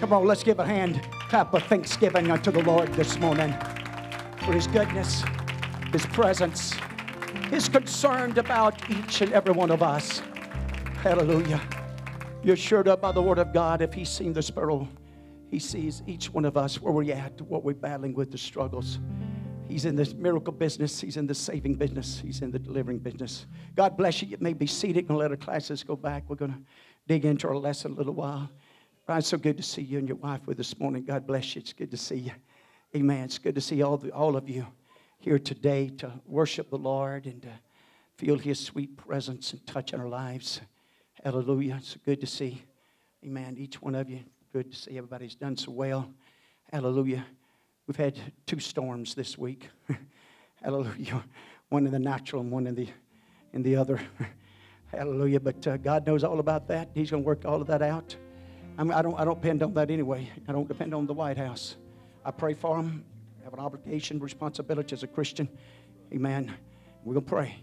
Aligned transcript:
Come 0.00 0.14
on, 0.14 0.24
let's 0.24 0.42
give 0.42 0.58
a 0.58 0.64
hand 0.64 1.02
clap 1.28 1.52
of 1.52 1.62
thanksgiving 1.64 2.30
unto 2.30 2.50
the 2.50 2.62
Lord 2.62 2.90
this 2.94 3.18
morning 3.18 3.54
for 4.38 4.54
his 4.54 4.66
goodness, 4.66 5.22
his 5.92 6.06
presence, 6.06 6.74
his 7.50 7.68
concern 7.68 8.36
about 8.38 8.90
each 8.90 9.20
and 9.20 9.30
every 9.34 9.52
one 9.52 9.70
of 9.70 9.82
us. 9.82 10.22
Hallelujah. 11.02 11.60
You're 12.42 12.54
assured 12.54 12.88
of 12.88 13.02
by 13.02 13.12
the 13.12 13.20
word 13.20 13.38
of 13.38 13.52
God 13.52 13.82
if 13.82 13.92
he's 13.92 14.08
seen 14.08 14.32
the 14.32 14.40
sparrow, 14.40 14.88
he 15.50 15.58
sees 15.58 16.02
each 16.06 16.32
one 16.32 16.46
of 16.46 16.56
us 16.56 16.80
where 16.80 16.94
we're 16.94 17.12
at, 17.12 17.38
what 17.42 17.62
we're 17.62 17.74
battling 17.74 18.14
with, 18.14 18.30
the 18.30 18.38
struggles. 18.38 19.00
He's 19.68 19.84
in 19.84 19.96
the 19.96 20.14
miracle 20.16 20.54
business. 20.54 20.98
He's 20.98 21.18
in 21.18 21.26
the 21.26 21.34
saving 21.34 21.74
business. 21.74 22.20
He's 22.24 22.40
in 22.40 22.50
the 22.50 22.58
delivering 22.58 23.00
business. 23.00 23.46
God 23.76 23.98
bless 23.98 24.22
you. 24.22 24.28
You 24.28 24.38
may 24.40 24.54
be 24.54 24.66
seated 24.66 25.10
and 25.10 25.18
let 25.18 25.30
our 25.30 25.36
classes 25.36 25.84
go 25.84 25.94
back. 25.94 26.24
We're 26.26 26.36
going 26.36 26.52
to 26.52 26.60
dig 27.06 27.26
into 27.26 27.48
our 27.48 27.56
lesson 27.56 27.92
a 27.92 27.94
little 27.96 28.14
while. 28.14 28.48
Brian, 29.10 29.22
so 29.22 29.36
good 29.36 29.56
to 29.56 29.62
see 29.64 29.82
you 29.82 29.98
and 29.98 30.06
your 30.06 30.18
wife 30.18 30.46
with 30.46 30.60
us 30.60 30.68
this 30.68 30.78
morning. 30.78 31.02
God 31.02 31.26
bless 31.26 31.56
you. 31.56 31.60
It's 31.60 31.72
good 31.72 31.90
to 31.90 31.96
see 31.96 32.14
you. 32.14 32.32
Amen. 32.94 33.24
It's 33.24 33.38
good 33.38 33.56
to 33.56 33.60
see 33.60 33.82
all, 33.82 33.96
the, 33.96 34.12
all 34.12 34.36
of 34.36 34.48
you 34.48 34.64
here 35.18 35.36
today 35.36 35.88
to 35.98 36.12
worship 36.26 36.70
the 36.70 36.78
Lord 36.78 37.26
and 37.26 37.42
to 37.42 37.48
feel 38.14 38.38
His 38.38 38.60
sweet 38.60 38.96
presence 38.96 39.52
and 39.52 39.66
touch 39.66 39.92
in 39.92 39.98
our 39.98 40.06
lives. 40.06 40.60
Hallelujah. 41.24 41.78
It's 41.80 41.96
good 42.06 42.20
to 42.20 42.26
see. 42.28 42.62
Amen. 43.24 43.56
Each 43.58 43.82
one 43.82 43.96
of 43.96 44.08
you. 44.08 44.20
Good 44.52 44.70
to 44.70 44.78
see 44.78 44.96
everybody's 44.96 45.34
done 45.34 45.56
so 45.56 45.72
well. 45.72 46.08
Hallelujah. 46.72 47.26
We've 47.88 47.96
had 47.96 48.16
two 48.46 48.60
storms 48.60 49.16
this 49.16 49.36
week. 49.36 49.70
Hallelujah. 50.62 51.24
One 51.68 51.84
in 51.84 51.90
the 51.90 51.98
natural 51.98 52.42
and 52.42 52.52
one 52.52 52.68
in 52.68 52.76
the 52.76 52.86
in 53.54 53.64
the 53.64 53.74
other. 53.74 54.00
Hallelujah. 54.92 55.40
But 55.40 55.66
uh, 55.66 55.78
God 55.78 56.06
knows 56.06 56.22
all 56.22 56.38
about 56.38 56.68
that. 56.68 56.90
He's 56.94 57.10
going 57.10 57.24
to 57.24 57.26
work 57.26 57.44
all 57.44 57.60
of 57.60 57.66
that 57.66 57.82
out. 57.82 58.14
I, 58.78 58.84
mean, 58.84 58.92
I, 58.92 59.02
don't, 59.02 59.18
I 59.18 59.24
don't 59.24 59.40
depend 59.40 59.62
on 59.62 59.74
that 59.74 59.90
anyway. 59.90 60.30
I 60.48 60.52
don't 60.52 60.68
depend 60.68 60.94
on 60.94 61.06
the 61.06 61.14
White 61.14 61.36
House. 61.36 61.76
I 62.24 62.30
pray 62.30 62.54
for 62.54 62.76
them. 62.76 63.04
I 63.40 63.44
have 63.44 63.52
an 63.52 63.60
obligation, 63.60 64.18
responsibility 64.18 64.94
as 64.94 65.02
a 65.02 65.06
Christian. 65.06 65.48
Amen. 66.12 66.52
We're 67.04 67.14
going 67.14 67.24
to 67.24 67.30
pray. 67.30 67.56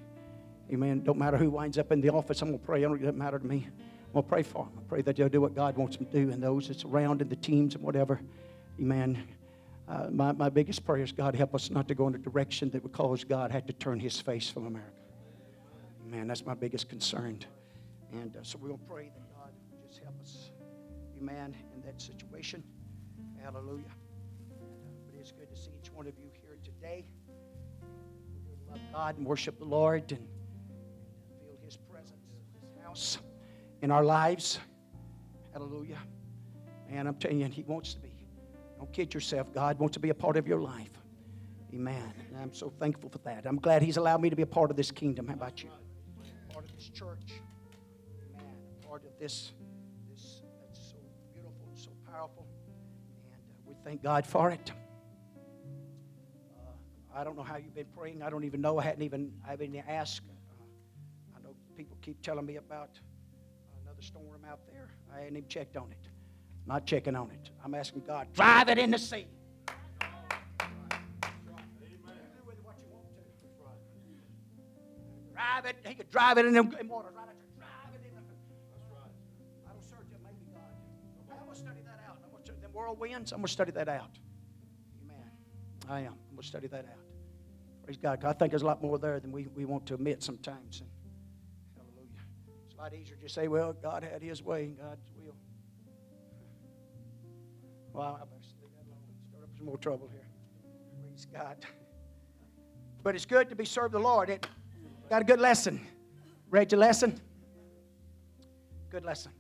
Amen. 0.72 1.04
Don't 1.04 1.18
matter 1.18 1.38
who 1.38 1.50
winds 1.50 1.78
up 1.78 1.92
in 1.92 2.02
the 2.02 2.10
office, 2.10 2.42
I'm 2.42 2.50
going 2.50 2.60
to 2.60 2.66
pray. 2.66 2.84
It 2.84 2.90
doesn't 2.90 3.18
matter 3.18 3.40
to 3.40 3.46
me. 3.46 3.68
I'm 3.68 4.14
going 4.14 4.24
to 4.24 4.30
pray 4.30 4.44
for 4.44 4.66
them. 4.66 4.74
I 4.78 4.82
pray 4.88 5.02
that 5.02 5.16
they'll 5.16 5.30
do 5.30 5.42
what 5.42 5.56
God 5.56 5.78
wants 5.78 5.98
them 5.98 6.08
to 6.08 6.12
do 6.12 6.32
and 6.32 6.42
those 6.42 6.68
that's 6.68 6.86
around 6.86 7.22
in 7.22 7.30
the 7.30 7.36
teams 7.36 7.76
and 7.76 7.84
whatever. 7.84 8.20
Amen. 8.80 9.28
Uh, 9.88 10.08
my, 10.12 10.34
my 10.34 10.50
biggest 10.50 10.86
prayer 10.86 11.04
is 11.04 11.12
God 11.12 11.36
help 11.36 11.56
us 11.56 11.70
not 11.70 11.88
to 11.88 11.96
go 11.96 12.08
in 12.08 12.16
a 12.16 12.18
direction 12.18 12.70
that 12.72 12.84
would 12.84 12.92
cause 12.92 13.24
God 13.24 13.52
had 13.52 13.68
to 13.68 13.74
turn 13.74 14.00
his 14.00 14.20
face 14.20 14.50
from 14.50 14.68
America. 14.68 14.92
Amen. 16.06 16.28
That's 16.28 16.46
my 16.46 16.54
biggest 16.54 16.90
concern. 16.90 17.40
And 18.12 18.36
uh, 18.36 18.40
so 18.44 18.58
we're 18.62 18.70
going 18.70 18.80
to 18.80 18.86
pray 18.86 19.12
that 19.16 19.27
Amen. 21.20 21.56
In 21.74 21.82
that 21.82 22.02
situation. 22.02 22.64
Hallelujah. 23.42 23.92
But 25.06 25.20
it's 25.20 25.32
good 25.32 25.50
to 25.50 25.56
see 25.56 25.72
each 25.82 25.92
one 25.92 26.08
of 26.08 26.14
you 26.18 26.30
here 26.34 26.58
today. 26.64 27.06
To 27.82 28.72
love 28.72 28.82
God 28.92 29.18
and 29.18 29.26
worship 29.26 29.58
the 29.58 29.66
Lord 29.66 30.12
and 30.12 30.28
feel 31.40 31.58
His 31.64 31.78
presence 31.78 32.28
in 32.30 32.68
His 32.68 32.84
house, 32.84 33.18
in 33.82 33.92
our 33.92 34.04
lives. 34.04 34.60
Hallelujah. 35.54 36.00
And 36.90 37.08
I'm 37.08 37.16
telling 37.16 37.40
you, 37.40 37.48
He 37.48 37.64
wants 37.64 37.94
to 37.94 38.00
be. 38.02 38.12
Don't 38.78 38.92
kid 38.94 39.14
yourself. 39.14 39.52
God 39.54 39.80
wants 39.80 39.94
to 39.96 40.00
be 40.00 40.10
a 40.10 40.14
part 40.14 40.38
of 40.38 40.48
your 40.48 40.60
life. 40.60 40.92
Amen. 41.74 42.14
And 42.30 42.38
I'm 42.38 42.54
so 42.54 42.70
thankful 42.80 43.10
for 43.10 43.18
that. 43.20 43.46
I'm 43.46 43.60
glad 43.60 43.82
He's 43.82 43.98
allowed 43.98 44.22
me 44.22 44.30
to 44.30 44.36
be 44.36 44.44
a 44.44 44.48
part 44.48 44.70
of 44.70 44.78
this 44.78 44.92
kingdom. 44.92 45.28
How 45.28 45.34
about 45.34 45.64
you? 45.64 45.70
Part 46.54 46.66
of 46.66 46.76
this 46.76 46.90
church. 46.90 47.42
Amen. 48.36 48.56
Part 48.88 49.04
of 49.04 49.12
this 49.20 49.52
powerful. 52.18 52.48
And 53.32 53.42
uh, 53.42 53.70
we 53.70 53.76
thank 53.84 54.02
God 54.02 54.26
for 54.26 54.50
it. 54.50 54.72
Uh, 56.58 56.72
I 57.16 57.24
don't 57.24 57.38
know 57.38 57.44
how 57.44 57.58
you've 57.58 57.76
been 57.76 57.86
praying. 57.96 58.24
I 58.24 58.30
don't 58.32 58.44
even 58.44 58.60
know. 58.60 58.80
I 58.80 58.84
hadn't 58.84 59.04
even 59.04 59.32
I 59.46 59.52
haven't 59.52 59.68
even 59.68 59.84
asked. 59.88 60.22
Uh, 60.28 61.38
I 61.38 61.44
know 61.44 61.56
people 61.76 61.96
keep 62.02 62.20
telling 62.24 62.46
me 62.46 62.56
about 62.56 63.00
another 63.84 64.02
storm 64.02 64.42
out 64.50 64.62
there. 64.66 64.90
I 65.14 65.20
hadn't 65.20 65.38
even 65.38 65.48
checked 65.48 65.78
on 65.78 65.92
it. 65.92 66.10
Not 66.66 66.88
checking 66.88 67.16
on 67.16 67.30
it. 67.30 67.52
I'm 67.64 67.76
asking 67.76 68.04
God, 68.08 68.34
drive 68.34 68.70
it 68.70 68.80
in 68.80 68.90
the 68.92 68.98
sea. 68.98 69.28
Drive 75.34 75.66
it. 75.66 75.76
He 75.86 75.94
could 75.94 76.10
drive 76.10 76.40
it 76.40 76.46
in 76.48 76.54
the 76.54 76.64
water. 76.64 77.10
Right 77.16 77.37
The 82.78 82.84
whirlwinds. 82.84 83.32
I'm 83.32 83.40
gonna 83.40 83.48
study 83.48 83.72
that 83.72 83.90
out. 83.90 84.20
Amen. 85.04 85.32
I 85.90 86.02
am. 86.02 86.14
I'm 86.30 86.36
gonna 86.36 86.48
study 86.48 86.68
that 86.68 86.86
out. 86.86 87.06
Praise 87.84 87.98
God. 87.98 88.24
I 88.24 88.34
think 88.34 88.52
there's 88.52 88.62
a 88.62 88.66
lot 88.66 88.82
more 88.82 89.00
there 89.00 89.20
than 89.20 89.32
we, 89.32 89.48
we 89.56 89.66
want 89.66 89.86
to 89.88 89.96
admit 89.96 90.22
sometimes. 90.22 90.82
And 90.82 90.90
hallelujah. 91.76 92.22
It's 92.66 92.76
a 92.76 92.78
lot 92.78 92.94
easier 92.94 93.16
to 93.16 93.30
say, 93.30 93.48
well, 93.48 93.74
God 93.74 94.04
had 94.04 94.22
His 94.22 94.44
way, 94.44 94.66
and 94.66 94.78
God's 94.78 95.10
will. 95.16 95.36
Well, 97.94 98.20
I 98.22 98.26
better 98.26 98.42
leave 98.62 98.72
that 98.76 98.86
alone. 98.86 99.00
Start 99.30 99.44
up 99.44 99.50
some 99.58 99.66
more 99.66 99.78
trouble 99.78 100.10
here. 100.12 100.28
Praise 101.08 101.26
God. 101.34 101.58
But 103.02 103.16
it's 103.16 103.26
good 103.26 103.50
to 103.50 103.56
be 103.56 103.66
served 103.66 103.94
the 103.94 104.00
Lord. 104.00 104.30
It 104.30 104.46
got 105.10 105.22
a 105.22 105.26
good 105.26 105.40
lesson. 105.40 105.82
Read 106.50 106.72
your 106.72 106.80
lesson? 106.80 107.20
Good 108.90 109.04
lesson. 109.04 109.32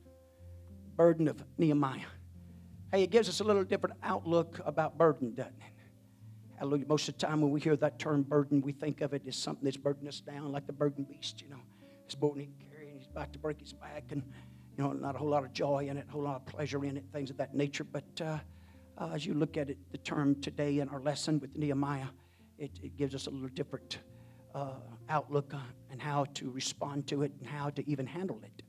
Burden 0.95 1.27
of 1.27 1.43
Nehemiah. 1.57 2.01
Hey, 2.91 3.03
it 3.03 3.09
gives 3.09 3.27
us 3.27 3.41
a 3.41 3.43
little 3.43 3.65
different 3.65 3.97
outlook 4.01 4.61
about 4.65 4.97
burden, 4.97 5.35
doesn't 5.35 5.51
it? 5.51 5.73
Hallelujah. 6.57 6.85
Most 6.87 7.09
of 7.09 7.17
the 7.17 7.25
time 7.25 7.41
when 7.41 7.51
we 7.51 7.59
hear 7.59 7.75
that 7.75 7.99
term 7.99 8.23
burden, 8.23 8.61
we 8.61 8.71
think 8.71 9.01
of 9.01 9.13
it 9.13 9.23
as 9.27 9.35
something 9.35 9.65
that's 9.65 9.75
burdening 9.75 10.07
us 10.07 10.21
down, 10.21 10.53
like 10.53 10.65
the 10.65 10.73
burden 10.73 11.03
beast, 11.03 11.41
you 11.41 11.49
know. 11.49 11.59
It's 12.05 12.15
burden 12.15 12.39
he 12.39 12.49
carrying, 12.71 12.97
he's 12.97 13.07
about 13.07 13.33
to 13.33 13.39
break 13.39 13.59
his 13.59 13.73
back, 13.73 14.05
and, 14.11 14.23
you 14.77 14.83
know, 14.83 14.93
not 14.93 15.15
a 15.15 15.17
whole 15.17 15.27
lot 15.27 15.43
of 15.43 15.51
joy 15.51 15.87
in 15.89 15.97
it, 15.97 16.05
a 16.07 16.11
whole 16.11 16.23
lot 16.23 16.37
of 16.37 16.45
pleasure 16.45 16.85
in 16.85 16.95
it, 16.95 17.03
things 17.11 17.29
of 17.29 17.35
that 17.37 17.53
nature. 17.53 17.83
But 17.83 18.21
uh, 18.21 18.37
uh, 18.97 19.11
as 19.13 19.25
you 19.25 19.33
look 19.33 19.57
at 19.57 19.69
it, 19.69 19.77
the 19.91 19.97
term 19.97 20.39
today 20.41 20.79
in 20.79 20.87
our 20.87 21.01
lesson 21.01 21.41
with 21.41 21.55
Nehemiah, 21.57 22.07
it, 22.57 22.71
it 22.81 22.95
gives 22.95 23.13
us 23.13 23.27
a 23.27 23.29
little 23.29 23.49
different 23.49 23.99
uh, 24.55 24.79
outlook 25.09 25.53
on 25.53 25.73
and 25.91 26.01
how 26.01 26.25
to 26.35 26.49
respond 26.49 27.05
to 27.07 27.23
it 27.23 27.33
and 27.39 27.47
how 27.47 27.69
to 27.69 27.87
even 27.89 28.07
handle 28.07 28.41
it. 28.45 28.63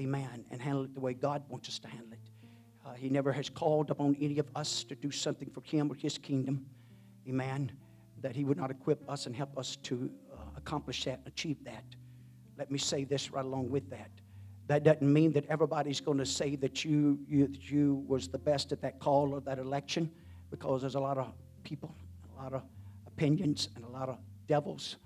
Amen. 0.00 0.46
And 0.50 0.62
handle 0.62 0.84
it 0.84 0.94
the 0.94 1.00
way 1.00 1.12
God 1.12 1.42
wants 1.50 1.68
us 1.68 1.78
to 1.80 1.88
handle 1.88 2.14
it. 2.14 2.19
Uh, 2.84 2.94
he 2.94 3.08
never 3.08 3.32
has 3.32 3.48
called 3.48 3.90
upon 3.90 4.16
any 4.20 4.38
of 4.38 4.46
us 4.56 4.84
to 4.84 4.94
do 4.94 5.10
something 5.10 5.50
for 5.50 5.62
Him 5.62 5.90
or 5.90 5.94
His 5.94 6.16
kingdom. 6.16 6.64
Amen. 7.28 7.70
That 8.22 8.34
He 8.34 8.44
would 8.44 8.56
not 8.56 8.70
equip 8.70 9.08
us 9.08 9.26
and 9.26 9.36
help 9.36 9.58
us 9.58 9.76
to 9.84 10.10
uh, 10.32 10.36
accomplish 10.56 11.04
that, 11.04 11.20
achieve 11.26 11.62
that. 11.64 11.84
Let 12.56 12.70
me 12.70 12.78
say 12.78 13.04
this 13.04 13.30
right 13.30 13.44
along 13.44 13.70
with 13.70 13.88
that. 13.90 14.10
That 14.66 14.84
doesn't 14.84 15.12
mean 15.12 15.32
that 15.32 15.46
everybody's 15.48 16.00
going 16.00 16.18
to 16.18 16.26
say 16.26 16.56
that 16.56 16.84
you, 16.84 17.18
you, 17.26 17.48
that 17.48 17.70
you 17.70 18.04
was 18.06 18.28
the 18.28 18.38
best 18.38 18.72
at 18.72 18.80
that 18.82 18.98
call 18.98 19.34
or 19.34 19.40
that 19.40 19.58
election, 19.58 20.10
because 20.50 20.82
there's 20.82 20.94
a 20.94 21.00
lot 21.00 21.18
of 21.18 21.32
people, 21.64 21.94
a 22.38 22.42
lot 22.42 22.52
of 22.52 22.62
opinions, 23.06 23.68
and 23.74 23.84
a 23.84 23.88
lot 23.88 24.08
of 24.08 24.18
devils, 24.46 24.96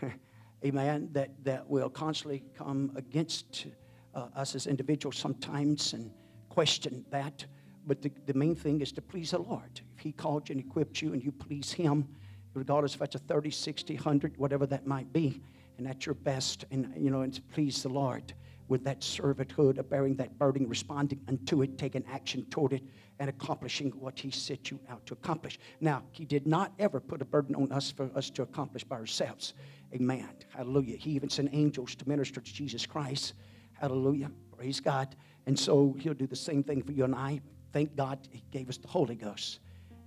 amen, 0.64 1.08
that, 1.12 1.30
that 1.44 1.68
will 1.68 1.88
constantly 1.88 2.42
come 2.56 2.92
against 2.94 3.66
uh, 4.14 4.28
us 4.36 4.54
as 4.54 4.66
individuals 4.66 5.16
sometimes 5.16 5.92
and 5.92 6.10
question 6.56 7.04
that. 7.10 7.44
But 7.86 8.00
the, 8.00 8.10
the 8.24 8.32
main 8.32 8.56
thing 8.56 8.80
is 8.80 8.90
to 8.92 9.02
please 9.02 9.32
the 9.32 9.38
Lord. 9.38 9.78
If 9.94 10.02
He 10.02 10.10
called 10.10 10.48
you 10.48 10.54
and 10.54 10.64
equipped 10.64 11.02
you 11.02 11.12
and 11.12 11.22
you 11.22 11.30
please 11.30 11.70
Him, 11.70 12.08
regardless 12.54 12.94
if 12.94 13.02
it's 13.02 13.14
a 13.14 13.18
30, 13.18 13.50
60, 13.50 13.94
100, 13.94 14.38
whatever 14.38 14.64
that 14.64 14.86
might 14.86 15.12
be, 15.12 15.42
and 15.76 15.86
that's 15.86 16.06
your 16.06 16.14
best, 16.14 16.64
and 16.70 16.90
you 16.96 17.10
know, 17.10 17.20
and 17.20 17.34
to 17.34 17.42
please 17.42 17.82
the 17.82 17.90
Lord 17.90 18.32
with 18.68 18.82
that 18.84 19.00
servanthood 19.00 19.76
of 19.76 19.90
bearing 19.90 20.16
that 20.16 20.38
burden, 20.38 20.66
responding 20.66 21.20
unto 21.28 21.60
it, 21.60 21.76
taking 21.76 22.02
action 22.10 22.46
toward 22.48 22.72
it, 22.72 22.82
and 23.18 23.28
accomplishing 23.28 23.90
what 23.90 24.18
He 24.18 24.30
set 24.30 24.70
you 24.70 24.80
out 24.88 25.04
to 25.04 25.12
accomplish. 25.12 25.58
Now, 25.82 26.04
He 26.10 26.24
did 26.24 26.46
not 26.46 26.72
ever 26.78 27.00
put 27.00 27.20
a 27.20 27.26
burden 27.26 27.54
on 27.54 27.70
us 27.70 27.90
for 27.90 28.10
us 28.14 28.30
to 28.30 28.42
accomplish 28.42 28.82
by 28.82 28.96
ourselves. 28.96 29.52
Amen. 29.94 30.30
Hallelujah. 30.48 30.96
He 30.96 31.10
even 31.10 31.28
sent 31.28 31.50
angels 31.52 31.94
to 31.96 32.08
minister 32.08 32.40
to 32.40 32.54
Jesus 32.54 32.86
Christ. 32.86 33.34
Hallelujah. 33.74 34.30
Praise 34.56 34.80
God. 34.80 35.14
And 35.46 35.58
so 35.58 35.96
He'll 35.98 36.14
do 36.14 36.26
the 36.26 36.36
same 36.36 36.62
thing 36.62 36.82
for 36.82 36.92
you 36.92 37.04
and 37.04 37.14
I. 37.14 37.40
Thank 37.72 37.96
God 37.96 38.18
He 38.30 38.42
gave 38.50 38.68
us 38.68 38.78
the 38.78 38.88
Holy 38.88 39.14
Ghost. 39.14 39.60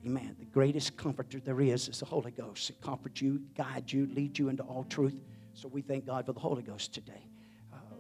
Amen. 0.06 0.36
The 0.40 0.46
greatest 0.46 0.96
comforter 0.98 1.40
there 1.40 1.60
is 1.62 1.90
is 1.90 2.00
the 2.00 2.06
Holy 2.06 2.32
Ghost. 2.32 2.70
It 2.70 2.82
comforts 2.82 3.22
you, 3.22 3.42
guides 3.56 3.92
you, 3.92 4.08
leads 4.14 4.40
you 4.40 4.50
into 4.50 4.64
all 4.64 4.86
truth. 4.86 5.20
So 5.54 5.68
we 5.68 5.82
thank 5.82 6.06
God 6.06 6.26
for 6.26 6.34
the 6.34 6.40
Holy 6.40 6.64
Ghost 6.64 6.94
today 6.94 7.30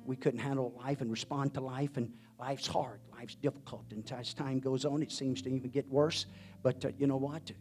we 0.09 0.15
couldn't 0.15 0.39
handle 0.39 0.73
life 0.83 1.01
and 1.01 1.11
respond 1.11 1.53
to 1.53 1.61
life, 1.61 1.95
and 1.95 2.11
life's 2.39 2.65
hard, 2.65 2.99
life's 3.11 3.35
difficult. 3.35 3.85
And 3.91 4.11
as 4.11 4.33
time 4.33 4.59
goes 4.59 4.83
on, 4.83 5.03
it 5.03 5.11
seems 5.11 5.39
to 5.43 5.49
even 5.49 5.69
get 5.69 5.87
worse. 5.87 6.25
But 6.63 6.83
uh, 6.83 6.89
you 6.97 7.05
know 7.05 7.17
what? 7.17 7.51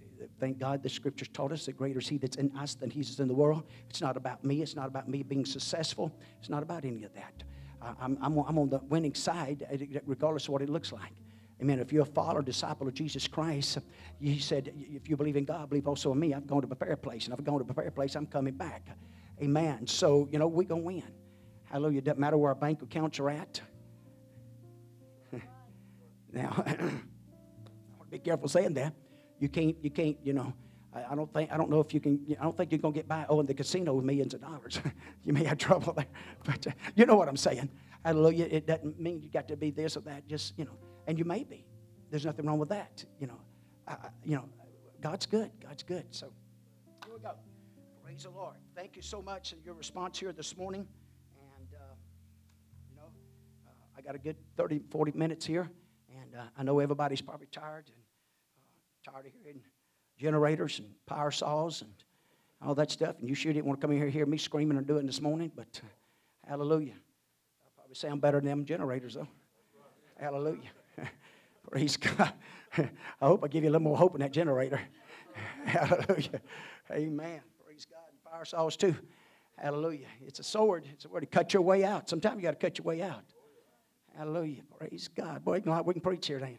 Thank 0.41 0.59
God 0.59 0.83
the 0.83 0.89
scriptures 0.89 1.29
taught 1.29 1.53
us 1.53 1.67
that 1.67 1.77
greater 1.77 1.99
is 1.99 2.09
He 2.09 2.17
that's 2.17 2.37
in 2.37 2.51
us 2.57 2.75
than 2.75 2.89
He's 2.89 3.21
in 3.21 3.29
the 3.29 3.35
world. 3.35 3.65
It's 3.91 4.01
not 4.01 4.17
about 4.17 4.45
me, 4.45 4.63
it's 4.63 4.75
not 4.75 4.87
about 4.87 5.11
me 5.11 5.23
being 5.23 5.45
successful, 5.45 6.11
it's 6.41 6.49
not 6.49 6.63
about 6.63 6.87
any 6.87 7.05
of 7.05 7.13
that. 7.15 7.43
I'm, 7.81 8.19
I'm, 8.21 8.39
I'm 8.39 8.59
on 8.59 8.69
the 8.69 8.79
winning 8.79 9.15
side, 9.15 9.67
uh, 9.73 10.01
regardless 10.07 10.45
of 10.45 10.51
what 10.51 10.63
it 10.63 10.69
looks 10.69 10.93
like. 10.93 11.13
Amen. 11.61 11.81
If 11.81 11.93
you're 11.93 12.03
a 12.03 12.07
follower, 12.07 12.43
disciple 12.43 12.87
of 12.87 12.95
Jesus 12.95 13.27
Christ, 13.27 13.79
he 14.21 14.39
said, 14.39 14.73
if 14.77 15.09
you 15.09 15.17
believe 15.17 15.37
in 15.37 15.45
God, 15.45 15.69
believe 15.69 15.89
also 15.89 16.13
in 16.13 16.21
me. 16.21 16.33
I've 16.33 16.47
gone 16.47 16.61
to 16.61 16.69
prepare 16.69 16.93
a 16.93 16.97
place, 16.97 17.25
and 17.25 17.35
I've 17.35 17.45
gone 17.45 17.59
to 17.59 17.65
prepare 17.65 17.89
a 17.89 17.93
place, 17.93 18.15
I'm 18.15 18.27
coming 18.27 18.55
back. 18.55 18.87
Amen. 19.43 19.87
So, 19.87 20.29
you 20.31 20.39
know, 20.39 20.47
we're 20.47 20.69
going 20.69 20.83
to 20.83 20.87
win. 20.87 21.03
Hallelujah. 21.65 22.03
Doesn't 22.03 22.21
matter 22.21 22.39
where 22.39 22.51
our 22.51 22.55
bank 22.55 22.83
accounts 22.83 23.19
are 23.19 23.31
at. 23.31 23.61
now, 26.33 26.63
I 26.67 26.71
want 26.71 28.05
to 28.05 28.11
be 28.11 28.19
careful 28.19 28.49
saying 28.49 28.75
that. 28.75 28.95
You 29.41 29.49
can't, 29.49 29.77
you 29.83 29.91
can't, 29.91 30.17
you 30.23 30.33
know, 30.33 30.53
I, 31.11 31.15
don't 31.15 31.33
think, 31.33 31.53
I 31.53 31.57
don't 31.57 31.71
know 31.71 31.81
if 31.81 31.93
you 31.93 32.01
can, 32.01 32.25
I 32.41 32.43
don't 32.43 32.57
think 32.57 32.73
you're 32.73 32.81
to 32.81 32.93
get 32.93 33.09
by, 33.09 33.27
in 33.31 33.47
the 33.47 33.55
casino 33.55 33.95
with 33.95 34.05
millions 34.05 34.35
of 34.35 34.41
dollars. 34.41 34.81
you 35.25 35.33
may 35.33 35.45
have 35.45 35.59
trouble 35.59 35.93
there. 35.93 36.07
But 36.45 36.67
uh, 36.67 36.71
you 36.95 37.07
know 37.07 37.17
what 37.17 37.29
I'm 37.29 37.37
saying. 37.37 37.69
Hallelujah. 38.05 38.47
It 38.51 38.67
doesn't 38.67 39.01
mean 39.01 39.23
you 39.23 39.29
got 39.29 39.49
to 39.49 39.57
be 39.57 39.71
this 39.71 39.97
or 39.97 40.01
that. 40.01 40.27
Just, 40.29 40.55
you 40.57 40.65
know, 40.65 40.77
and 41.07 41.19
you 41.19 41.25
may 41.25 41.45
be. 41.45 41.67
There's 42.11 42.25
nothing 42.25 42.47
wrong 42.47 42.59
with 42.59 42.71
that. 42.71 43.05
You 43.21 43.27
know, 43.27 43.41
I, 43.87 43.97
you 44.25 44.37
know, 44.37 44.49
God's 45.01 45.27
good. 45.27 45.51
God's 45.63 45.83
good. 45.83 46.05
So 46.11 46.33
here 47.05 47.15
we 47.15 47.21
go. 47.21 47.33
Praise 48.05 48.23
the 48.23 48.31
Lord. 48.31 48.57
Thank 48.75 48.97
you 48.97 49.03
so 49.03 49.21
much 49.21 49.51
for 49.51 49.57
your 49.65 49.75
response 49.75 50.19
here 50.19 50.33
this 50.33 50.57
morning. 50.57 50.87
And, 51.59 51.69
uh, 51.75 51.95
you 52.91 52.97
know, 52.97 53.11
uh, 53.67 53.99
I 53.99 54.01
got 54.01 54.15
a 54.15 54.19
good 54.19 54.37
30, 54.57 54.83
40 54.91 55.13
minutes 55.13 55.45
here. 55.45 55.69
And 56.21 56.35
uh, 56.35 56.45
I 56.57 56.63
know 56.63 56.79
everybody's 56.79 57.21
probably 57.21 57.49
tired 57.53 57.85
and 57.89 59.11
uh, 59.11 59.13
tired 59.13 59.27
of 59.27 59.33
hearing 59.33 59.61
generators 60.19 60.81
and 60.81 60.89
power 61.07 61.31
saws 61.31 61.83
and 61.83 61.93
all 62.61 62.75
that 62.75 62.91
stuff. 62.91 63.17
And 63.21 63.29
you 63.29 63.35
sure 63.35 63.53
didn't 63.53 63.67
want 63.67 63.81
to 63.81 63.85
come 63.87 63.93
in 63.93 63.99
here 63.99 64.07
and 64.07 64.13
hear 64.13 64.27
me 64.27 64.37
screaming 64.37 64.77
and 64.77 64.87
doing 64.87 65.07
this 65.07 65.21
morning, 65.21 65.51
but 65.55 65.81
uh, 65.83 66.49
hallelujah. 66.49 66.95
I'll 67.65 67.73
probably 67.77 67.95
sound 67.95 68.21
better 68.21 68.39
than 68.41 68.49
them 68.49 68.65
generators, 68.65 69.15
though. 69.15 69.29
Hallelujah. 70.19 70.71
Praise 71.71 71.97
God. 71.97 72.33
I 72.77 73.27
hope 73.27 73.45
I 73.45 73.49
give 73.49 73.63
you 73.63 73.71
a 73.71 73.73
little 73.73 73.85
more 73.85 73.97
hope 73.97 74.15
in 74.15 74.21
that 74.21 74.33
generator. 74.33 74.81
Hallelujah. 75.65 76.41
Amen. 76.91 77.41
Praise 77.65 77.87
God. 77.89 78.01
And 78.11 78.25
power 78.25 78.45
saws, 78.45 78.77
too. 78.77 78.95
Hallelujah. 79.57 80.07
It's 80.27 80.41
a 80.41 80.45
sword. 80.45 80.87
It's 80.93 81.05
a 81.05 81.09
word 81.09 81.21
to 81.21 81.27
cut 81.27 81.53
your 81.53 81.63
way 81.63 81.85
out. 81.85 82.09
Sometimes 82.09 82.37
you 82.37 82.43
got 82.43 82.53
to 82.53 82.57
cut 82.57 82.79
your 82.79 82.85
way 82.85 83.03
out. 83.03 83.23
Hallelujah. 84.17 84.63
Praise 84.79 85.09
God. 85.09 85.45
Boy, 85.45 85.63
we 85.85 85.93
can 85.95 86.03
preach 86.03 86.27
here, 86.27 86.39
ain't 86.39 86.59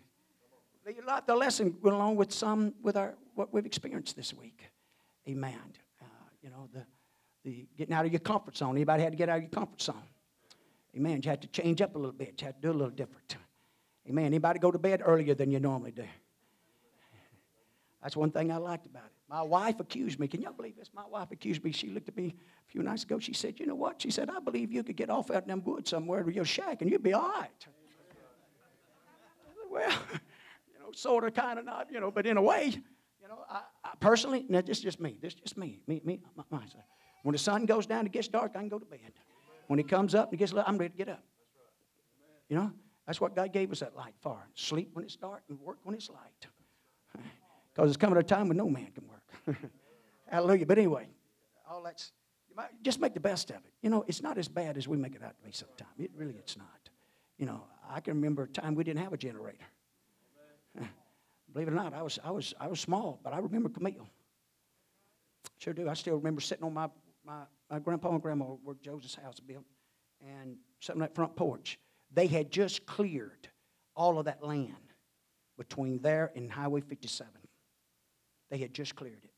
it? 0.85 1.27
The 1.27 1.35
lesson 1.35 1.75
went 1.81 1.95
along 1.95 2.15
with 2.15 2.31
some 2.31 2.73
with 2.81 2.95
our 2.95 3.15
what 3.39 3.53
we've 3.53 3.65
experienced 3.65 4.18
this 4.18 4.33
week. 4.33 4.65
Amen. 5.27 5.56
Uh, 6.01 6.06
you 6.44 6.50
know, 6.50 6.68
the, 6.74 6.86
the 7.45 7.65
getting 7.77 7.95
out 7.95 8.06
of 8.06 8.12
your 8.12 8.19
comfort 8.19 8.57
zone. 8.57 8.75
Anybody 8.75 9.01
had 9.01 9.13
to 9.13 9.18
get 9.18 9.30
out 9.30 9.38
of 9.38 9.44
your 9.44 9.50
comfort 9.50 9.81
zone? 9.81 10.03
Amen. 10.94 11.21
You 11.24 11.30
had 11.30 11.41
to 11.44 11.47
change 11.47 11.81
up 11.81 11.95
a 11.95 11.97
little 11.97 12.12
bit. 12.12 12.41
You 12.41 12.47
had 12.47 12.62
to 12.62 12.68
do 12.68 12.71
a 12.71 12.75
little 12.75 12.89
different. 12.89 13.38
Amen. 14.09 14.25
Anybody 14.25 14.59
go 14.59 14.71
to 14.71 14.77
bed 14.77 15.01
earlier 15.06 15.36
than 15.36 15.51
you 15.51 15.59
normally 15.62 15.91
do? 15.91 16.03
That's 18.03 18.18
one 18.18 18.31
thing 18.31 18.51
I 18.51 18.57
liked 18.57 18.86
about 18.86 19.06
it. 19.06 19.12
My 19.30 19.42
wife 19.42 19.80
accused 19.80 20.19
me. 20.19 20.27
Can 20.27 20.42
y'all 20.42 20.51
believe 20.51 20.75
this? 20.75 20.89
My 20.94 21.06
wife 21.06 21.31
accused 21.31 21.63
me. 21.63 21.71
She 21.71 21.89
looked 21.89 22.09
at 22.09 22.18
me 22.18 22.35
a 22.68 22.71
few 22.71 22.83
nights 22.83 23.03
ago. 23.03 23.19
She 23.19 23.33
said, 23.33 23.57
You 23.57 23.68
know 23.68 23.75
what? 23.75 24.01
She 24.01 24.12
said, 24.12 24.30
I 24.30 24.39
believe 24.39 24.71
you 24.71 24.83
could 24.83 24.97
get 24.97 25.09
off 25.09 25.31
out 25.31 25.44
in 25.44 25.50
them 25.50 25.63
woods 25.63 25.92
somewhere 25.92 26.24
to 26.24 26.33
your 26.33 26.45
shack 26.45 26.81
and 26.81 26.92
you'd 26.92 27.03
be 27.03 27.13
all 27.13 27.30
right. 27.30 27.68
well, 29.71 29.89
you 30.74 30.80
know, 30.80 30.92
sort 30.94 31.24
of, 31.24 31.33
kind 31.33 31.57
of 31.57 31.63
not, 31.63 31.88
you 31.89 32.01
know, 32.01 32.12
but 32.12 32.25
in 32.25 32.35
a 32.35 32.42
way, 32.42 32.81
know, 33.29 33.45
I, 33.49 33.61
I 33.83 33.91
personally, 33.99 34.45
now 34.49 34.61
this 34.61 34.77
is 34.77 34.83
just 34.83 34.99
me. 34.99 35.17
This 35.21 35.33
is 35.33 35.39
just 35.39 35.57
me. 35.57 35.81
Me, 35.87 36.01
me, 36.03 36.19
myself. 36.49 36.83
When 37.23 37.33
the 37.33 37.39
sun 37.39 37.65
goes 37.65 37.85
down, 37.85 38.05
it 38.05 38.11
gets 38.11 38.27
dark, 38.27 38.51
I 38.55 38.59
can 38.59 38.69
go 38.69 38.79
to 38.79 38.85
bed. 38.85 39.13
When 39.67 39.79
it 39.79 39.87
comes 39.87 40.15
up 40.15 40.31
and 40.31 40.33
it 40.33 40.37
gets 40.37 40.53
light, 40.53 40.65
I'm 40.67 40.77
ready 40.77 40.91
to 40.91 40.97
get 40.97 41.09
up. 41.09 41.23
You 42.49 42.57
know, 42.57 42.71
that's 43.05 43.21
what 43.21 43.35
God 43.35 43.53
gave 43.53 43.71
us 43.71 43.81
that 43.81 43.95
light 43.95 44.15
for. 44.21 44.37
Sleep 44.55 44.89
when 44.93 45.05
it's 45.05 45.15
dark 45.15 45.43
and 45.49 45.59
work 45.59 45.77
when 45.83 45.95
it's 45.95 46.09
light. 46.09 46.47
Because 47.71 47.91
it's 47.91 47.97
coming 47.97 48.17
a 48.17 48.23
time 48.23 48.49
when 48.49 48.57
no 48.57 48.67
man 48.67 48.89
can 48.93 49.05
work. 49.07 49.57
Hallelujah. 50.29 50.65
But 50.65 50.79
anyway, 50.79 51.07
all 51.69 51.81
that's 51.83 52.11
just 52.81 52.99
make 52.99 53.13
the 53.13 53.19
best 53.19 53.51
of 53.51 53.57
it. 53.57 53.71
You 53.81 53.89
know, 53.89 54.03
it's 54.07 54.21
not 54.21 54.37
as 54.37 54.47
bad 54.47 54.75
as 54.75 54.87
we 54.87 54.97
make 54.97 55.15
it 55.15 55.23
out 55.23 55.37
to 55.37 55.43
be 55.45 55.51
sometimes. 55.51 55.91
It 55.97 56.11
really 56.15 56.33
it's 56.33 56.57
not. 56.57 56.89
You 57.37 57.45
know, 57.45 57.63
I 57.89 58.01
can 58.01 58.15
remember 58.15 58.43
a 58.43 58.47
time 58.47 58.75
we 58.75 58.83
didn't 58.83 59.01
have 59.01 59.13
a 59.13 59.17
generator. 59.17 59.65
Believe 61.53 61.67
it 61.67 61.71
or 61.71 61.75
not, 61.75 61.93
I 61.93 62.03
was 62.03 62.19
I 62.23 62.31
was 62.31 62.53
I 62.59 62.67
was 62.67 62.79
small, 62.79 63.19
but 63.23 63.33
I 63.33 63.39
remember 63.39 63.69
Camille. 63.69 64.07
Sure 65.57 65.73
do. 65.73 65.89
I 65.89 65.93
still 65.93 66.15
remember 66.15 66.41
sitting 66.41 66.63
on 66.63 66.73
my 66.73 66.89
my, 67.25 67.41
my 67.69 67.79
grandpa 67.79 68.11
and 68.11 68.21
grandma 68.21 68.45
were 68.63 68.75
Joseph's 68.75 69.15
house 69.15 69.39
built, 69.39 69.65
and 70.21 70.57
on 70.89 70.99
that 70.99 71.15
front 71.15 71.35
porch. 71.35 71.79
They 72.11 72.27
had 72.27 72.51
just 72.51 72.85
cleared 72.85 73.49
all 73.95 74.17
of 74.17 74.25
that 74.25 74.43
land 74.43 74.73
between 75.57 75.99
there 76.01 76.31
and 76.35 76.51
Highway 76.51 76.81
57. 76.81 77.31
They 78.49 78.57
had 78.57 78.73
just 78.73 78.95
cleared 78.95 79.23
it. 79.23 79.31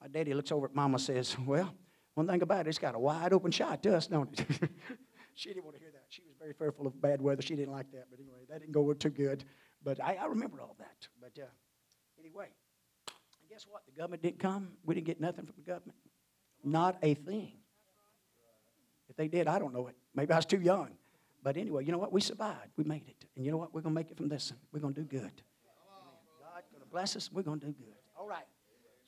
My 0.00 0.08
daddy 0.08 0.32
looks 0.34 0.52
over 0.52 0.66
at 0.66 0.74
Mama 0.74 0.98
says, 0.98 1.36
Well, 1.38 1.74
one 2.14 2.26
thing 2.26 2.40
about 2.40 2.66
it, 2.66 2.68
it's 2.68 2.78
got 2.78 2.94
a 2.94 2.98
wide 2.98 3.32
open 3.32 3.50
shot 3.50 3.82
to 3.82 3.96
us, 3.96 4.06
don't 4.06 4.38
it? 4.38 4.46
she 5.34 5.50
didn't 5.50 5.64
want 5.64 5.76
to 5.76 5.80
hear 5.80 5.90
that. 5.92 6.04
She 6.08 6.22
was 6.22 6.34
very 6.38 6.54
fearful 6.54 6.86
of 6.86 7.00
bad 7.00 7.20
weather. 7.20 7.42
She 7.42 7.56
didn't 7.56 7.72
like 7.72 7.90
that. 7.92 8.06
But 8.10 8.20
anyway, 8.20 8.38
that 8.48 8.60
didn't 8.60 8.72
go 8.72 8.90
too 8.94 9.10
good. 9.10 9.44
But 9.86 10.02
I, 10.02 10.16
I 10.16 10.26
remember 10.26 10.60
all 10.60 10.74
that. 10.80 11.06
But 11.20 11.40
uh, 11.40 11.46
anyway, 12.18 12.48
guess 13.48 13.66
what? 13.70 13.82
The 13.86 13.92
government 13.92 14.20
didn't 14.20 14.40
come. 14.40 14.70
We 14.84 14.96
didn't 14.96 15.06
get 15.06 15.20
nothing 15.20 15.46
from 15.46 15.54
the 15.56 15.62
government. 15.62 15.96
Not 16.64 16.98
a 17.04 17.14
thing. 17.14 17.52
If 19.08 19.14
they 19.14 19.28
did, 19.28 19.46
I 19.46 19.60
don't 19.60 19.72
know 19.72 19.86
it. 19.86 19.94
Maybe 20.12 20.32
I 20.32 20.36
was 20.36 20.44
too 20.44 20.60
young. 20.60 20.88
But 21.40 21.56
anyway, 21.56 21.84
you 21.84 21.92
know 21.92 21.98
what? 21.98 22.12
We 22.12 22.20
survived. 22.20 22.72
We 22.76 22.82
made 22.82 23.04
it. 23.06 23.26
And 23.36 23.44
you 23.44 23.52
know 23.52 23.58
what? 23.58 23.72
We're 23.72 23.80
going 23.80 23.94
to 23.94 24.00
make 24.00 24.10
it 24.10 24.16
from 24.16 24.28
this. 24.28 24.52
We're 24.72 24.80
going 24.80 24.92
to 24.94 25.02
do 25.02 25.06
good. 25.06 25.30
God's 26.40 26.68
going 26.72 26.82
to 26.82 26.90
bless 26.90 27.14
us. 27.14 27.30
We're 27.32 27.42
going 27.42 27.60
to 27.60 27.66
do 27.66 27.72
good. 27.72 27.94
All 28.18 28.26
right. 28.26 28.42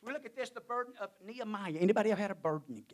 So 0.00 0.06
we 0.06 0.12
look 0.12 0.26
at 0.26 0.36
this, 0.36 0.50
the 0.50 0.60
burden 0.60 0.92
of 1.00 1.10
Nehemiah. 1.26 1.74
Anybody 1.80 2.12
ever 2.12 2.22
had 2.22 2.30
a 2.30 2.36
burden, 2.36 2.84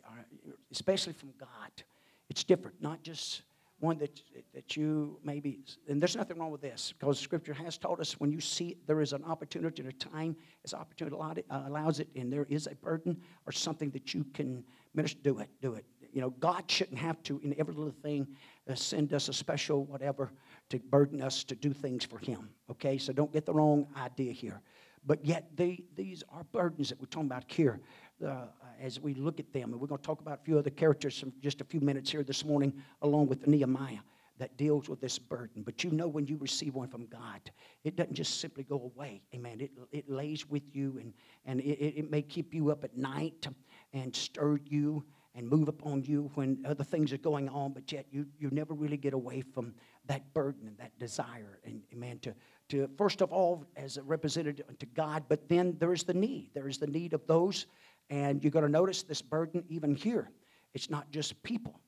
especially 0.71 1.13
from 1.13 1.33
God? 1.39 1.83
It's 2.31 2.43
different, 2.43 2.81
not 2.81 3.03
just 3.03 3.43
one 3.79 3.97
that, 3.97 4.21
that 4.53 4.77
you 4.77 5.19
maybe, 5.23 5.59
and 5.87 6.01
there's 6.01 6.15
nothing 6.15 6.39
wrong 6.39 6.51
with 6.51 6.61
this 6.61 6.93
because 6.97 7.19
Scripture 7.19 7.53
has 7.53 7.77
taught 7.77 7.99
us 7.99 8.19
when 8.19 8.31
you 8.31 8.39
see 8.39 8.77
there 8.87 9.01
is 9.01 9.13
an 9.13 9.23
opportunity 9.25 9.81
and 9.81 9.91
a 9.91 9.95
time 9.95 10.35
as 10.63 10.73
opportunity 10.73 11.15
allows 11.49 11.99
it, 11.99 12.07
and 12.15 12.31
there 12.31 12.45
is 12.49 12.67
a 12.67 12.75
burden 12.75 13.17
or 13.45 13.51
something 13.51 13.89
that 13.91 14.13
you 14.13 14.25
can 14.33 14.63
minister, 14.93 15.19
do 15.23 15.39
it, 15.39 15.49
do 15.61 15.73
it. 15.73 15.85
You 16.13 16.21
know, 16.21 16.29
God 16.29 16.63
shouldn't 16.71 16.97
have 16.97 17.21
to, 17.23 17.41
in 17.43 17.53
every 17.59 17.73
little 17.73 17.91
thing, 17.91 18.25
uh, 18.69 18.75
send 18.75 19.13
us 19.13 19.27
a 19.27 19.33
special 19.33 19.83
whatever 19.83 20.31
to 20.69 20.79
burden 20.79 21.21
us 21.21 21.43
to 21.43 21.55
do 21.55 21.73
things 21.73 22.05
for 22.05 22.17
Him. 22.17 22.49
Okay, 22.71 22.97
so 22.97 23.11
don't 23.11 23.33
get 23.33 23.45
the 23.45 23.53
wrong 23.53 23.87
idea 23.97 24.31
here. 24.31 24.61
But 25.05 25.23
yet, 25.23 25.49
they, 25.55 25.83
these 25.95 26.23
are 26.29 26.43
burdens 26.51 26.89
that 26.89 26.99
we're 26.99 27.05
talking 27.05 27.27
about 27.27 27.43
here 27.47 27.79
uh, 28.25 28.45
as 28.79 28.99
we 28.99 29.13
look 29.13 29.39
at 29.39 29.51
them. 29.53 29.71
And 29.71 29.81
we're 29.81 29.87
going 29.87 30.01
to 30.01 30.05
talk 30.05 30.21
about 30.21 30.39
a 30.41 30.43
few 30.43 30.57
other 30.57 30.69
characters 30.69 31.23
in 31.23 31.33
just 31.41 31.61
a 31.61 31.65
few 31.65 31.79
minutes 31.79 32.11
here 32.11 32.23
this 32.23 32.45
morning, 32.45 32.73
along 33.01 33.27
with 33.27 33.47
Nehemiah 33.47 33.99
that 34.37 34.57
deals 34.57 34.89
with 34.89 34.99
this 34.99 35.17
burden. 35.17 35.63
But 35.63 35.83
you 35.83 35.91
know 35.91 36.07
when 36.07 36.27
you 36.27 36.37
receive 36.37 36.75
one 36.75 36.89
from 36.89 37.05
God, 37.05 37.51
it 37.83 37.95
doesn't 37.95 38.15
just 38.15 38.41
simply 38.41 38.63
go 38.63 38.91
away. 38.95 39.21
Amen. 39.33 39.61
It, 39.61 39.71
it 39.91 40.09
lays 40.09 40.49
with 40.49 40.75
you 40.75 40.97
and, 40.99 41.13
and 41.45 41.61
it, 41.61 41.99
it 41.99 42.11
may 42.11 42.21
keep 42.21 42.53
you 42.53 42.69
up 42.69 42.83
at 42.83 42.97
night 42.97 43.47
and 43.93 44.13
stir 44.13 44.59
you 44.65 45.05
and 45.35 45.47
move 45.47 45.67
upon 45.67 46.03
you 46.03 46.31
when 46.35 46.63
other 46.65 46.83
things 46.83 47.11
are 47.11 47.17
going 47.17 47.49
on, 47.49 47.73
but 47.73 47.91
yet 47.91 48.05
you, 48.09 48.25
you 48.39 48.49
never 48.51 48.73
really 48.73 48.97
get 48.97 49.13
away 49.13 49.41
from 49.41 49.73
that 50.05 50.33
burden 50.33 50.67
and 50.67 50.77
that 50.77 50.97
desire. 50.97 51.59
And 51.65 51.81
amen, 51.93 52.19
to, 52.19 52.33
to 52.69 52.89
first 52.97 53.21
of 53.21 53.33
all, 53.33 53.65
as 53.75 53.97
a 53.97 54.03
representative 54.03 54.65
to 54.79 54.85
God, 54.87 55.25
but 55.27 55.49
then 55.49 55.75
there 55.77 55.91
is 55.91 56.03
the 56.03 56.13
need. 56.13 56.51
There 56.53 56.69
is 56.69 56.77
the 56.77 56.87
need 56.87 57.13
of 57.13 57.25
those, 57.27 57.65
and 58.09 58.43
you're 58.43 58.51
going 58.51 58.65
to 58.65 58.71
notice 58.71 59.03
this 59.03 59.21
burden 59.21 59.63
even 59.67 59.95
here. 59.95 60.29
It's 60.73 60.89
not 60.89 61.11
just 61.11 61.41
people, 61.43 61.79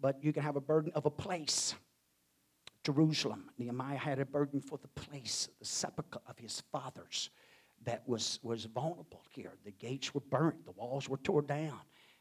but 0.00 0.22
you 0.22 0.32
can 0.32 0.42
have 0.42 0.56
a 0.56 0.60
burden 0.60 0.92
of 0.94 1.06
a 1.06 1.10
place. 1.10 1.74
Jerusalem. 2.86 3.50
Nehemiah 3.58 3.96
had 3.96 4.20
a 4.20 4.24
burden 4.24 4.60
for 4.60 4.78
the 4.78 4.88
place, 4.88 5.48
the 5.58 5.64
sepulchre 5.64 6.20
of 6.28 6.38
his 6.38 6.62
fathers 6.70 7.30
that 7.84 8.02
was, 8.06 8.38
was 8.44 8.66
vulnerable 8.66 9.22
here. 9.30 9.54
The 9.64 9.72
gates 9.72 10.14
were 10.14 10.20
burnt, 10.20 10.64
the 10.64 10.70
walls 10.70 11.08
were 11.08 11.16
torn 11.16 11.46
down. 11.46 11.80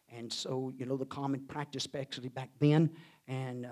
And 0.09 0.33
so, 0.33 0.73
you 0.75 0.87
know, 0.87 0.97
the 0.97 1.05
common 1.05 1.41
practice, 1.41 1.83
especially 1.83 2.29
back 2.29 2.49
then, 2.59 2.89
and 3.27 3.67
uh, 3.67 3.69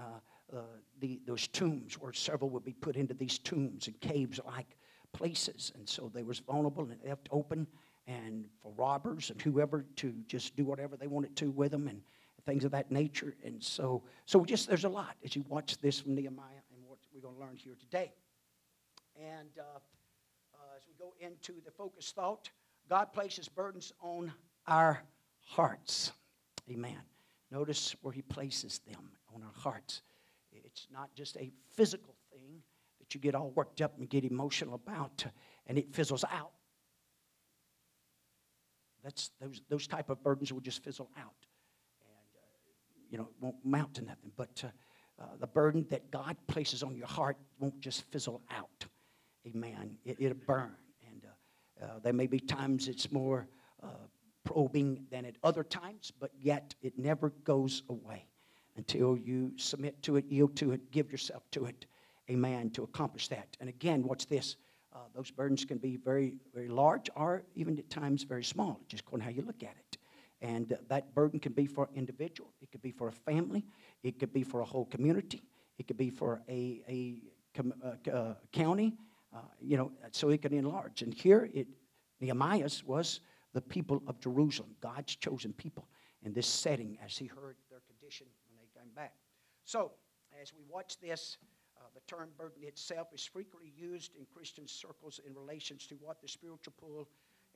uh, 0.55 0.61
the, 0.99 1.19
those 1.25 1.47
tombs 1.47 1.95
where 1.95 2.13
several 2.13 2.51
would 2.51 2.63
be 2.63 2.73
put 2.73 2.95
into 2.95 3.15
these 3.15 3.39
tombs 3.39 3.87
and 3.87 3.99
caves 3.99 4.39
like 4.45 4.77
places. 5.13 5.71
And 5.75 5.89
so 5.89 6.11
they 6.13 6.23
was 6.23 6.39
vulnerable 6.39 6.83
and 6.83 6.99
left 7.03 7.27
open 7.31 7.65
and 8.07 8.45
for 8.62 8.72
robbers 8.75 9.29
and 9.29 9.41
whoever 9.41 9.86
to 9.95 10.13
just 10.27 10.55
do 10.55 10.65
whatever 10.65 10.98
they 10.98 11.07
wanted 11.07 11.36
to 11.38 11.51
with 11.51 11.72
them 11.72 11.88
and 11.88 12.01
things 12.45 12.65
of 12.65 12.72
that 12.72 12.91
nature. 12.91 13.36
And 13.43 13.63
so, 13.63 14.03
so 14.25 14.43
just 14.43 14.67
there's 14.67 14.83
a 14.83 14.89
lot 14.89 15.15
as 15.24 15.36
you 15.36 15.45
watch 15.48 15.77
this 15.79 16.01
from 16.01 16.15
Nehemiah 16.15 16.63
and 16.75 16.83
what 16.86 17.00
we're 17.13 17.22
going 17.22 17.36
to 17.36 17.39
learn 17.39 17.55
here 17.55 17.75
today. 17.79 18.12
And 19.15 19.50
uh, 19.57 19.63
uh, 20.53 20.77
as 20.77 20.83
we 20.88 20.93
go 21.00 21.13
into 21.19 21.62
the 21.63 21.72
focus 21.72 22.12
thought, 22.13 22.50
God 22.89 23.13
places 23.13 23.48
burdens 23.48 23.93
on 24.01 24.33
our 24.67 25.01
hearts. 25.39 26.12
Amen. 26.69 27.00
Notice 27.51 27.95
where 28.01 28.12
He 28.12 28.22
places 28.22 28.81
them 28.86 29.12
on 29.33 29.43
our 29.43 29.53
hearts. 29.55 30.01
It's 30.51 30.88
not 30.91 31.10
just 31.15 31.38
a 31.38 31.51
physical 31.75 32.15
thing 32.31 32.62
that 33.00 33.03
that 33.03 33.13
you 33.13 33.22
get 33.22 33.36
all 33.36 33.51
worked 33.51 33.81
up 33.81 33.98
and 34.00 34.10
get 34.10 34.24
emotional 34.24 34.75
about, 34.75 35.25
and 35.67 35.77
it 35.77 35.93
fizzles 35.93 36.24
out. 36.31 36.51
That's 39.03 39.31
those 39.41 39.62
those 39.69 39.88
type 39.88 40.10
of 40.10 40.24
burdens 40.24 40.53
will 40.53 40.62
just 40.62 40.83
fizzle 40.83 41.10
out, 41.17 41.45
and 42.01 42.29
uh, 42.36 42.69
you 43.10 43.17
know 43.17 43.25
it 43.25 43.36
won't 43.41 43.55
mount 43.63 43.93
to 43.95 44.01
nothing. 44.01 44.31
But 44.36 44.63
uh, 44.63 45.22
uh, 45.22 45.25
the 45.39 45.48
burden 45.48 45.86
that 45.89 46.10
God 46.12 46.38
places 46.48 46.83
on 46.83 46.95
your 46.95 47.07
heart 47.07 47.38
won't 47.60 47.79
just 47.79 48.03
fizzle 48.12 48.41
out. 48.50 48.86
Amen. 49.48 49.98
It, 50.05 50.17
it'll 50.19 50.38
burn, 50.48 50.75
and 51.10 51.25
uh, 51.25 51.86
uh, 51.86 52.00
there 52.00 52.13
may 52.13 52.27
be 52.27 52.39
times 52.39 52.88
it's 52.88 53.12
more 53.12 53.48
probing 54.45 55.05
than 55.10 55.25
at 55.25 55.36
other 55.43 55.63
times, 55.63 56.12
but 56.19 56.31
yet 56.39 56.75
it 56.81 56.98
never 56.98 57.29
goes 57.43 57.83
away 57.89 58.25
until 58.75 59.17
you 59.17 59.51
submit 59.57 60.01
to 60.03 60.17
it, 60.17 60.25
yield 60.25 60.55
to 60.57 60.72
it, 60.72 60.91
give 60.91 61.12
yourself 61.12 61.43
to 61.51 61.65
it. 61.65 61.86
Amen. 62.29 62.69
To 62.72 62.83
accomplish 62.83 63.27
that. 63.29 63.55
And 63.60 63.69
again, 63.69 64.03
what's 64.03 64.25
this? 64.25 64.55
Uh, 64.93 65.00
those 65.15 65.31
burdens 65.31 65.65
can 65.65 65.77
be 65.77 65.95
very, 65.97 66.35
very 66.53 66.67
large 66.67 67.09
or 67.15 67.43
even 67.55 67.77
at 67.79 67.89
times 67.89 68.23
very 68.23 68.43
small, 68.43 68.79
just 68.88 69.01
according 69.01 69.25
how 69.25 69.31
you 69.31 69.41
look 69.41 69.63
at 69.63 69.75
it. 69.77 69.97
And 70.41 70.71
uh, 70.71 70.75
that 70.89 71.15
burden 71.15 71.39
can 71.39 71.53
be 71.53 71.65
for 71.65 71.85
an 71.85 71.95
individual, 71.95 72.51
it 72.62 72.71
could 72.71 72.81
be 72.81 72.91
for 72.91 73.07
a 73.07 73.12
family, 73.12 73.65
it 74.03 74.19
could 74.19 74.31
be 74.31 74.43
for 74.43 74.62
a 74.62 74.65
whole 74.65 74.85
community, 74.85 75.41
it 75.79 75.88
could 75.88 75.97
be 75.97 76.09
for 76.09 76.41
a, 76.47 76.81
a 76.88 77.21
com- 77.55 77.73
uh, 77.83 78.12
uh 78.12 78.33
county, 78.51 78.93
uh, 79.33 79.39
you 79.59 79.77
know, 79.77 79.91
so 80.12 80.29
it 80.29 80.41
can 80.41 80.53
enlarge. 80.53 81.01
And 81.01 81.13
here, 81.13 81.50
it, 81.53 81.67
Nehemiah's 82.19 82.83
was 82.83 83.21
the 83.53 83.62
people 83.62 84.03
of 84.05 84.19
Jerusalem, 84.19 84.75
God's 84.81 85.15
chosen 85.15 85.53
people 85.53 85.88
in 86.23 86.33
this 86.33 86.47
setting 86.47 86.97
as 87.03 87.17
he 87.17 87.25
heard 87.25 87.57
their 87.69 87.81
condition 87.88 88.27
when 88.47 88.57
they 88.57 88.79
came 88.79 88.93
back. 88.95 89.13
So, 89.65 89.91
as 90.41 90.53
we 90.53 90.63
watch 90.69 91.00
this, 91.00 91.38
the 91.93 92.01
term 92.07 92.29
burden 92.37 92.63
itself 92.63 93.07
is 93.13 93.25
frequently 93.25 93.71
used 93.75 94.15
in 94.15 94.25
Christian 94.33 94.67
circles 94.67 95.19
in 95.25 95.33
relations 95.33 95.87
to 95.87 95.95
what 95.95 96.21
the 96.21 96.27
spiritual 96.27 96.73
pull, 96.79 97.07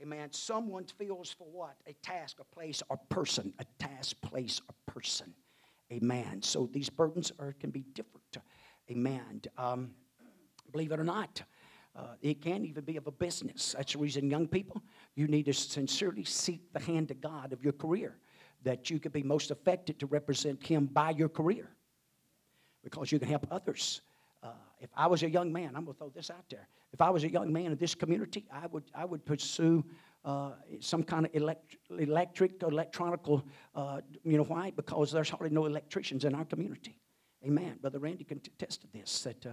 amen, 0.01 0.31
someone 0.31 0.86
feels 0.86 1.31
for 1.31 1.48
what? 1.51 1.75
A 1.88 1.93
task, 1.93 2.39
a 2.39 2.43
place, 2.43 2.81
or 2.89 2.98
person. 3.10 3.53
A 3.60 3.65
task, 3.79 4.19
place, 4.22 4.62
or 4.69 4.93
person. 4.93 5.34
Amen. 5.91 6.41
So 6.41 6.69
these 6.72 6.89
burdens 6.89 7.31
are, 7.39 7.53
can 7.53 7.69
be 7.69 7.84
different. 7.93 8.38
Amen. 8.91 9.41
Um, 9.57 9.91
believe 10.72 10.91
it 10.91 11.00
or 11.00 11.03
not, 11.03 11.41
uh, 11.96 12.15
it 12.22 12.41
can 12.41 12.65
even 12.65 12.84
be 12.84 12.98
of 12.98 13.07
a 13.07 13.12
business. 13.12 13.74
That's 13.77 13.93
the 13.93 14.00
reason, 14.00 14.29
young 14.29 14.48
people, 14.48 14.84
you 15.15 15.27
need 15.27 15.46
to 15.46 15.53
sincerely 15.53 16.24
seek 16.24 16.72
the 16.74 16.79
hand 16.79 17.12
of 17.12 17.22
God 17.22 17.53
of 17.53 17.63
your 17.63 17.74
career, 17.74 18.17
that 18.63 18.89
you 18.89 19.00
can 19.00 19.12
be 19.12 19.24
most 19.24 19.51
effective 19.51 19.98
to 20.00 20.05
represent 20.05 20.63
Him 20.63 20.86
by 20.86 21.12
your 21.12 21.29
career, 21.29 21.69
because 22.84 23.12
you 23.12 23.19
can 23.19 23.27
help 23.27 23.48
others 23.50 24.01
uh, 24.01 24.07
if 24.79 24.89
I 24.96 25.07
was 25.07 25.24
a 25.24 25.29
young 25.29 25.51
man, 25.51 25.75
I'm 25.75 25.86
going 25.86 25.96
to 25.96 26.00
throw 26.00 26.10
this 26.10 26.29
out 26.29 26.46
there. 26.50 26.67
If 26.93 27.01
I 27.01 27.10
was 27.10 27.24
a 27.24 27.31
young 27.31 27.51
man 27.51 27.72
in 27.72 27.77
this 27.77 27.96
community, 27.96 28.46
I 28.51 28.67
would, 28.67 28.84
I 28.93 29.05
would 29.05 29.25
pursue 29.25 29.84
uh, 30.24 30.51
some 30.79 31.03
kind 31.03 31.25
of 31.25 31.34
elect- 31.34 31.77
electric, 31.98 32.62
electronical, 32.62 33.46
uh, 33.75 34.01
you 34.24 34.38
know 34.38 34.43
why? 34.43 34.72
Because 34.75 35.12
there's 35.12 35.29
hardly 35.29 35.50
no 35.50 35.65
electricians 35.65 36.25
in 36.25 36.36
our 36.36 36.46
community. 36.46 37.00
Amen. 37.46 37.77
Brother 37.81 38.00
Randy 38.00 38.24
contested 38.24 38.89
this, 38.93 39.24
that 39.24 39.46
uh, 39.46 39.50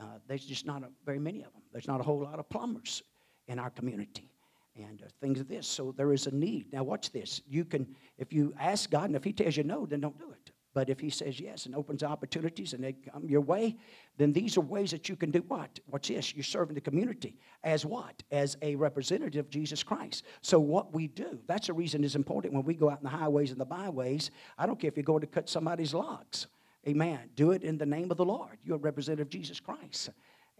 uh, 0.00 0.04
there's 0.28 0.44
just 0.44 0.64
not 0.64 0.82
a, 0.82 0.88
very 1.04 1.18
many 1.18 1.40
of 1.42 1.52
them. 1.52 1.62
There's 1.72 1.88
not 1.88 2.00
a 2.00 2.02
whole 2.02 2.22
lot 2.22 2.38
of 2.38 2.48
plumbers 2.48 3.02
in 3.48 3.58
our 3.58 3.70
community 3.70 4.30
and 4.76 5.02
uh, 5.02 5.06
things 5.20 5.40
of 5.40 5.48
this. 5.48 5.66
So 5.66 5.92
there 5.96 6.12
is 6.12 6.26
a 6.26 6.30
need. 6.30 6.72
Now, 6.72 6.82
watch 6.82 7.10
this. 7.10 7.40
You 7.46 7.64
can, 7.64 7.86
if 8.16 8.32
you 8.32 8.54
ask 8.58 8.90
God, 8.90 9.06
and 9.06 9.16
if 9.16 9.24
He 9.24 9.32
tells 9.32 9.56
you 9.56 9.64
no, 9.64 9.86
then 9.86 10.00
don't 10.00 10.18
do 10.18 10.30
it. 10.30 10.51
But 10.74 10.88
if 10.88 10.98
he 11.00 11.10
says 11.10 11.38
yes 11.38 11.66
and 11.66 11.74
opens 11.74 12.02
opportunities 12.02 12.72
and 12.72 12.82
they 12.82 12.92
come 12.92 13.28
your 13.28 13.42
way, 13.42 13.76
then 14.16 14.32
these 14.32 14.56
are 14.56 14.62
ways 14.62 14.90
that 14.92 15.08
you 15.08 15.16
can 15.16 15.30
do 15.30 15.44
what? 15.48 15.80
What's 15.86 16.08
this? 16.08 16.34
You're 16.34 16.44
serving 16.44 16.74
the 16.74 16.80
community 16.80 17.36
as 17.62 17.84
what? 17.84 18.22
As 18.30 18.56
a 18.62 18.74
representative 18.76 19.46
of 19.46 19.50
Jesus 19.50 19.82
Christ. 19.82 20.24
So 20.40 20.58
what 20.58 20.94
we 20.94 21.08
do, 21.08 21.38
that's 21.46 21.66
the 21.66 21.74
reason 21.74 22.04
it's 22.04 22.14
important 22.14 22.54
when 22.54 22.64
we 22.64 22.74
go 22.74 22.88
out 22.88 22.98
in 22.98 23.04
the 23.04 23.10
highways 23.10 23.50
and 23.50 23.60
the 23.60 23.66
byways. 23.66 24.30
I 24.56 24.66
don't 24.66 24.80
care 24.80 24.88
if 24.88 24.96
you're 24.96 25.04
going 25.04 25.20
to 25.20 25.26
cut 25.26 25.48
somebody's 25.48 25.92
logs. 25.92 26.46
Amen. 26.88 27.30
Do 27.36 27.52
it 27.52 27.62
in 27.62 27.76
the 27.78 27.86
name 27.86 28.10
of 28.10 28.16
the 28.16 28.24
Lord. 28.24 28.58
You're 28.64 28.76
a 28.76 28.80
representative 28.80 29.26
of 29.26 29.30
Jesus 29.30 29.60
Christ. 29.60 30.10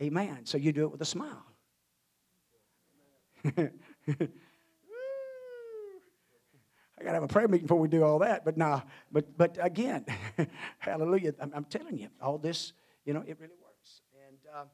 Amen. 0.00 0.44
So 0.44 0.58
you 0.58 0.72
do 0.72 0.84
it 0.84 0.92
with 0.92 1.00
a 1.00 1.06
smile. 1.06 1.46
I 7.02 7.04
got 7.04 7.10
to 7.10 7.16
have 7.16 7.24
a 7.24 7.28
prayer 7.28 7.48
meeting 7.48 7.66
before 7.66 7.80
we 7.80 7.88
do 7.88 8.04
all 8.04 8.20
that. 8.20 8.44
But 8.44 8.56
nah, 8.56 8.82
but 9.10 9.36
but 9.36 9.58
again, 9.60 10.06
hallelujah. 10.78 11.34
I'm, 11.40 11.50
I'm, 11.52 11.64
telling 11.64 11.98
you, 11.98 12.08
all 12.20 12.38
this, 12.38 12.72
you 13.04 13.12
know, 13.12 13.24
it 13.26 13.38
really 13.40 13.56
works. 13.60 14.02
And 14.28 14.38
uh, 14.54 14.64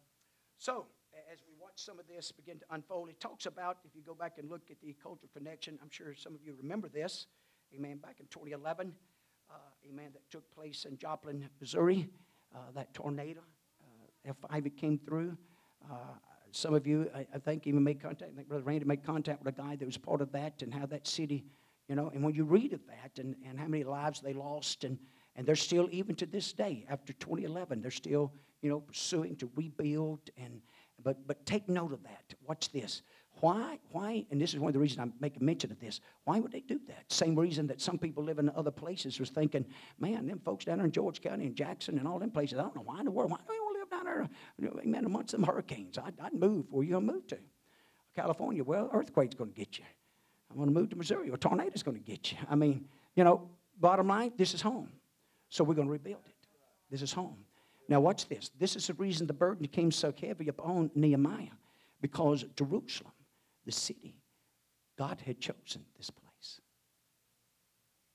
so, 0.58 0.84
as 1.32 1.38
we 1.46 1.54
watch 1.58 1.72
some 1.76 1.98
of 1.98 2.06
this 2.06 2.30
begin 2.30 2.58
to 2.58 2.66
unfold, 2.70 3.08
it 3.08 3.18
talks 3.18 3.46
about, 3.46 3.78
if 3.84 3.96
you 3.96 4.02
go 4.02 4.14
back 4.14 4.34
and 4.36 4.50
look 4.50 4.70
at 4.70 4.78
the 4.82 4.94
cultural 5.02 5.30
connection, 5.34 5.78
I'm 5.82 5.88
sure 5.90 6.14
some 6.14 6.34
of 6.34 6.42
you 6.44 6.54
remember 6.60 6.90
this, 6.90 7.28
amen, 7.74 7.96
back 7.96 8.16
in 8.20 8.26
2011, 8.26 8.92
uh, 9.50 9.54
amen, 9.88 10.10
that 10.12 10.30
took 10.30 10.50
place 10.54 10.84
in 10.84 10.98
Joplin, 10.98 11.48
Missouri, 11.60 12.10
uh, 12.54 12.58
that 12.74 12.92
tornado, 12.92 13.40
uh, 13.80 14.32
F5 14.34 14.66
it 14.66 14.76
came 14.76 14.98
through. 14.98 15.34
Uh, 15.90 15.94
some 16.50 16.74
of 16.74 16.86
you, 16.86 17.10
I, 17.14 17.26
I, 17.34 17.38
think, 17.38 17.66
even 17.66 17.82
made 17.84 18.02
contact. 18.02 18.32
I 18.32 18.36
think 18.36 18.48
Brother 18.48 18.64
Randy 18.64 18.84
made 18.84 19.02
contact 19.02 19.42
with 19.42 19.54
a 19.54 19.62
guy 19.62 19.76
that 19.76 19.86
was 19.86 19.96
part 19.96 20.20
of 20.20 20.32
that 20.32 20.60
and 20.62 20.74
how 20.74 20.84
that 20.86 21.06
city 21.06 21.44
you 21.88 21.94
know, 21.94 22.10
and 22.14 22.22
when 22.22 22.34
you 22.34 22.44
read 22.44 22.72
of 22.74 22.80
that 22.86 23.18
and, 23.18 23.34
and 23.46 23.58
how 23.58 23.66
many 23.66 23.82
lives 23.82 24.20
they 24.20 24.34
lost, 24.34 24.84
and, 24.84 24.98
and 25.36 25.46
they're 25.46 25.56
still, 25.56 25.88
even 25.90 26.14
to 26.16 26.26
this 26.26 26.52
day, 26.52 26.84
after 26.88 27.12
2011, 27.14 27.80
they're 27.80 27.90
still, 27.90 28.32
you 28.60 28.68
know, 28.68 28.80
pursuing 28.80 29.36
to 29.36 29.50
rebuild. 29.56 30.20
And, 30.36 30.60
but, 31.02 31.26
but 31.26 31.44
take 31.46 31.68
note 31.68 31.92
of 31.92 32.02
that. 32.02 32.34
Watch 32.46 32.70
this. 32.70 33.02
Why, 33.40 33.78
why, 33.92 34.26
and 34.30 34.40
this 34.40 34.52
is 34.52 34.58
one 34.58 34.68
of 34.68 34.74
the 34.74 34.80
reasons 34.80 34.98
I'm 34.98 35.12
making 35.20 35.44
mention 35.44 35.70
of 35.70 35.78
this, 35.78 36.00
why 36.24 36.40
would 36.40 36.50
they 36.50 36.60
do 36.60 36.80
that? 36.88 37.10
Same 37.10 37.36
reason 37.36 37.68
that 37.68 37.80
some 37.80 37.96
people 37.96 38.24
live 38.24 38.38
in 38.40 38.50
other 38.50 38.72
places 38.72 39.20
was 39.20 39.30
thinking, 39.30 39.64
man, 40.00 40.26
them 40.26 40.40
folks 40.44 40.64
down 40.64 40.78
there 40.78 40.86
in 40.86 40.92
George 40.92 41.20
County 41.20 41.46
and 41.46 41.54
Jackson 41.54 41.98
and 41.98 42.08
all 42.08 42.18
them 42.18 42.32
places, 42.32 42.58
I 42.58 42.62
don't 42.62 42.74
know 42.74 42.82
why 42.82 42.98
in 42.98 43.04
the 43.04 43.12
world, 43.12 43.30
why 43.30 43.38
do 43.46 43.54
you 43.54 43.62
want 43.62 43.76
to 43.76 43.80
live 43.80 43.90
down 43.90 44.04
there, 44.04 44.28
you 44.58 44.68
know, 44.68 44.80
man, 44.90 45.04
amongst 45.04 45.30
them 45.30 45.44
hurricanes? 45.44 45.98
I'd, 45.98 46.14
I'd 46.20 46.34
move. 46.34 46.66
Where 46.70 46.82
you 46.82 46.90
going 46.90 47.06
to 47.06 47.12
move 47.12 47.26
to? 47.28 47.38
California, 48.16 48.64
well, 48.64 48.90
earthquake's 48.92 49.36
going 49.36 49.50
to 49.52 49.56
get 49.56 49.78
you. 49.78 49.84
I'm 50.50 50.56
going 50.56 50.68
to 50.68 50.74
move 50.74 50.90
to 50.90 50.96
Missouri. 50.96 51.30
A 51.30 51.36
tornado's 51.36 51.82
going 51.82 51.96
to 51.96 52.02
get 52.02 52.32
you. 52.32 52.38
I 52.48 52.54
mean, 52.54 52.86
you 53.14 53.24
know, 53.24 53.48
bottom 53.78 54.08
line, 54.08 54.32
this 54.36 54.54
is 54.54 54.62
home. 54.62 54.90
So 55.48 55.64
we're 55.64 55.74
going 55.74 55.88
to 55.88 55.92
rebuild 55.92 56.22
it. 56.26 56.34
This 56.90 57.02
is 57.02 57.12
home. 57.12 57.44
Now, 57.88 58.00
watch 58.00 58.28
this. 58.28 58.50
This 58.58 58.76
is 58.76 58.86
the 58.86 58.94
reason 58.94 59.26
the 59.26 59.32
burden 59.32 59.66
came 59.66 59.90
so 59.90 60.12
heavy 60.20 60.48
upon 60.48 60.90
Nehemiah 60.94 61.56
because 62.00 62.44
Jerusalem, 62.56 63.12
the 63.64 63.72
city, 63.72 64.14
God 64.98 65.20
had 65.24 65.40
chosen 65.40 65.84
this 65.96 66.10
place. 66.10 66.60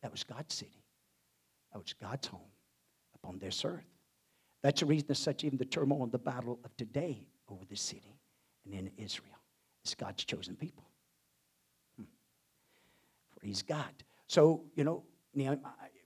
That 0.01 0.11
was 0.11 0.23
God's 0.23 0.53
city, 0.53 0.83
that 1.71 1.79
was 1.79 1.93
God's 1.93 2.27
home 2.27 2.41
upon 3.15 3.39
this 3.39 3.63
earth. 3.63 3.85
That's 4.61 4.79
the 4.79 4.85
reason 4.85 5.07
there's 5.07 5.19
such 5.19 5.43
even 5.43 5.57
the 5.57 5.65
turmoil 5.65 6.03
and 6.03 6.11
the 6.11 6.19
battle 6.19 6.59
of 6.63 6.75
today 6.77 7.27
over 7.49 7.63
this 7.69 7.81
city 7.81 8.19
and 8.65 8.73
in 8.73 8.91
Israel. 8.97 9.39
It's 9.83 9.95
God's 9.95 10.23
chosen 10.23 10.55
people. 10.55 10.83
Praise 13.43 13.61
God. 13.61 13.91
So, 14.27 14.63
you 14.73 14.85
know, 14.85 15.03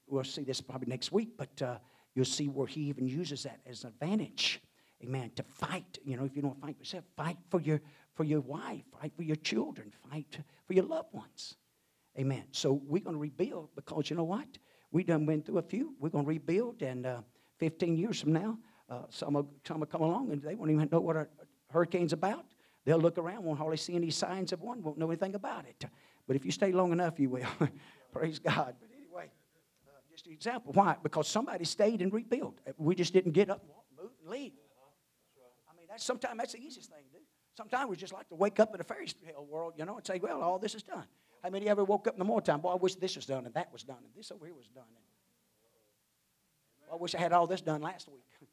we'll 0.07 0.23
see 0.23 0.43
this 0.43 0.59
probably 0.59 0.87
next 0.87 1.11
week, 1.11 1.37
but 1.37 1.61
uh, 1.61 1.77
you'll 2.15 2.25
see 2.25 2.47
where 2.47 2.65
he 2.65 2.81
even 2.81 3.07
uses 3.07 3.43
that 3.43 3.59
as 3.69 3.83
an 3.83 3.89
advantage. 3.89 4.59
Amen. 5.03 5.29
To 5.35 5.43
fight, 5.43 5.99
you 6.03 6.17
know, 6.17 6.25
if 6.25 6.35
you 6.35 6.41
don't 6.41 6.59
fight 6.59 6.79
yourself, 6.79 7.03
fight 7.15 7.37
for 7.51 7.61
your 7.61 7.79
for 8.15 8.23
your 8.23 8.41
wife, 8.41 8.81
fight 8.99 9.11
for 9.15 9.21
your 9.21 9.35
children, 9.35 9.93
fight 10.09 10.39
for 10.65 10.73
your 10.73 10.85
loved 10.85 11.13
ones. 11.13 11.57
Amen. 12.17 12.45
So 12.53 12.81
we're 12.87 13.03
going 13.03 13.15
to 13.15 13.21
rebuild 13.21 13.69
because 13.75 14.09
you 14.09 14.15
know 14.15 14.23
what? 14.23 14.47
We 14.91 15.03
done 15.03 15.27
went 15.27 15.45
through 15.45 15.59
a 15.59 15.61
few. 15.61 15.93
We're 15.99 16.09
going 16.09 16.25
to 16.25 16.29
rebuild, 16.29 16.81
and 16.81 17.05
uh, 17.05 17.21
15 17.59 17.97
years 17.97 18.19
from 18.19 18.33
now, 18.33 18.57
uh, 18.89 19.03
some 19.09 19.35
will 19.35 19.47
some 19.63 19.81
will 19.81 19.85
come 19.85 20.01
along 20.01 20.31
and 20.31 20.41
they 20.41 20.55
won't 20.55 20.71
even 20.71 20.89
know 20.91 21.01
what 21.01 21.15
a 21.15 21.27
hurricane's 21.69 22.13
about. 22.13 22.45
They'll 22.87 22.97
look 22.97 23.19
around, 23.19 23.43
won't 23.43 23.59
hardly 23.59 23.77
see 23.77 23.95
any 23.95 24.09
signs 24.09 24.53
of 24.53 24.61
one, 24.61 24.81
won't 24.81 24.97
know 24.97 25.11
anything 25.11 25.35
about 25.35 25.65
it. 25.67 25.85
But 26.27 26.35
if 26.35 26.45
you 26.45 26.51
stay 26.51 26.71
long 26.73 26.91
enough, 26.91 27.19
you 27.19 27.29
will. 27.29 27.47
Praise 28.11 28.37
God. 28.37 28.75
But 28.79 28.89
anyway, 28.95 29.31
uh, 29.87 29.91
just 30.11 30.27
an 30.27 30.33
example. 30.33 30.73
Why? 30.73 30.97
Because 31.01 31.27
somebody 31.27 31.63
stayed 31.63 32.01
and 32.01 32.11
rebuilt. 32.11 32.59
We 32.77 32.95
just 32.95 33.13
didn't 33.13 33.31
get 33.31 33.49
up, 33.49 33.63
walk, 33.65 33.85
move, 33.97 34.11
and 34.21 34.29
leave. 34.29 34.51
I 35.71 35.75
mean, 35.77 35.87
that's 35.89 36.03
sometimes 36.03 36.37
that's 36.37 36.53
the 36.53 36.59
easiest 36.59 36.89
thing 36.89 37.03
to 37.13 37.19
do. 37.19 37.23
Sometimes 37.55 37.89
we 37.89 37.95
just 37.95 38.13
like 38.13 38.27
to 38.29 38.35
wake 38.35 38.59
up 38.59 38.75
in 38.75 38.81
a 38.81 38.83
fairy 38.83 39.07
tale 39.07 39.47
world, 39.49 39.73
you 39.77 39.85
know, 39.85 39.97
and 39.97 40.05
say, 40.05 40.19
well, 40.21 40.41
all 40.41 40.59
this 40.59 40.75
is 40.75 40.83
done. 40.83 41.05
How 41.41 41.49
many 41.49 41.69
ever 41.69 41.83
woke 41.83 42.07
up 42.07 42.15
in 42.15 42.19
the 42.19 42.25
morning 42.25 42.45
time? 42.45 42.59
Boy, 42.59 42.71
I 42.71 42.75
wish 42.75 42.95
this 42.95 43.15
was 43.15 43.25
done 43.25 43.45
and 43.45 43.53
that 43.55 43.71
was 43.71 43.83
done 43.83 43.97
and 44.03 44.13
this 44.15 44.31
over 44.31 44.45
here 44.45 44.53
was 44.53 44.67
done. 44.67 44.83
And, 44.83 45.03
well, 46.81 46.97
I 46.99 47.01
wish 47.01 47.15
I 47.15 47.19
had 47.19 47.31
all 47.31 47.47
this 47.47 47.61
done 47.61 47.81
last 47.81 48.09
week. 48.09 48.25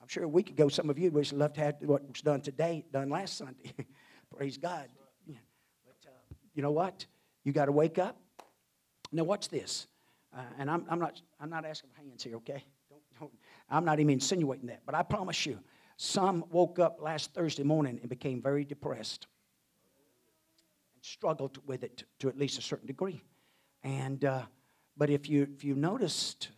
I'm 0.00 0.08
sure 0.08 0.24
a 0.24 0.28
week 0.28 0.50
ago, 0.50 0.68
some 0.68 0.88
of 0.90 0.98
you 0.98 1.10
would 1.10 1.26
have 1.26 1.38
loved 1.38 1.54
to 1.56 1.60
have 1.62 1.76
what 1.80 2.06
was 2.06 2.22
done 2.22 2.40
today 2.40 2.84
done 2.92 3.10
last 3.10 3.36
Sunday. 3.36 3.74
Praise 4.36 4.56
God 4.58 4.88
you 6.54 6.62
know 6.62 6.70
what? 6.70 7.06
You 7.44 7.52
got 7.52 7.66
to 7.66 7.72
wake 7.72 7.98
up. 7.98 8.16
Now, 9.12 9.24
watch 9.24 9.48
this. 9.48 9.86
Uh, 10.36 10.40
and 10.58 10.70
I'm, 10.70 10.84
I'm, 10.88 10.98
not, 10.98 11.20
I'm 11.40 11.50
not 11.50 11.64
asking 11.64 11.90
for 11.90 12.02
hands 12.02 12.24
here, 12.24 12.36
okay? 12.36 12.64
Don't, 12.88 13.02
don't, 13.20 13.32
I'm 13.70 13.84
not 13.84 14.00
even 14.00 14.14
insinuating 14.14 14.66
that, 14.66 14.82
but 14.84 14.94
I 14.94 15.02
promise 15.02 15.46
you, 15.46 15.58
some 15.96 16.44
woke 16.50 16.80
up 16.80 17.00
last 17.00 17.32
Thursday 17.32 17.62
morning 17.62 17.98
and 18.00 18.08
became 18.08 18.42
very 18.42 18.64
depressed 18.64 19.28
and 20.94 21.04
struggled 21.04 21.58
with 21.66 21.84
it 21.84 22.02
to 22.18 22.28
at 22.28 22.36
least 22.36 22.58
a 22.58 22.62
certain 22.62 22.86
degree. 22.86 23.22
And, 23.84 24.24
uh, 24.24 24.42
but 24.96 25.10
if 25.10 25.28
you, 25.28 25.46
if 25.54 25.62
you 25.62 25.76
noticed, 25.76 26.48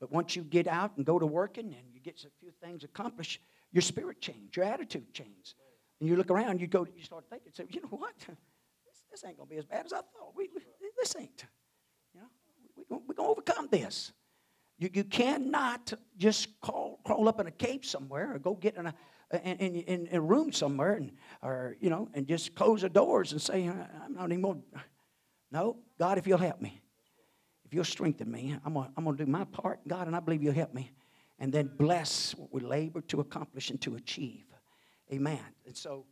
but 0.00 0.10
once 0.10 0.36
you 0.36 0.42
get 0.42 0.66
out 0.66 0.96
and 0.96 1.04
go 1.04 1.18
to 1.18 1.26
working 1.26 1.66
and 1.66 1.92
you 1.92 2.00
get 2.00 2.24
a 2.24 2.30
few 2.40 2.50
things 2.62 2.82
accomplished, 2.84 3.40
your 3.72 3.82
spirit 3.82 4.20
change, 4.22 4.56
your 4.56 4.64
attitude 4.64 5.12
change. 5.12 5.54
And 6.00 6.08
you 6.08 6.16
look 6.16 6.30
around, 6.30 6.60
you 6.60 6.66
go, 6.66 6.86
you 6.96 7.02
start 7.02 7.24
thinking, 7.28 7.52
say, 7.52 7.64
you 7.68 7.82
know 7.82 7.88
what? 7.88 8.14
This, 9.10 9.24
ain't 9.24 9.36
gonna 9.36 9.48
be 9.48 9.56
as 9.56 9.64
bad 9.64 9.86
as 9.86 9.92
I 9.92 9.98
thought. 9.98 10.34
We, 10.36 10.48
we, 10.54 10.62
this 10.98 11.14
ain't. 11.18 11.44
You 12.14 12.20
know, 12.20 12.26
we, 12.76 12.84
we, 12.88 12.98
we're 13.06 13.14
gonna 13.14 13.30
overcome 13.30 13.68
this. 13.70 14.12
You, 14.78 14.90
you 14.92 15.04
cannot 15.04 15.92
just 16.16 16.60
crawl, 16.60 17.00
crawl 17.04 17.28
up 17.28 17.40
in 17.40 17.46
a 17.46 17.52
cave 17.52 17.84
somewhere 17.84 18.34
or 18.34 18.38
go 18.38 18.54
get 18.54 18.76
in 18.76 18.86
a, 18.86 18.94
in, 19.32 19.56
in, 19.56 20.06
in 20.06 20.16
a 20.16 20.20
room 20.20 20.52
somewhere 20.52 20.94
and, 20.94 21.12
or, 21.42 21.76
you 21.80 21.90
know, 21.90 22.08
and 22.14 22.26
just 22.26 22.54
close 22.54 22.82
the 22.82 22.88
doors 22.88 23.32
and 23.32 23.42
say, 23.42 23.66
I'm 23.66 24.14
not 24.14 24.24
anymore. 24.24 24.58
No, 25.50 25.78
God, 25.98 26.18
if 26.18 26.26
you'll 26.26 26.38
help 26.38 26.60
me, 26.60 26.80
if 27.64 27.72
you'll 27.72 27.84
strengthen 27.84 28.30
me, 28.30 28.54
I'm 28.64 28.74
going 28.74 28.90
I'm 28.96 29.04
to 29.04 29.24
do 29.24 29.30
my 29.30 29.44
part, 29.44 29.80
God, 29.88 30.06
and 30.06 30.14
I 30.14 30.20
believe 30.20 30.42
you'll 30.42 30.52
help 30.52 30.74
me. 30.74 30.90
And 31.38 31.52
then 31.52 31.70
bless 31.76 32.34
what 32.34 32.52
we 32.52 32.60
labor 32.60 33.00
to 33.02 33.20
accomplish 33.20 33.70
and 33.70 33.80
to 33.82 33.94
achieve. 33.94 34.44
Amen. 35.12 35.40
And 35.66 35.76
so 35.76 36.04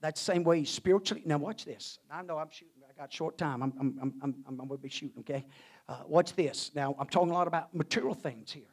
the 0.00 0.12
same 0.14 0.44
way 0.44 0.64
spiritually. 0.64 1.22
Now, 1.26 1.38
watch 1.38 1.64
this. 1.64 1.98
I 2.10 2.22
know 2.22 2.38
I'm 2.38 2.50
shooting, 2.50 2.82
I 2.88 2.98
got 3.00 3.12
short 3.12 3.36
time. 3.38 3.62
I'm, 3.62 3.72
I'm, 3.78 3.98
I'm, 4.00 4.14
I'm, 4.22 4.44
I'm 4.46 4.56
going 4.56 4.70
to 4.70 4.78
be 4.78 4.88
shooting, 4.88 5.20
okay? 5.20 5.46
Uh, 5.88 6.02
watch 6.06 6.34
this. 6.34 6.70
Now, 6.74 6.96
I'm 6.98 7.06
talking 7.08 7.30
a 7.30 7.34
lot 7.34 7.46
about 7.46 7.74
material 7.74 8.14
things 8.14 8.50
here 8.50 8.72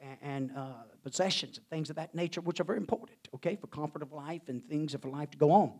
and, 0.00 0.18
and 0.22 0.50
uh, 0.56 0.84
possessions 1.02 1.58
and 1.58 1.68
things 1.68 1.90
of 1.90 1.96
that 1.96 2.14
nature, 2.14 2.40
which 2.40 2.60
are 2.60 2.64
very 2.64 2.78
important, 2.78 3.18
okay, 3.34 3.56
for 3.56 3.66
comfort 3.66 4.02
of 4.02 4.12
life 4.12 4.42
and 4.48 4.64
things 4.68 4.94
of 4.94 5.04
life 5.04 5.30
to 5.30 5.38
go 5.38 5.50
on. 5.52 5.78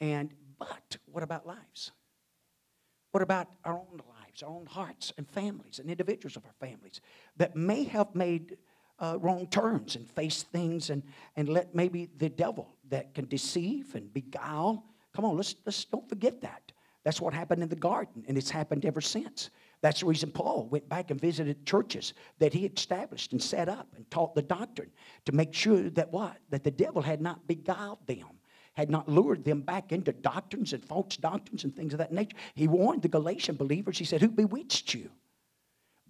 And, 0.00 0.30
but 0.58 0.96
what 1.06 1.22
about 1.22 1.46
lives? 1.46 1.92
What 3.12 3.22
about 3.22 3.48
our 3.64 3.74
own 3.74 4.00
lives, 4.18 4.42
our 4.42 4.50
own 4.50 4.66
hearts 4.66 5.12
and 5.18 5.28
families 5.28 5.78
and 5.78 5.90
individuals 5.90 6.36
of 6.36 6.44
our 6.46 6.66
families 6.66 7.00
that 7.36 7.54
may 7.54 7.84
have 7.84 8.14
made 8.14 8.56
uh, 8.98 9.18
wrong 9.20 9.46
turns 9.48 9.96
and 9.96 10.08
faced 10.08 10.50
things 10.50 10.88
and, 10.88 11.02
and 11.36 11.48
let 11.48 11.74
maybe 11.74 12.08
the 12.16 12.28
devil 12.28 12.76
that 12.92 13.14
can 13.14 13.24
deceive 13.24 13.94
and 13.94 14.12
beguile? 14.12 14.84
Come 15.14 15.24
on, 15.24 15.36
let's, 15.36 15.56
let's 15.66 15.84
don't 15.86 16.08
forget 16.08 16.40
that. 16.42 16.72
That's 17.04 17.20
what 17.20 17.34
happened 17.34 17.62
in 17.62 17.68
the 17.68 17.74
garden, 17.74 18.22
and 18.28 18.38
it's 18.38 18.50
happened 18.50 18.84
ever 18.84 19.00
since. 19.00 19.50
That's 19.80 20.00
the 20.00 20.06
reason 20.06 20.30
Paul 20.30 20.68
went 20.70 20.88
back 20.88 21.10
and 21.10 21.20
visited 21.20 21.66
churches 21.66 22.14
that 22.38 22.52
he 22.52 22.66
established 22.66 23.32
and 23.32 23.42
set 23.42 23.68
up 23.68 23.88
and 23.96 24.08
taught 24.10 24.34
the 24.34 24.42
doctrine 24.42 24.90
to 25.24 25.32
make 25.32 25.52
sure 25.52 25.90
that 25.90 26.12
what? 26.12 26.36
That 26.50 26.62
the 26.62 26.70
devil 26.70 27.02
had 27.02 27.20
not 27.20 27.48
beguiled 27.48 28.06
them, 28.06 28.28
had 28.74 28.90
not 28.90 29.08
lured 29.08 29.44
them 29.44 29.62
back 29.62 29.90
into 29.90 30.12
doctrines 30.12 30.72
and 30.72 30.84
false 30.84 31.16
doctrines 31.16 31.64
and 31.64 31.74
things 31.74 31.94
of 31.94 31.98
that 31.98 32.12
nature. 32.12 32.36
He 32.54 32.68
warned 32.68 33.02
the 33.02 33.08
Galatian 33.08 33.56
believers, 33.56 33.98
he 33.98 34.04
said, 34.04 34.20
Who 34.20 34.28
bewitched 34.28 34.94
you? 34.94 35.10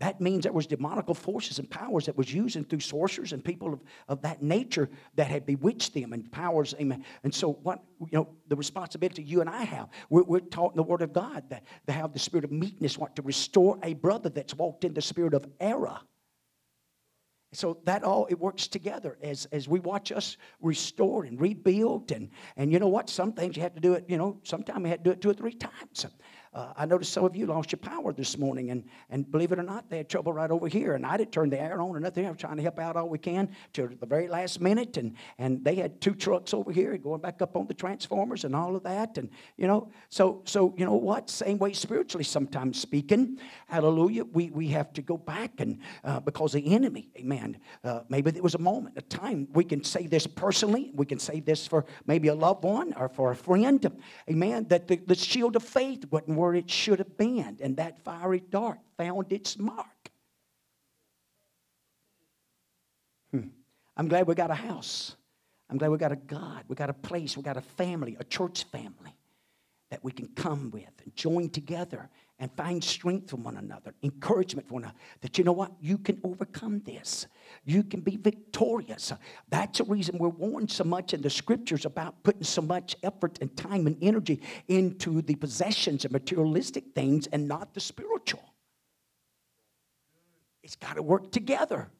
That 0.02 0.20
means 0.20 0.42
there 0.42 0.52
was 0.52 0.66
demonical 0.66 1.14
forces 1.14 1.60
and 1.60 1.70
powers 1.70 2.06
that 2.06 2.16
was 2.16 2.34
using 2.34 2.64
through 2.64 2.80
sorcerers 2.80 3.32
and 3.32 3.44
people 3.44 3.72
of, 3.72 3.80
of 4.08 4.20
that 4.22 4.42
nature 4.42 4.90
that 5.14 5.28
had 5.28 5.46
bewitched 5.46 5.94
them 5.94 6.12
and 6.12 6.28
powers. 6.32 6.74
Amen. 6.80 7.04
And 7.22 7.32
so 7.32 7.52
what 7.62 7.84
you 8.00 8.18
know, 8.18 8.28
the 8.48 8.56
responsibility 8.56 9.22
you 9.22 9.42
and 9.42 9.48
I 9.48 9.62
have, 9.62 9.90
we're, 10.10 10.24
we're 10.24 10.40
taught 10.40 10.72
in 10.72 10.76
the 10.76 10.82
Word 10.82 11.02
of 11.02 11.12
God 11.12 11.44
that 11.50 11.62
to 11.86 11.92
have 11.92 12.12
the 12.12 12.18
spirit 12.18 12.44
of 12.44 12.50
meekness, 12.50 12.98
what 12.98 13.14
to 13.14 13.22
restore 13.22 13.78
a 13.84 13.94
brother 13.94 14.28
that's 14.28 14.56
walked 14.56 14.82
in 14.82 14.92
the 14.92 15.00
spirit 15.00 15.34
of 15.34 15.46
error. 15.60 16.00
So 17.52 17.78
that 17.84 18.02
all 18.02 18.26
it 18.28 18.40
works 18.40 18.66
together 18.66 19.18
as, 19.22 19.44
as 19.52 19.68
we 19.68 19.78
watch 19.78 20.10
us 20.10 20.36
restore 20.60 21.22
and 21.22 21.40
rebuild 21.40 22.10
and 22.10 22.30
and 22.56 22.72
you 22.72 22.80
know 22.80 22.88
what? 22.88 23.08
Some 23.08 23.34
things 23.34 23.56
you 23.56 23.62
have 23.62 23.74
to 23.76 23.80
do 23.80 23.92
it, 23.92 24.06
you 24.08 24.16
know, 24.16 24.40
sometimes 24.42 24.82
you 24.82 24.88
have 24.88 24.98
to 24.98 25.04
do 25.04 25.10
it 25.12 25.20
two 25.20 25.30
or 25.30 25.34
three 25.34 25.52
times. 25.52 26.06
Uh, 26.54 26.72
I 26.76 26.84
noticed 26.84 27.12
some 27.14 27.24
of 27.24 27.34
you 27.34 27.46
lost 27.46 27.72
your 27.72 27.78
power 27.78 28.12
this 28.12 28.36
morning, 28.36 28.70
and, 28.70 28.84
and 29.08 29.30
believe 29.30 29.52
it 29.52 29.58
or 29.58 29.62
not, 29.62 29.88
they 29.88 29.96
had 29.96 30.10
trouble 30.10 30.34
right 30.34 30.50
over 30.50 30.68
here. 30.68 30.94
And 30.94 31.06
I 31.06 31.16
didn't 31.16 31.32
turn 31.32 31.48
the 31.48 31.58
air 31.58 31.80
on 31.80 31.96
or 31.96 32.00
nothing. 32.00 32.26
I 32.26 32.30
was 32.30 32.38
trying 32.38 32.56
to 32.56 32.62
help 32.62 32.78
out 32.78 32.94
all 32.94 33.08
we 33.08 33.18
can 33.18 33.48
to 33.72 33.88
the 33.98 34.04
very 34.04 34.28
last 34.28 34.60
minute. 34.60 34.98
And, 34.98 35.14
and 35.38 35.64
they 35.64 35.76
had 35.76 36.00
two 36.02 36.14
trucks 36.14 36.52
over 36.52 36.70
here 36.70 36.98
going 36.98 37.22
back 37.22 37.40
up 37.40 37.56
on 37.56 37.66
the 37.66 37.74
transformers 37.74 38.44
and 38.44 38.54
all 38.54 38.76
of 38.76 38.82
that. 38.82 39.16
And, 39.16 39.30
you 39.56 39.66
know, 39.66 39.90
so, 40.10 40.42
so 40.44 40.74
you 40.76 40.84
know 40.84 40.94
what? 40.94 41.30
Same 41.30 41.56
way 41.56 41.72
spiritually, 41.72 42.24
sometimes 42.24 42.78
speaking. 42.78 43.38
Hallelujah. 43.68 44.24
We, 44.24 44.50
we 44.50 44.68
have 44.68 44.92
to 44.92 45.02
go 45.02 45.16
back 45.16 45.52
and 45.58 45.78
uh, 46.04 46.20
because 46.20 46.52
the 46.52 46.74
enemy, 46.74 47.08
amen. 47.16 47.58
Uh, 47.82 48.00
maybe 48.10 48.30
there 48.30 48.42
was 48.42 48.54
a 48.54 48.58
moment, 48.58 48.98
a 48.98 49.02
time. 49.02 49.48
We 49.54 49.64
can 49.64 49.82
say 49.84 50.06
this 50.06 50.26
personally. 50.26 50.90
We 50.94 51.06
can 51.06 51.18
say 51.18 51.40
this 51.40 51.66
for 51.66 51.86
maybe 52.06 52.28
a 52.28 52.34
loved 52.34 52.64
one 52.64 52.92
or 52.92 53.08
for 53.08 53.30
a 53.30 53.36
friend. 53.36 53.90
Amen. 54.28 54.66
That 54.68 54.86
the, 54.86 54.96
the 54.96 55.14
shield 55.14 55.56
of 55.56 55.62
faith 55.62 56.04
wasn't 56.10 56.41
where 56.42 56.56
it 56.56 56.68
should 56.68 56.98
have 56.98 57.16
been, 57.16 57.56
and 57.62 57.76
that 57.76 58.02
fiery 58.02 58.40
dart 58.40 58.80
found 58.96 59.32
its 59.32 59.56
mark. 59.56 60.10
Hmm. 63.30 63.50
I'm 63.96 64.08
glad 64.08 64.26
we 64.26 64.34
got 64.34 64.50
a 64.50 64.54
house. 64.54 65.14
I'm 65.70 65.78
glad 65.78 65.92
we 65.92 65.98
got 65.98 66.10
a 66.10 66.16
God. 66.16 66.64
We 66.66 66.74
got 66.74 66.90
a 66.90 66.94
place. 66.94 67.36
We 67.36 67.44
got 67.44 67.56
a 67.56 67.60
family, 67.60 68.16
a 68.18 68.24
church 68.24 68.64
family 68.64 69.14
that 69.90 70.02
we 70.02 70.10
can 70.10 70.26
come 70.34 70.72
with 70.72 70.90
and 71.04 71.14
join 71.14 71.48
together 71.48 72.10
and 72.42 72.50
find 72.56 72.82
strength 72.82 73.30
from 73.30 73.44
one 73.44 73.56
another, 73.56 73.94
encouragement 74.02 74.66
from 74.66 74.74
one 74.74 74.82
another. 74.82 74.98
That 75.20 75.38
you 75.38 75.44
know 75.44 75.52
what? 75.52 75.70
You 75.80 75.96
can 75.96 76.20
overcome 76.24 76.80
this. 76.84 77.28
You 77.64 77.84
can 77.84 78.00
be 78.00 78.16
victorious. 78.16 79.12
That's 79.48 79.78
the 79.78 79.84
reason 79.84 80.18
we're 80.18 80.28
warned 80.28 80.68
so 80.68 80.82
much 80.82 81.14
in 81.14 81.22
the 81.22 81.30
scriptures 81.30 81.84
about 81.84 82.20
putting 82.24 82.42
so 82.42 82.60
much 82.60 82.96
effort 83.04 83.38
and 83.40 83.56
time 83.56 83.86
and 83.86 83.96
energy 84.02 84.42
into 84.66 85.22
the 85.22 85.36
possessions 85.36 86.04
and 86.04 86.12
materialistic 86.12 86.96
things 86.96 87.28
and 87.28 87.46
not 87.46 87.74
the 87.74 87.80
spiritual. 87.80 88.42
It's 90.64 90.74
got 90.74 90.96
to 90.96 91.02
work 91.02 91.30
together. 91.30 91.92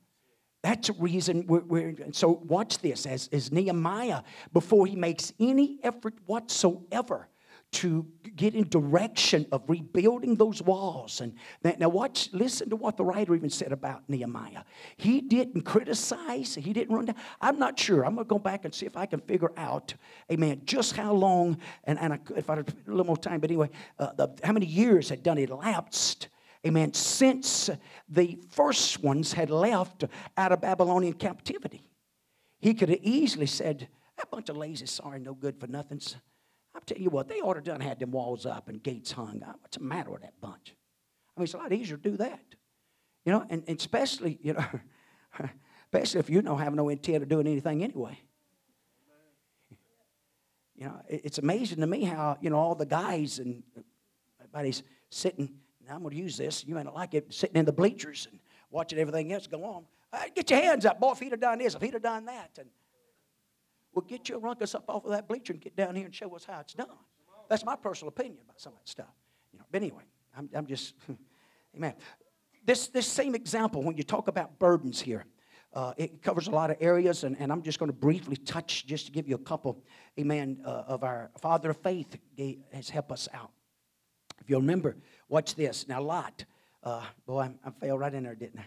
That's 0.65 0.89
the 0.89 0.95
reason 0.95 1.47
we're, 1.47 1.61
we're, 1.61 1.95
so 2.11 2.43
watch 2.49 2.79
this 2.79 3.07
as, 3.07 3.29
as 3.31 3.53
Nehemiah, 3.53 4.23
before 4.53 4.87
he 4.87 4.97
makes 4.97 5.33
any 5.39 5.79
effort 5.85 6.15
whatsoever 6.27 7.29
to 7.73 8.07
get 8.37 8.55
in 8.55 8.69
direction 8.69 9.47
of 9.51 9.63
rebuilding 9.69 10.37
those 10.37 10.63
walls. 10.63 11.21
And 11.21 11.35
that, 11.63 11.79
now, 11.79 11.89
watch, 11.89 12.29
listen 12.33 12.71
to 12.71 12.77
what 12.77 12.97
the 12.97 13.05
writer 13.05 13.35
even 13.35 13.51
said 13.51 13.73
about 13.73 14.09
Nehemiah. 14.09 14.65
He 14.97 15.21
didn't 15.21 15.63
criticize, 15.63 16.55
he 16.55 16.73
didn't 16.73 16.95
run 16.95 17.07
down. 17.07 17.17
I'm 17.41 17.59
not 17.59 17.79
sure. 17.79 18.05
I'm 18.05 18.15
going 18.15 18.27
to 18.27 18.29
go 18.29 18.39
back 18.39 18.65
and 18.65 18.75
see 18.75 18.87
if 18.87 18.97
I 18.97 19.07
can 19.07 19.21
figure 19.21 19.53
out, 19.57 19.95
amen, 20.31 20.63
just 20.65 20.97
how 20.97 21.13
long, 21.13 21.59
and, 21.85 21.99
and 21.99 22.13
I, 22.15 22.19
if 22.37 22.49
I 22.51 22.57
had 22.57 22.69
a 22.69 22.91
little 22.91 23.07
more 23.07 23.17
time, 23.17 23.41
but 23.41 23.51
anyway, 23.51 23.71
uh, 23.99 24.13
the, 24.13 24.29
how 24.45 24.53
many 24.53 24.67
years 24.67 25.09
had 25.09 25.23
done 25.23 25.39
elapsed 25.39 26.29
amen, 26.65 26.95
since 26.95 27.71
the 28.09 28.39
first 28.51 29.03
ones 29.03 29.33
had 29.33 29.51
left 29.51 30.05
out 30.37 30.53
of 30.53 30.61
Babylonian 30.61 31.15
captivity. 31.15 31.91
He 32.61 32.75
could 32.75 32.89
have 32.89 33.01
easily 33.03 33.47
said, 33.47 33.89
That 34.17 34.31
bunch 34.31 34.49
of 34.49 34.57
lazy, 34.57 34.87
sorry, 34.87 35.19
no 35.19 35.35
good 35.35 35.59
for 35.59 35.67
nothings. 35.67 36.15
I'll 36.75 36.81
tell 36.81 36.99
you 36.99 37.11
what, 37.11 37.29
they 37.29 37.41
ought 37.41 37.55
to 37.55 37.61
done 37.61 37.81
had 37.81 37.99
them 37.99 38.13
walls 38.13 38.47
up 38.47 38.69
and 38.69 38.83
gates 38.83 39.13
hung 39.13 39.43
up. 39.43 39.59
What's 39.61 39.77
the 39.77 39.83
matter 39.83 40.11
with 40.11 40.23
that 40.23 40.41
bunch? 40.41 40.75
I 41.37 41.41
mean, 41.41 41.45
it's 41.45 41.55
a 41.55 41.59
lot 41.59 41.73
easier 41.73 41.97
to 41.97 42.03
do 42.03 42.17
that. 42.19 42.41
You 43.25 43.33
know, 43.33 43.47
and, 43.49 43.63
and 43.67 43.79
especially, 43.79 44.39
you 44.43 44.55
know, 44.55 44.65
especially 45.85 46.21
if 46.21 46.31
you 46.31 46.43
don't 46.43 46.59
have 46.59 46.75
no 46.75 46.89
intent 46.89 47.23
of 47.23 47.29
doing 47.29 47.47
anything 47.47 47.83
anyway. 47.83 48.19
You 50.75 50.87
know, 50.87 51.01
it, 51.09 51.23
it's 51.25 51.39
amazing 51.39 51.81
to 51.81 51.87
me 51.87 52.05
how, 52.05 52.39
you 52.41 52.51
know, 52.51 52.57
all 52.57 52.75
the 52.75 52.87
guys 52.87 53.39
and 53.39 53.63
everybody's 54.41 54.83
sitting, 55.11 55.55
now 55.87 55.95
I'm 55.95 56.03
going 56.03 56.15
to 56.15 56.21
use 56.21 56.37
this, 56.37 56.65
you 56.67 56.75
may 56.75 56.83
not 56.83 56.95
like 56.95 57.15
it, 57.15 57.33
sitting 57.33 57.57
in 57.57 57.65
the 57.65 57.73
bleachers 57.73 58.27
and 58.31 58.41
watching 58.71 58.99
everything 58.99 59.33
else 59.33 59.47
go 59.47 59.63
on. 59.65 59.85
get 60.35 60.51
your 60.51 60.61
hands 60.61 60.87
up, 60.87 60.99
boy, 60.99 61.13
if 61.13 61.19
he'd 61.21 61.33
have 61.33 61.41
done 61.41 61.59
this, 61.59 61.75
if 61.75 61.83
he'd 61.83 61.93
have 61.93 62.03
done 62.03 62.25
that. 62.25 62.51
And 62.59 62.69
well, 63.95 64.05
get 64.07 64.29
your 64.29 64.39
ruckus 64.39 64.75
up 64.75 64.85
off 64.89 65.05
of 65.05 65.11
that 65.11 65.29
bleacher 65.29 65.53
and 65.53 65.61
get 65.61 65.77
down 65.77 65.95
here 65.95 66.07
and 66.07 66.15
show 66.15 66.35
us 66.35 66.45
how 66.45 66.61
it's 66.61 66.75
done. 66.75 66.89
That's 67.49 67.65
my 67.65 67.77
personal 67.77 68.09
opinion 68.09 68.39
about 68.45 68.61
some 68.61 68.73
of 68.73 68.79
that 68.79 68.89
stuff. 68.89 69.15
You 69.53 69.59
know, 69.59 69.65
but 69.71 69.83
anyway, 69.83 70.05
I'm, 70.37 70.49
I'm 70.55 70.67
just, 70.67 70.95
amen. 71.77 71.95
This, 72.65 72.89
this 72.89 73.07
same 73.07 73.35
example, 73.35 73.83
when 73.83 73.97
you 73.97 74.03
talk 74.03 74.29
about 74.29 74.59
burdens 74.59 75.01
here, 75.01 75.27
uh, 75.75 75.95
it 75.97 76.23
covers 76.23 76.49
a 76.49 76.51
lot 76.51 76.71
of 76.71 76.77
areas, 76.81 77.25
and, 77.25 77.37
and 77.39 77.51
I'm 77.51 77.63
just 77.63 77.79
going 77.79 77.91
to 77.91 77.97
briefly 77.97 78.37
touch 78.37 78.87
just 78.87 79.07
to 79.07 79.13
give 79.13 79.27
you 79.27 79.35
a 79.35 79.39
couple, 79.39 79.83
amen, 80.19 80.61
uh, 80.65 80.85
of 80.87 81.03
our 81.03 81.31
Father 81.41 81.71
of 81.71 81.79
Faith 81.79 82.17
has 82.73 82.91
helped 82.91 83.11
us 83.11 83.29
out. 83.33 83.51
If 84.41 84.51
you'll 84.51 84.61
remember, 84.61 84.97
watch 85.29 85.55
this. 85.55 85.89
Now, 85.89 86.03
Lot, 86.03 86.45
uh, 86.83 87.05
boy, 87.27 87.41
I, 87.41 87.53
I 87.65 87.71
fell 87.71 87.99
right 87.99 88.13
in 88.13 88.25
there, 88.25 88.35
didn't 88.35 88.61
I? 88.61 88.65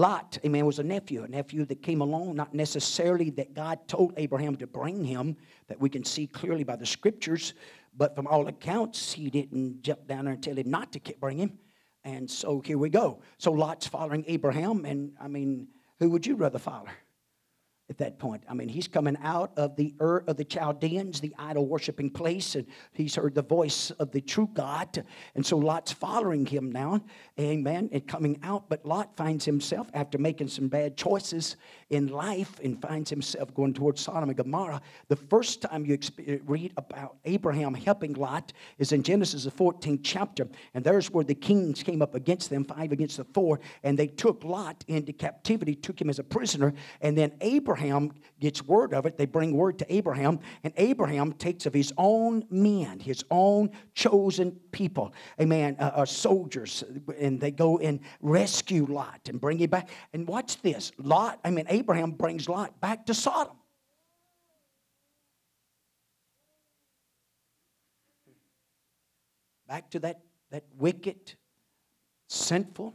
Lot, 0.00 0.38
amen, 0.46 0.64
was 0.64 0.78
a 0.78 0.82
nephew, 0.82 1.24
a 1.24 1.28
nephew 1.28 1.66
that 1.66 1.82
came 1.82 2.00
along, 2.00 2.34
not 2.34 2.54
necessarily 2.54 3.28
that 3.32 3.52
God 3.52 3.86
told 3.86 4.14
Abraham 4.16 4.56
to 4.56 4.66
bring 4.66 5.04
him, 5.04 5.36
that 5.68 5.78
we 5.78 5.90
can 5.90 6.06
see 6.06 6.26
clearly 6.26 6.64
by 6.64 6.76
the 6.76 6.86
scriptures, 6.86 7.52
but 7.98 8.16
from 8.16 8.26
all 8.26 8.48
accounts, 8.48 9.12
he 9.12 9.28
didn't 9.28 9.82
jump 9.82 10.06
down 10.06 10.24
there 10.24 10.32
and 10.32 10.42
tell 10.42 10.56
him 10.56 10.70
not 10.70 10.90
to 10.94 11.00
bring 11.20 11.36
him. 11.36 11.58
And 12.02 12.30
so 12.30 12.62
here 12.62 12.78
we 12.78 12.88
go. 12.88 13.20
So 13.36 13.52
Lot's 13.52 13.86
following 13.86 14.24
Abraham, 14.26 14.86
and 14.86 15.12
I 15.20 15.28
mean, 15.28 15.68
Who 15.98 16.08
would 16.08 16.26
you 16.26 16.34
rather 16.34 16.58
follow? 16.58 16.86
At 17.90 17.98
that 17.98 18.20
point. 18.20 18.44
I 18.48 18.54
mean, 18.54 18.68
he's 18.68 18.86
coming 18.86 19.18
out 19.20 19.50
of 19.56 19.74
the 19.74 19.92
Ur 20.00 20.22
of 20.28 20.36
the 20.36 20.44
Chaldeans, 20.44 21.20
the 21.20 21.34
idol 21.36 21.66
worshiping 21.66 22.08
place, 22.08 22.54
and 22.54 22.64
he's 22.92 23.16
heard 23.16 23.34
the 23.34 23.42
voice 23.42 23.90
of 23.98 24.12
the 24.12 24.20
true 24.20 24.48
God. 24.54 25.04
And 25.34 25.44
so 25.44 25.58
Lot's 25.58 25.90
following 25.90 26.46
him 26.46 26.70
now, 26.70 27.02
amen, 27.38 27.90
and 27.92 28.06
coming 28.06 28.38
out. 28.44 28.68
But 28.68 28.86
Lot 28.86 29.16
finds 29.16 29.44
himself, 29.44 29.90
after 29.92 30.18
making 30.18 30.48
some 30.48 30.68
bad 30.68 30.96
choices 30.96 31.56
in 31.90 32.06
life, 32.06 32.60
and 32.62 32.80
finds 32.80 33.10
himself 33.10 33.52
going 33.54 33.74
towards 33.74 34.00
Sodom 34.00 34.28
and 34.28 34.36
Gomorrah. 34.36 34.80
The 35.08 35.16
first 35.16 35.60
time 35.60 35.84
you 35.84 35.98
uh, 36.28 36.36
read 36.46 36.72
about 36.76 37.16
Abraham 37.24 37.74
helping 37.74 38.12
Lot 38.12 38.52
is 38.78 38.92
in 38.92 39.02
Genesis, 39.02 39.44
the 39.44 39.50
14th 39.50 40.00
chapter. 40.04 40.46
And 40.74 40.84
there's 40.84 41.10
where 41.10 41.24
the 41.24 41.34
kings 41.34 41.82
came 41.82 42.02
up 42.02 42.14
against 42.14 42.50
them, 42.50 42.64
five 42.64 42.92
against 42.92 43.16
the 43.16 43.24
four, 43.24 43.58
and 43.82 43.98
they 43.98 44.06
took 44.06 44.44
Lot 44.44 44.84
into 44.86 45.12
captivity, 45.12 45.74
took 45.74 46.00
him 46.00 46.08
as 46.08 46.20
a 46.20 46.24
prisoner, 46.24 46.72
and 47.00 47.18
then 47.18 47.32
Abraham 47.40 47.79
Abraham 47.80 48.12
gets 48.40 48.62
word 48.62 48.92
of 48.92 49.06
it. 49.06 49.16
They 49.16 49.24
bring 49.24 49.52
word 49.52 49.78
to 49.78 49.92
Abraham, 49.92 50.40
and 50.64 50.74
Abraham 50.76 51.32
takes 51.32 51.64
of 51.64 51.72
his 51.72 51.92
own 51.96 52.44
men, 52.50 53.00
his 53.00 53.24
own 53.30 53.70
chosen 53.94 54.52
people, 54.70 55.14
amen, 55.40 55.76
uh, 55.78 55.90
uh, 55.94 56.04
soldiers, 56.04 56.84
and 57.18 57.40
they 57.40 57.50
go 57.50 57.78
and 57.78 58.00
rescue 58.20 58.84
Lot 58.84 59.20
and 59.28 59.40
bring 59.40 59.58
him 59.58 59.70
back. 59.70 59.88
And 60.12 60.28
watch 60.28 60.60
this 60.60 60.92
Lot, 60.98 61.40
I 61.42 61.50
mean, 61.50 61.64
Abraham 61.68 62.10
brings 62.12 62.48
Lot 62.50 62.78
back 62.82 63.06
to 63.06 63.14
Sodom. 63.14 63.56
Back 69.66 69.90
to 69.92 70.00
that, 70.00 70.20
that 70.50 70.64
wicked, 70.78 71.34
sinful 72.28 72.94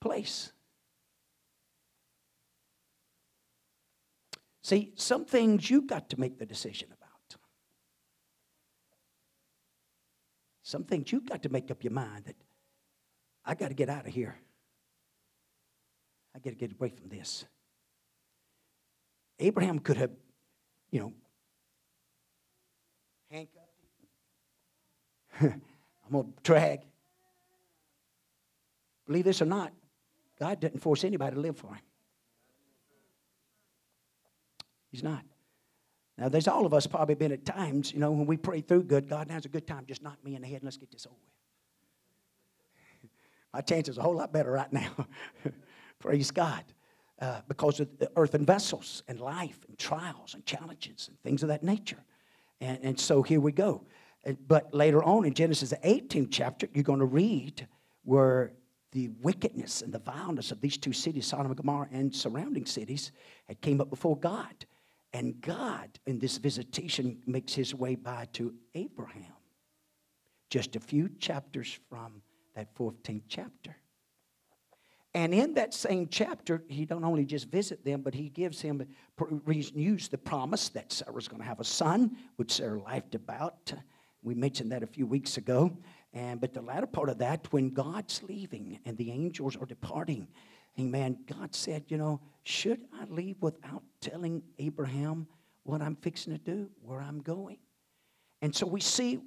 place. 0.00 0.53
See, 4.64 4.92
some 4.96 5.26
things 5.26 5.68
you've 5.68 5.86
got 5.86 6.08
to 6.08 6.18
make 6.18 6.38
the 6.38 6.46
decision 6.46 6.88
about. 6.88 7.36
Some 10.62 10.84
things 10.84 11.12
you've 11.12 11.26
got 11.26 11.42
to 11.42 11.50
make 11.50 11.70
up 11.70 11.84
your 11.84 11.92
mind 11.92 12.24
that 12.24 12.36
I 13.44 13.54
got 13.54 13.68
to 13.68 13.74
get 13.74 13.90
out 13.90 14.06
of 14.06 14.14
here. 14.14 14.34
I 16.34 16.38
got 16.38 16.50
to 16.50 16.56
get 16.56 16.72
away 16.72 16.88
from 16.88 17.10
this. 17.10 17.44
Abraham 19.38 19.80
could 19.80 19.98
have, 19.98 20.12
you 20.90 21.00
know, 21.00 21.12
handcuffed. 23.30 23.68
I'm 25.42 25.60
going 26.10 26.32
to 26.32 26.42
drag. 26.42 26.80
Believe 29.06 29.24
this 29.24 29.42
or 29.42 29.46
not, 29.46 29.74
God 30.40 30.58
didn't 30.58 30.80
force 30.80 31.04
anybody 31.04 31.34
to 31.34 31.40
live 31.42 31.58
for 31.58 31.74
him. 31.74 31.82
He's 34.94 35.02
not. 35.02 35.24
Now, 36.16 36.28
there's 36.28 36.46
all 36.46 36.66
of 36.66 36.72
us 36.72 36.86
probably 36.86 37.16
been 37.16 37.32
at 37.32 37.44
times, 37.44 37.92
you 37.92 37.98
know, 37.98 38.12
when 38.12 38.26
we 38.26 38.36
pray 38.36 38.60
through 38.60 38.84
good, 38.84 39.08
God, 39.08 39.26
now's 39.26 39.44
a 39.44 39.48
good 39.48 39.66
time. 39.66 39.86
Just 39.88 40.04
knock 40.04 40.24
me 40.24 40.36
in 40.36 40.42
the 40.42 40.46
head 40.46 40.58
and 40.58 40.64
let's 40.66 40.76
get 40.76 40.92
this 40.92 41.04
over 41.04 41.16
with. 43.02 43.10
My 43.52 43.60
chances 43.60 43.98
are 43.98 44.02
a 44.02 44.04
whole 44.04 44.14
lot 44.14 44.32
better 44.32 44.52
right 44.52 44.72
now. 44.72 44.92
Praise 45.98 46.30
God. 46.30 46.62
Uh, 47.20 47.40
because 47.48 47.80
of 47.80 47.98
the 47.98 48.08
earthen 48.14 48.46
vessels 48.46 49.02
and 49.08 49.18
life 49.18 49.58
and 49.66 49.76
trials 49.76 50.34
and 50.34 50.46
challenges 50.46 51.08
and 51.08 51.20
things 51.24 51.42
of 51.42 51.48
that 51.48 51.64
nature. 51.64 52.04
And, 52.60 52.78
and 52.84 53.00
so 53.00 53.24
here 53.24 53.40
we 53.40 53.50
go. 53.50 53.84
But 54.46 54.72
later 54.72 55.02
on 55.02 55.24
in 55.24 55.34
Genesis, 55.34 55.70
the 55.70 55.76
18th 55.78 56.28
chapter, 56.30 56.68
you're 56.72 56.84
going 56.84 57.00
to 57.00 57.04
read 57.04 57.66
where 58.04 58.52
the 58.92 59.08
wickedness 59.22 59.82
and 59.82 59.92
the 59.92 59.98
vileness 59.98 60.52
of 60.52 60.60
these 60.60 60.78
two 60.78 60.92
cities, 60.92 61.26
Sodom 61.26 61.46
and 61.46 61.56
Gomorrah 61.56 61.88
and 61.90 62.14
surrounding 62.14 62.64
cities, 62.64 63.10
had 63.48 63.60
came 63.60 63.80
up 63.80 63.90
before 63.90 64.16
God. 64.16 64.66
And 65.14 65.40
God, 65.40 65.88
in 66.06 66.18
this 66.18 66.38
visitation, 66.38 67.22
makes 67.24 67.54
his 67.54 67.72
way 67.72 67.94
by 67.94 68.26
to 68.32 68.52
Abraham, 68.74 69.32
just 70.50 70.74
a 70.74 70.80
few 70.80 71.08
chapters 71.20 71.78
from 71.88 72.20
that 72.56 72.74
14th 72.74 73.22
chapter. 73.28 73.76
And 75.14 75.32
in 75.32 75.54
that 75.54 75.72
same 75.72 76.08
chapter, 76.08 76.64
he 76.66 76.84
don't 76.84 77.04
only 77.04 77.24
just 77.24 77.48
visit 77.48 77.84
them, 77.84 78.02
but 78.02 78.12
he 78.12 78.28
gives 78.28 78.60
him 78.60 78.84
renews 79.16 80.08
the 80.08 80.18
promise 80.18 80.68
that 80.70 80.92
Sarah's 80.92 81.28
going 81.28 81.40
to 81.40 81.46
have 81.46 81.60
a 81.60 81.64
son, 81.64 82.16
which 82.34 82.50
Sarah 82.50 82.82
laughed 82.82 83.14
about. 83.14 83.72
We 84.24 84.34
mentioned 84.34 84.72
that 84.72 84.82
a 84.82 84.88
few 84.88 85.06
weeks 85.06 85.36
ago. 85.36 85.76
And 86.12 86.40
but 86.40 86.52
the 86.52 86.62
latter 86.62 86.88
part 86.88 87.08
of 87.08 87.18
that, 87.18 87.52
when 87.52 87.70
God's 87.70 88.20
leaving 88.24 88.80
and 88.84 88.96
the 88.96 89.12
angels 89.12 89.56
are 89.56 89.66
departing, 89.66 90.26
Amen. 90.78 91.18
God 91.26 91.54
said, 91.54 91.84
you 91.88 91.96
know, 91.96 92.20
should 92.42 92.80
I 92.92 93.04
leave 93.04 93.36
without 93.40 93.82
telling 94.00 94.42
Abraham 94.58 95.26
what 95.62 95.80
I'm 95.80 95.96
fixing 95.96 96.32
to 96.32 96.38
do, 96.38 96.68
where 96.82 97.00
I'm 97.00 97.20
going? 97.20 97.58
And 98.42 98.54
so 98.54 98.66
we 98.66 98.80
see 98.80 99.20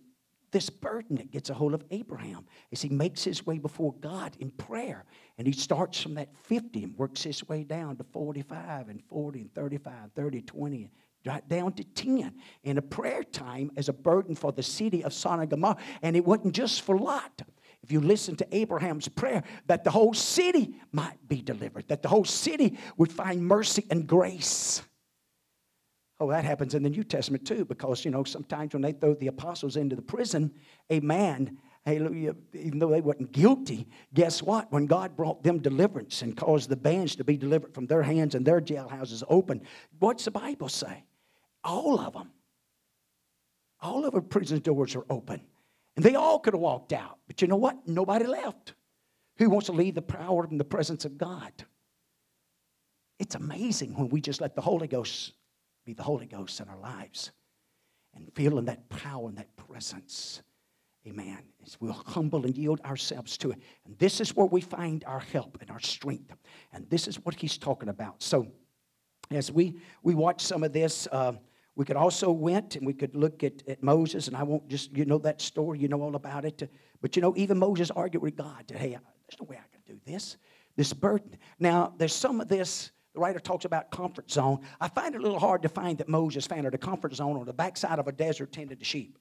this 0.52 0.70
burden 0.70 1.18
that 1.18 1.32
gets 1.32 1.50
a 1.50 1.54
hold 1.54 1.74
of 1.74 1.84
Abraham 1.92 2.46
as 2.72 2.82
he 2.82 2.90
makes 2.90 3.24
his 3.24 3.46
way 3.46 3.58
before 3.58 3.94
God 4.00 4.36
in 4.40 4.52
prayer. 4.52 5.06
And 5.38 5.48
he 5.48 5.54
starts 5.54 6.00
from 6.00 6.16
that 6.16 6.30
50 6.44 6.84
and 6.84 6.98
works 6.98 7.24
his 7.24 7.48
way 7.48 7.64
down 7.64 7.98
to 7.98 8.04
45 8.04 8.90
and 8.90 9.04
40 9.10 9.42
and 9.42 9.54
35, 9.54 9.94
30, 10.16 10.42
20, 10.42 10.92
right 11.26 11.50
down 11.50 11.74
to 11.74 11.84
10 11.84 12.34
in 12.64 12.78
a 12.78 12.82
prayer 12.82 13.24
time 13.24 13.72
as 13.76 13.90
a 13.90 13.94
burden 13.94 14.36
for 14.36 14.52
the 14.52 14.64
city 14.64 15.04
of 15.04 15.14
Sodom 15.14 15.42
and 15.42 15.50
Gomorrah. 15.50 15.78
And 16.02 16.16
it 16.16 16.26
wasn't 16.26 16.54
just 16.54 16.82
for 16.82 16.98
Lot 16.98 17.42
if 17.88 17.94
you 17.94 18.02
listen 18.02 18.36
to 18.36 18.48
Abraham's 18.54 19.08
prayer, 19.08 19.44
that 19.68 19.86
the 19.86 19.92
whole 19.92 20.14
city 20.14 20.76
might 20.92 21.26
be 21.26 21.42
delivered, 21.42 21.88
that 21.88 22.02
the 22.02 22.10
whole 22.10 22.26
city 22.26 22.78
would 22.98 23.10
find 23.10 23.42
mercy 23.42 23.86
and 23.90 24.06
grace. 24.06 24.82
Oh, 26.20 26.30
that 26.30 26.44
happens 26.44 26.74
in 26.74 26.84
the 26.84 26.90
New 26.90 27.06
Testament 27.06 27.48
too, 27.48 27.64
because, 27.64 28.04
you 28.04 28.12
know, 28.12 28.26
sometimes 28.26 28.74
when 28.74 28.82
they 28.82 28.92
throw 28.92 29.14
the 29.14 29.28
apostles 29.28 29.78
into 29.78 29.96
the 29.96 30.02
prison, 30.02 30.52
a 30.90 31.00
man, 31.00 31.60
hallelujah, 31.86 32.36
even 32.54 32.78
though 32.78 32.90
they 32.90 33.00
weren't 33.00 33.32
guilty, 33.32 33.88
guess 34.14 34.44
what? 34.44 34.70
When 34.70 34.86
God 34.86 35.16
brought 35.16 35.44
them 35.44 35.60
deliverance 35.60 36.24
and 36.24 36.36
caused 36.36 36.68
the 36.68 36.76
bands 36.76 37.16
to 37.16 37.24
be 37.24 37.38
delivered 37.38 37.74
from 37.74 37.86
their 37.86 38.04
hands 38.04 38.36
and 38.36 38.46
their 38.46 38.60
jailhouses 38.60 39.24
open, 39.30 39.62
what's 40.00 40.26
the 40.26 40.32
Bible 40.32 40.68
say? 40.68 41.06
All 41.64 42.02
of 42.02 42.12
them. 42.12 42.32
All 43.80 44.04
of 44.04 44.14
our 44.14 44.20
prison 44.20 44.60
doors 44.60 44.94
are 44.94 45.06
open. 45.10 45.40
And 45.98 46.06
they 46.06 46.16
all 46.16 46.40
could 46.40 46.54
have 46.54 46.62
walked 46.62 46.94
out. 46.94 47.18
But 47.28 47.42
you 47.42 47.48
know 47.48 47.56
what? 47.58 47.88
Nobody 47.88 48.26
left. 48.26 48.76
Who 49.40 49.50
wants 49.50 49.66
to 49.66 49.74
leave 49.74 49.96
the 49.96 50.02
power 50.02 50.46
and 50.46 50.60
the 50.60 50.64
presence 50.64 51.06
of 51.06 51.18
God? 51.18 51.52
It's 53.20 53.34
amazing 53.34 53.96
when 53.96 54.10
we 54.10 54.22
just 54.22 54.40
let 54.40 54.56
the 54.56 54.62
Holy 54.62 54.88
Ghost 54.88 55.34
be 55.86 55.94
the 55.94 56.04
Holy 56.04 56.28
Ghost 56.28 56.60
in 56.60 56.70
our 56.70 56.78
lives 56.78 57.32
and 58.16 58.32
feeling 58.36 58.66
that 58.66 58.88
power 58.90 59.28
and 59.28 59.38
that 59.40 59.56
presence. 59.58 60.44
Amen. 61.08 61.40
As 61.66 61.82
we'll 61.82 61.94
humble 61.94 62.46
and 62.46 62.56
yield 62.56 62.80
ourselves 62.82 63.36
to 63.40 63.52
it. 63.52 63.60
And 63.86 63.98
this 63.98 64.22
is 64.22 64.36
where 64.36 64.46
we 64.46 64.62
find 64.62 65.04
our 65.06 65.20
help 65.20 65.58
and 65.62 65.72
our 65.72 65.80
strength. 65.80 66.36
And 66.74 66.88
this 66.92 67.08
is 67.08 67.16
what 67.26 67.34
he's 67.34 67.58
talking 67.58 67.90
about. 67.90 68.22
So, 68.22 68.48
as 69.32 69.52
we, 69.52 69.80
we 70.04 70.14
watch 70.14 70.42
some 70.42 70.64
of 70.64 70.74
this, 70.74 71.08
uh, 71.12 71.34
we 71.78 71.86
could 71.86 71.96
also 71.96 72.32
went 72.32 72.76
and 72.76 72.88
we 72.88 72.94
could 72.94 73.16
look 73.16 73.44
at, 73.44 73.62
at 73.68 73.84
Moses, 73.84 74.28
and 74.28 74.36
I 74.36 74.42
won't 74.42 74.68
just, 74.68 74.98
you 74.98 75.06
know 75.06 75.20
that 75.20 75.40
story, 75.40 75.78
you 75.78 75.88
know 75.88 76.02
all 76.02 76.16
about 76.16 76.44
it. 76.44 76.68
But 77.02 77.16
you 77.16 77.22
know, 77.22 77.36
even 77.38 77.60
Moses 77.60 77.92
argued 77.92 78.24
with 78.24 78.36
God 78.36 78.64
hey, 78.68 78.90
there's 78.90 79.40
no 79.40 79.46
way 79.46 79.58
I 79.58 79.68
can 79.72 79.82
do 79.86 80.02
this, 80.04 80.38
this 80.76 80.92
burden. 80.92 81.38
Now, 81.60 81.94
there's 81.96 82.14
some 82.14 82.42
of 82.42 82.48
this, 82.48 82.90
the 83.14 83.20
writer 83.20 83.40
talks 83.40 83.64
about 83.64 83.92
comfort 83.92 84.32
zone. 84.32 84.62
I 84.82 84.88
find 84.88 85.14
it 85.14 85.20
a 85.20 85.22
little 85.22 85.40
hard 85.40 85.62
to 85.62 85.70
find 85.70 86.00
that 86.00 86.10
Moses 86.10 86.48
found 86.48 86.66
it 86.66 86.74
a 86.74 86.80
comfort 86.80 87.14
zone 87.14 87.38
on 87.38 87.46
the 87.46 87.54
backside 87.54 88.00
of 88.00 88.08
a 88.08 88.12
desert 88.12 88.52
tending 88.52 88.80
to 88.80 88.84
sheep. 88.84 89.20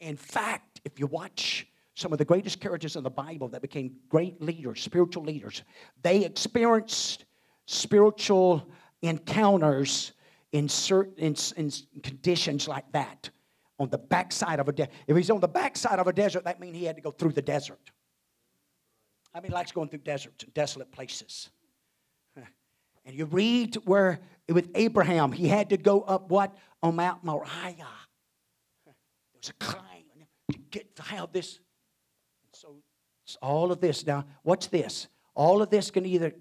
In 0.00 0.16
fact, 0.16 0.80
if 0.84 0.98
you 0.98 1.06
watch 1.06 1.68
some 1.94 2.10
of 2.10 2.18
the 2.18 2.24
greatest 2.24 2.60
characters 2.60 2.96
in 2.96 3.04
the 3.04 3.10
Bible 3.10 3.46
that 3.50 3.62
became 3.62 3.98
great 4.08 4.42
leaders, 4.42 4.82
spiritual 4.82 5.22
leaders, 5.22 5.62
they 6.02 6.24
experienced 6.24 7.24
spiritual 7.66 8.66
encounters 9.02 10.12
in 10.52 10.68
certain 10.68 11.14
in, 11.18 11.36
in 11.56 11.70
conditions 12.02 12.68
like 12.68 12.90
that 12.92 13.30
on 13.78 13.90
the 13.90 13.98
backside 13.98 14.60
of 14.60 14.68
a 14.68 14.72
desert. 14.72 14.92
If 15.06 15.16
he's 15.16 15.30
on 15.30 15.40
the 15.40 15.48
backside 15.48 15.98
of 15.98 16.06
a 16.06 16.12
desert, 16.12 16.44
that 16.44 16.60
means 16.60 16.76
he 16.76 16.84
had 16.84 16.96
to 16.96 17.02
go 17.02 17.10
through 17.10 17.32
the 17.32 17.42
desert. 17.42 17.90
I 19.34 19.40
mean, 19.40 19.50
likes 19.50 19.72
going 19.72 19.88
through 19.88 20.00
deserts 20.00 20.44
and 20.44 20.54
desolate 20.54 20.90
places. 20.92 21.50
And 23.04 23.16
you 23.16 23.24
read 23.24 23.74
where 23.84 24.20
with 24.48 24.70
Abraham, 24.76 25.32
he 25.32 25.48
had 25.48 25.70
to 25.70 25.76
go 25.76 26.02
up 26.02 26.30
what? 26.30 26.56
On 26.84 26.94
Mount 26.94 27.24
Moriah. 27.24 27.74
There 28.86 28.94
was 29.34 29.48
a 29.48 29.52
climb 29.54 30.04
to 30.52 30.58
get 30.70 30.94
to 30.94 31.02
have 31.02 31.32
this. 31.32 31.58
So 32.52 32.76
all 33.40 33.72
of 33.72 33.80
this. 33.80 34.06
Now, 34.06 34.24
what's 34.42 34.68
this? 34.68 35.08
All 35.34 35.62
of 35.62 35.70
this 35.70 35.90
can 35.90 36.06
either 36.06 36.32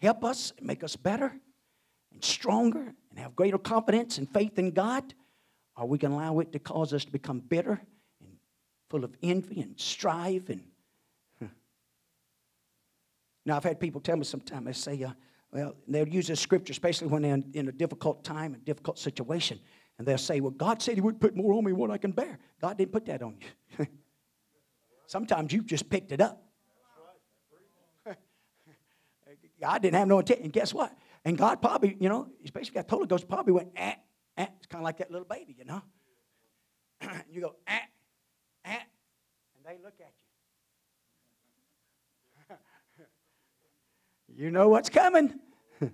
help 0.00 0.24
us, 0.24 0.52
make 0.60 0.84
us 0.84 0.94
better, 0.94 1.34
stronger 2.24 2.94
and 3.10 3.18
have 3.18 3.36
greater 3.36 3.58
confidence 3.58 4.18
and 4.18 4.28
faith 4.28 4.58
in 4.58 4.70
God, 4.70 5.14
or 5.76 5.86
we 5.86 5.98
can 5.98 6.12
allow 6.12 6.38
it 6.40 6.52
to 6.52 6.58
cause 6.58 6.92
us 6.92 7.04
to 7.04 7.12
become 7.12 7.40
bitter 7.40 7.80
and 8.20 8.36
full 8.90 9.04
of 9.04 9.16
envy 9.22 9.60
and 9.60 9.78
strife 9.78 10.48
and 10.48 10.62
Now, 13.46 13.56
I've 13.56 13.64
had 13.64 13.78
people 13.78 14.00
tell 14.00 14.16
me 14.16 14.24
sometimes, 14.24 14.64
they 14.64 14.72
say, 14.72 15.04
uh, 15.04 15.10
well, 15.52 15.76
they'll 15.86 16.08
use 16.08 16.26
this 16.26 16.40
scripture, 16.40 16.72
especially 16.72 17.08
when 17.08 17.22
they're 17.22 17.42
in, 17.52 17.68
a 17.68 17.72
difficult 17.72 18.24
time, 18.24 18.54
a 18.54 18.58
difficult 18.58 18.98
situation. 18.98 19.60
And 19.98 20.06
they'll 20.08 20.18
say, 20.18 20.40
well, 20.40 20.50
God 20.50 20.82
said 20.82 20.94
He 20.96 21.00
would 21.00 21.20
put 21.20 21.36
more 21.36 21.52
on 21.54 21.64
me 21.64 21.72
what 21.72 21.90
I 21.90 21.98
can 21.98 22.10
bear. 22.10 22.38
God 22.60 22.78
didn't 22.78 22.92
put 22.92 23.06
that 23.06 23.22
on 23.22 23.36
you. 23.78 23.86
Sometimes 25.06 25.52
you've 25.52 25.66
just 25.66 25.88
picked 25.88 26.10
it 26.10 26.20
up. 26.20 26.42
I 29.64 29.78
didn't 29.78 29.94
have 29.98 30.08
no 30.08 30.18
intent. 30.18 30.40
And 30.40 30.52
guess 30.52 30.74
what? 30.74 30.92
And 31.24 31.38
God 31.38 31.62
probably, 31.62 31.96
you 31.98 32.08
know, 32.08 32.28
he 32.38 32.44
especially 32.44 32.74
got 32.74 32.90
Holy 32.90 33.06
Ghost, 33.06 33.26
probably 33.28 33.54
went, 33.54 33.68
eh, 33.76 33.94
eh. 34.36 34.46
It's 34.58 34.66
kind 34.66 34.82
of 34.82 34.84
like 34.84 34.98
that 34.98 35.10
little 35.10 35.26
baby, 35.26 35.54
you 35.58 35.64
know. 35.64 35.82
you 37.30 37.40
go, 37.40 37.54
eh, 37.66 37.78
eh, 38.66 38.78
and 39.56 39.64
they 39.64 39.78
look 39.82 39.94
at 40.00 40.12
you. 42.50 42.56
you 44.44 44.50
know 44.50 44.68
what's 44.68 44.90
coming. 44.90 45.34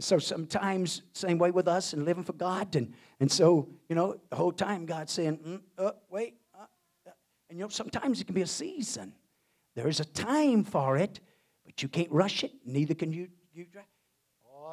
so 0.00 0.18
sometimes, 0.18 1.00
same 1.14 1.38
way 1.38 1.50
with 1.50 1.66
us 1.66 1.94
and 1.94 2.04
living 2.04 2.24
for 2.24 2.34
God. 2.34 2.76
And, 2.76 2.92
and 3.20 3.32
so, 3.32 3.68
you 3.88 3.96
know, 3.96 4.20
the 4.28 4.36
whole 4.36 4.52
time 4.52 4.84
God's 4.84 5.12
saying, 5.12 5.38
mm, 5.38 5.60
uh, 5.78 5.92
wait. 6.10 6.34
Uh, 6.54 6.66
uh. 7.06 7.12
And, 7.48 7.58
you 7.58 7.64
know, 7.64 7.70
sometimes 7.70 8.20
it 8.20 8.24
can 8.26 8.34
be 8.34 8.42
a 8.42 8.46
season. 8.46 9.14
There 9.74 9.88
is 9.88 10.00
a 10.00 10.04
time 10.04 10.62
for 10.62 10.98
it, 10.98 11.20
but 11.64 11.82
you 11.82 11.88
can't 11.88 12.10
rush 12.10 12.44
it. 12.44 12.52
Neither 12.66 12.94
can 12.94 13.12
you. 13.12 13.28
you 13.54 13.64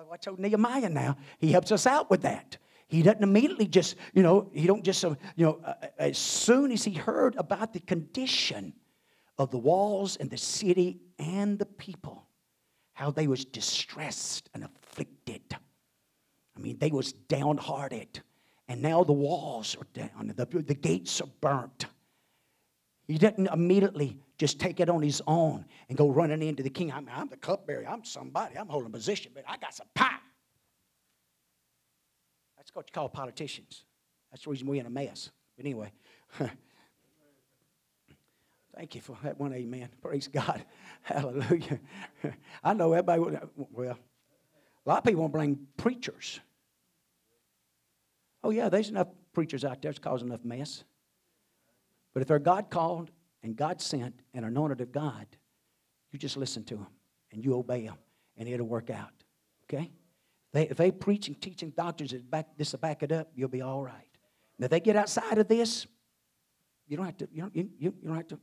watch 0.08 0.28
out 0.28 0.40
Nehemiah 0.40 0.90
now. 0.90 1.18
He 1.40 1.52
helps 1.52 1.72
us 1.72 1.86
out 1.86 2.10
with 2.10 2.22
that. 2.22 2.58
He 2.88 3.02
doesn't 3.02 3.24
immediately 3.24 3.68
just, 3.68 3.96
you 4.14 4.22
know, 4.22 4.50
he 4.54 4.68
don't 4.68 4.84
just, 4.84 5.04
uh, 5.06 5.16
you 5.36 5.46
know, 5.46 5.60
uh, 5.64 5.74
uh, 5.82 5.88
as 5.98 6.18
soon 6.18 6.72
as 6.72 6.84
he 6.84 6.94
heard 6.94 7.36
about 7.38 7.74
the 7.74 7.80
condition 7.80 8.74
of 9.38 9.50
the 9.50 9.58
walls 9.58 10.18
and 10.18 10.30
the 10.30 10.38
city 10.38 11.00
and 11.18 11.58
the 11.58 11.66
people, 11.66 12.28
how 12.94 13.10
they 13.10 13.28
was 13.28 13.46
distressed 13.46 14.50
and 14.54 14.66
afflicted. 14.66 15.42
I 16.56 16.60
mean, 16.60 16.78
they 16.80 16.92
was 16.92 17.14
downhearted. 17.14 18.22
And 18.68 18.82
now 18.82 19.04
the 19.04 19.14
walls 19.14 19.76
are 19.80 19.88
down, 19.94 20.34
the, 20.36 20.46
the 20.46 20.76
gates 20.76 21.22
are 21.22 21.30
burnt. 21.40 21.86
He 23.08 23.18
didn't 23.18 23.48
immediately 23.48 24.18
just 24.42 24.60
take 24.60 24.80
it 24.80 24.90
on 24.90 25.04
his 25.04 25.22
own 25.28 25.64
and 25.88 25.96
go 25.96 26.10
running 26.10 26.42
into 26.42 26.64
the 26.64 26.70
king. 26.72 26.92
I'm, 26.92 27.08
I'm 27.14 27.28
the 27.28 27.38
cupbearer. 27.38 27.86
I'm 27.88 28.04
somebody. 28.04 28.58
I'm 28.58 28.68
holding 28.68 28.92
position, 28.92 29.34
but 29.36 29.44
I 29.48 29.56
got 29.58 29.76
some 29.76 29.86
power. 29.94 30.18
That's 32.58 32.74
what 32.74 32.88
you 32.90 32.92
call 32.92 33.08
politicians. 33.08 33.84
That's 34.32 34.44
the 34.46 34.50
reason 34.50 34.66
we're 34.66 34.80
in 34.80 34.88
a 34.88 34.90
mess. 34.90 35.30
But 35.56 35.66
anyway, 35.68 35.92
thank 38.76 38.96
you 38.96 39.02
for 39.02 39.16
that 39.22 39.40
one 39.40 39.54
amen. 39.54 39.90
Praise 40.02 40.28
God. 40.28 40.66
Hallelujah. 41.04 41.80
I 42.64 42.74
know 42.74 42.94
everybody, 42.94 43.22
would, 43.22 43.40
well, 43.56 44.00
a 44.88 44.90
lot 44.90 44.98
of 44.98 45.04
people 45.04 45.22
want 45.22 45.34
to 45.34 45.38
blame 45.38 45.68
preachers. 45.78 46.40
Oh, 48.44 48.50
yeah, 48.50 48.70
there's 48.70 48.90
enough 48.90 49.10
preachers 49.34 49.64
out 49.64 49.84
there 49.84 49.92
that's 49.92 50.00
causing 50.00 50.30
enough 50.30 50.44
mess. 50.44 50.84
But 52.16 52.24
if 52.24 52.28
they're 52.28 52.40
God 52.40 52.72
called 52.72 53.12
and 53.44 53.56
God 53.56 53.82
sent 53.82 54.20
and 54.34 54.46
anointed 54.46 54.82
of 54.82 54.92
God, 54.92 55.26
you 56.12 56.20
just 56.20 56.38
listen 56.38 56.64
to 56.66 56.76
them 56.76 56.88
and 57.32 57.44
you 57.44 57.56
obey 57.56 57.86
them 57.86 57.98
and 58.38 58.48
it'll 58.48 58.68
work 58.68 58.90
out. 58.90 59.12
Okay? 59.66 59.92
They, 60.54 60.68
if 60.68 60.78
they 60.78 60.92
preaching, 60.92 61.36
teaching 61.36 61.72
doctrines 61.72 62.12
that 62.12 62.30
back 62.30 62.48
this 62.58 62.74
will 62.74 62.80
back 62.80 63.04
it 63.04 63.12
up, 63.12 63.30
you'll 63.36 63.50
be 63.50 63.62
all 63.62 63.82
right. 63.82 64.08
Now, 64.60 64.66
if 64.66 64.72
they 64.72 64.80
get 64.80 64.96
outside 64.96 65.38
of 65.38 65.48
this, 65.48 65.88
you 66.88 66.98
don't 66.98 67.06
have 67.06 67.18
to. 67.18 67.30
You 67.32 67.42
don't. 67.44 67.56
You, 67.56 67.70
you 67.80 67.94
don't 68.04 68.16
have 68.16 68.28
to. 68.28 68.40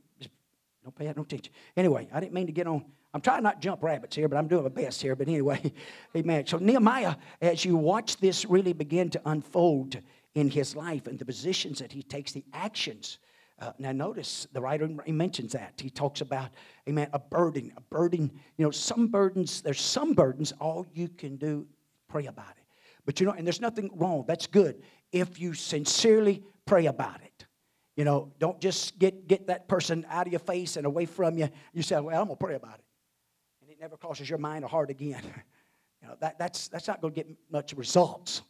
Don't 0.83 0.95
pay 0.95 1.05
no 1.15 1.21
attention. 1.21 1.53
Anyway, 1.77 2.07
I 2.11 2.19
didn't 2.19 2.33
mean 2.33 2.47
to 2.47 2.51
get 2.51 2.65
on. 2.65 2.83
I'm 3.13 3.21
trying 3.21 3.43
not 3.43 3.61
to 3.61 3.65
jump 3.65 3.83
rabbits 3.83 4.15
here, 4.15 4.27
but 4.27 4.37
I'm 4.37 4.47
doing 4.47 4.63
my 4.63 4.69
best 4.69 5.01
here. 5.01 5.15
But 5.15 5.27
anyway, 5.27 5.71
Amen. 6.17 6.47
So 6.47 6.57
Nehemiah, 6.57 7.15
as 7.41 7.63
you 7.63 7.75
watch 7.75 8.17
this 8.17 8.45
really 8.45 8.73
begin 8.73 9.09
to 9.11 9.21
unfold 9.25 9.97
in 10.35 10.49
his 10.49 10.75
life 10.75 11.07
and 11.07 11.19
the 11.19 11.25
positions 11.25 11.79
that 11.79 11.91
he 11.91 12.01
takes, 12.01 12.31
the 12.31 12.43
actions. 12.53 13.19
Uh, 13.59 13.73
now, 13.77 13.91
notice 13.91 14.47
the 14.53 14.61
writer 14.61 14.89
he 15.05 15.11
mentions 15.11 15.51
that. 15.51 15.73
He 15.81 15.89
talks 15.89 16.21
about, 16.21 16.49
amen, 16.87 17.09
a 17.11 17.19
burden, 17.19 17.73
a 17.75 17.81
burden. 17.81 18.31
You 18.57 18.65
know, 18.65 18.71
some 18.71 19.07
burdens, 19.07 19.61
there's 19.61 19.81
some 19.81 20.13
burdens, 20.13 20.53
all 20.59 20.85
you 20.93 21.09
can 21.09 21.35
do 21.35 21.67
pray 22.07 22.25
about 22.25 22.51
it. 22.51 22.63
But 23.05 23.19
you 23.19 23.25
know, 23.25 23.33
and 23.33 23.45
there's 23.45 23.61
nothing 23.61 23.89
wrong. 23.95 24.23
That's 24.27 24.47
good 24.47 24.81
if 25.11 25.39
you 25.39 25.53
sincerely 25.53 26.43
pray 26.65 26.85
about 26.85 27.21
it. 27.21 27.45
You 27.95 28.05
know, 28.05 28.31
don't 28.39 28.61
just 28.61 28.97
get, 28.97 29.27
get 29.27 29.47
that 29.47 29.67
person 29.67 30.05
out 30.09 30.25
of 30.25 30.31
your 30.31 30.39
face 30.39 30.77
and 30.77 30.85
away 30.85 31.05
from 31.05 31.37
you. 31.37 31.49
You 31.73 31.81
say, 31.81 31.99
well, 31.99 32.21
I'm 32.21 32.27
going 32.27 32.37
to 32.37 32.45
pray 32.45 32.55
about 32.55 32.75
it. 32.75 32.85
And 33.61 33.71
it 33.71 33.79
never 33.79 33.97
crosses 33.97 34.29
your 34.29 34.39
mind 34.39 34.63
or 34.63 34.69
heart 34.69 34.89
again. 34.89 35.21
you 36.01 36.07
know, 36.07 36.15
that, 36.21 36.39
that's, 36.39 36.69
that's 36.69 36.87
not 36.87 37.01
going 37.01 37.13
to 37.13 37.23
get 37.23 37.35
much 37.51 37.73
results. 37.73 38.41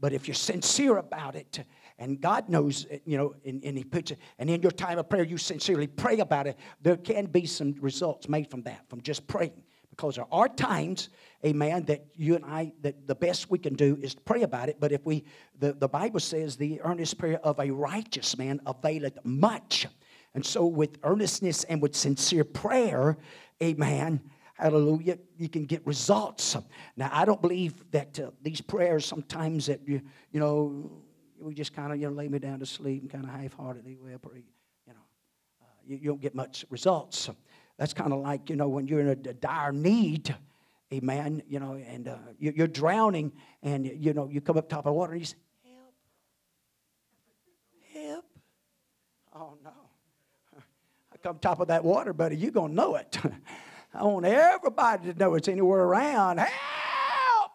But 0.00 0.12
if 0.12 0.28
you're 0.28 0.34
sincere 0.34 0.96
about 0.96 1.36
it, 1.36 1.60
and 1.98 2.20
God 2.20 2.48
knows, 2.48 2.86
you 3.04 3.16
know, 3.16 3.34
and, 3.44 3.64
and 3.64 3.76
He 3.78 3.84
puts 3.84 4.10
it, 4.10 4.18
and 4.38 4.50
in 4.50 4.62
your 4.62 4.70
time 4.70 4.98
of 4.98 5.08
prayer, 5.08 5.24
you 5.24 5.38
sincerely 5.38 5.86
pray 5.86 6.20
about 6.20 6.46
it, 6.46 6.58
there 6.82 6.96
can 6.96 7.26
be 7.26 7.46
some 7.46 7.74
results 7.80 8.28
made 8.28 8.50
from 8.50 8.62
that, 8.62 8.88
from 8.88 9.00
just 9.00 9.26
praying. 9.26 9.62
Because 9.90 10.16
there 10.16 10.26
are 10.30 10.48
times, 10.48 11.08
amen, 11.44 11.84
that 11.84 12.04
you 12.14 12.34
and 12.34 12.44
I, 12.44 12.72
that 12.82 13.06
the 13.06 13.14
best 13.14 13.50
we 13.50 13.58
can 13.58 13.74
do 13.74 13.98
is 14.02 14.14
pray 14.14 14.42
about 14.42 14.68
it. 14.68 14.76
But 14.78 14.92
if 14.92 15.06
we, 15.06 15.24
the, 15.58 15.72
the 15.72 15.88
Bible 15.88 16.20
says, 16.20 16.54
the 16.56 16.82
earnest 16.82 17.16
prayer 17.16 17.40
of 17.42 17.58
a 17.58 17.70
righteous 17.70 18.36
man 18.36 18.60
availeth 18.66 19.18
much. 19.24 19.86
And 20.34 20.44
so, 20.44 20.66
with 20.66 20.98
earnestness 21.02 21.64
and 21.64 21.80
with 21.80 21.96
sincere 21.96 22.44
prayer, 22.44 23.16
amen, 23.62 24.20
hallelujah, 24.58 25.16
you 25.38 25.48
can 25.48 25.64
get 25.64 25.86
results. 25.86 26.58
Now, 26.98 27.08
I 27.10 27.24
don't 27.24 27.40
believe 27.40 27.90
that 27.90 28.20
uh, 28.20 28.32
these 28.42 28.60
prayers 28.60 29.06
sometimes 29.06 29.64
that 29.64 29.80
you, 29.88 30.02
you 30.32 30.40
know, 30.40 30.90
we 31.40 31.54
just 31.54 31.72
kind 31.74 31.92
of, 31.92 32.00
you 32.00 32.08
know, 32.08 32.14
lay 32.14 32.28
me 32.28 32.38
down 32.38 32.60
to 32.60 32.66
sleep 32.66 33.02
and 33.02 33.10
kind 33.10 33.24
of 33.24 33.30
half 33.30 33.54
heartedly, 33.54 33.96
well, 34.00 34.10
you 34.34 34.92
know, 34.92 35.00
uh, 35.62 35.66
you, 35.86 35.96
you 35.96 36.08
don't 36.08 36.20
get 36.20 36.34
much 36.34 36.64
results. 36.70 37.30
That's 37.78 37.92
kind 37.92 38.12
of 38.12 38.20
like, 38.20 38.48
you 38.48 38.56
know, 38.56 38.68
when 38.68 38.86
you're 38.86 39.00
in 39.00 39.08
a, 39.08 39.30
a 39.30 39.34
dire 39.34 39.72
need, 39.72 40.34
amen, 40.92 41.42
you 41.48 41.60
know, 41.60 41.74
and 41.74 42.08
uh, 42.08 42.16
you, 42.38 42.64
are 42.64 42.66
drowning 42.66 43.32
and, 43.62 43.86
you 43.86 44.12
know, 44.12 44.28
you 44.28 44.40
come 44.40 44.56
up 44.56 44.68
top 44.68 44.86
of 44.86 44.94
water 44.94 45.12
and 45.12 45.20
you 45.20 45.26
say, 45.26 45.36
help, 45.64 45.94
help. 47.92 48.24
Oh, 49.34 49.58
no. 49.62 49.70
I 51.12 51.16
come 51.18 51.38
top 51.38 51.60
of 51.60 51.68
that 51.68 51.84
water, 51.84 52.12
buddy, 52.12 52.36
you're 52.36 52.50
going 52.50 52.70
to 52.70 52.76
know 52.76 52.96
it. 52.96 53.18
I 53.94 54.04
want 54.04 54.26
everybody 54.26 55.12
to 55.12 55.18
know 55.18 55.34
it's 55.34 55.48
anywhere 55.48 55.80
around. 55.80 56.38
Help! 56.38 57.50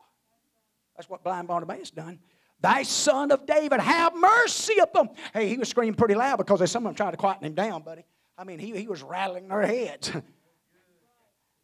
That's 0.95 1.09
what 1.09 1.23
blind 1.23 1.47
Bartimaeus 1.47 1.91
done. 1.91 2.19
Thy 2.61 2.83
son 2.83 3.31
of 3.31 3.45
David, 3.45 3.79
have 3.79 4.15
mercy 4.15 4.77
upon. 4.77 5.09
Hey, 5.33 5.49
he 5.49 5.57
was 5.57 5.69
screaming 5.69 5.95
pretty 5.95 6.13
loud 6.13 6.37
because 6.37 6.59
there's 6.59 6.71
some 6.71 6.85
of 6.85 6.89
them 6.89 6.95
trying 6.95 7.11
to 7.11 7.17
quieten 7.17 7.45
him 7.45 7.55
down, 7.55 7.81
buddy. 7.81 8.05
I 8.37 8.43
mean, 8.43 8.59
he, 8.59 8.75
he 8.77 8.87
was 8.87 9.01
rattling 9.01 9.47
their 9.47 9.63
heads. 9.63 10.11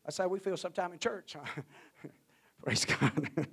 That's 0.05 0.17
how 0.17 0.27
we 0.27 0.39
feel 0.39 0.57
sometime 0.57 0.93
in 0.93 0.99
church. 0.99 1.35
Huh? 1.39 1.61
Praise 2.63 2.85
God. 2.85 3.29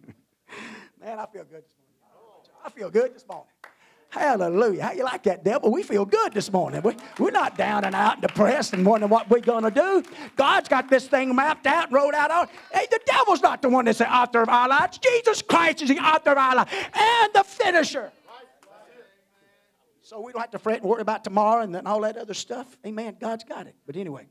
Man, 1.00 1.18
I 1.18 1.26
feel 1.26 1.44
good 1.44 1.64
this 1.64 1.74
morning. 1.78 2.50
I 2.64 2.70
feel 2.70 2.90
good 2.90 3.14
this 3.14 3.26
morning. 3.28 3.48
Hallelujah. 4.14 4.84
How 4.84 4.92
you 4.92 5.02
like 5.02 5.24
that, 5.24 5.42
devil? 5.42 5.72
We 5.72 5.82
feel 5.82 6.04
good 6.04 6.32
this 6.32 6.52
morning. 6.52 6.82
We, 6.82 6.96
we're 7.18 7.32
not 7.32 7.58
down 7.58 7.84
and 7.84 7.96
out 7.96 8.12
and 8.12 8.22
depressed 8.22 8.72
and 8.72 8.86
wondering 8.86 9.10
what 9.10 9.28
we're 9.28 9.40
going 9.40 9.64
to 9.64 9.72
do. 9.72 10.04
God's 10.36 10.68
got 10.68 10.88
this 10.88 11.08
thing 11.08 11.34
mapped 11.34 11.66
out, 11.66 11.90
wrote 11.90 12.14
out. 12.14 12.48
Hey, 12.72 12.86
the 12.88 13.00
devil's 13.04 13.42
not 13.42 13.60
the 13.60 13.68
one 13.68 13.86
that's 13.86 13.98
the 13.98 14.08
author 14.08 14.40
of 14.42 14.48
our 14.48 14.68
lives. 14.68 14.98
Jesus 14.98 15.42
Christ 15.42 15.82
is 15.82 15.88
the 15.88 15.98
author 15.98 16.30
of 16.30 16.38
our 16.38 16.54
lives 16.54 16.72
and 16.94 17.32
the 17.34 17.42
finisher. 17.42 18.12
So 20.02 20.20
we 20.20 20.30
don't 20.30 20.42
have 20.42 20.52
to 20.52 20.60
fret 20.60 20.82
and 20.82 20.88
worry 20.88 21.00
about 21.00 21.24
tomorrow 21.24 21.62
and 21.64 21.74
then 21.74 21.84
all 21.84 22.02
that 22.02 22.16
other 22.16 22.34
stuff. 22.34 22.78
Amen. 22.86 23.16
God's 23.20 23.42
got 23.42 23.66
it. 23.66 23.74
But 23.84 23.96
anyway, 23.96 24.28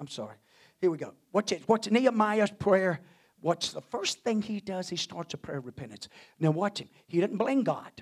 I'm 0.00 0.08
sorry. 0.08 0.36
Here 0.80 0.90
we 0.90 0.96
go. 0.96 1.12
What's 1.32 1.52
it? 1.52 1.64
What's 1.66 1.90
Nehemiah's 1.90 2.50
prayer? 2.50 3.00
What's 3.42 3.72
the 3.72 3.82
first 3.82 4.20
thing 4.20 4.40
he 4.40 4.60
does? 4.60 4.88
He 4.88 4.96
starts 4.96 5.34
a 5.34 5.36
prayer 5.36 5.58
of 5.58 5.66
repentance. 5.66 6.08
Now 6.40 6.52
watch 6.52 6.78
him. 6.78 6.88
He 7.08 7.20
didn't 7.20 7.36
blame 7.36 7.62
God. 7.62 7.92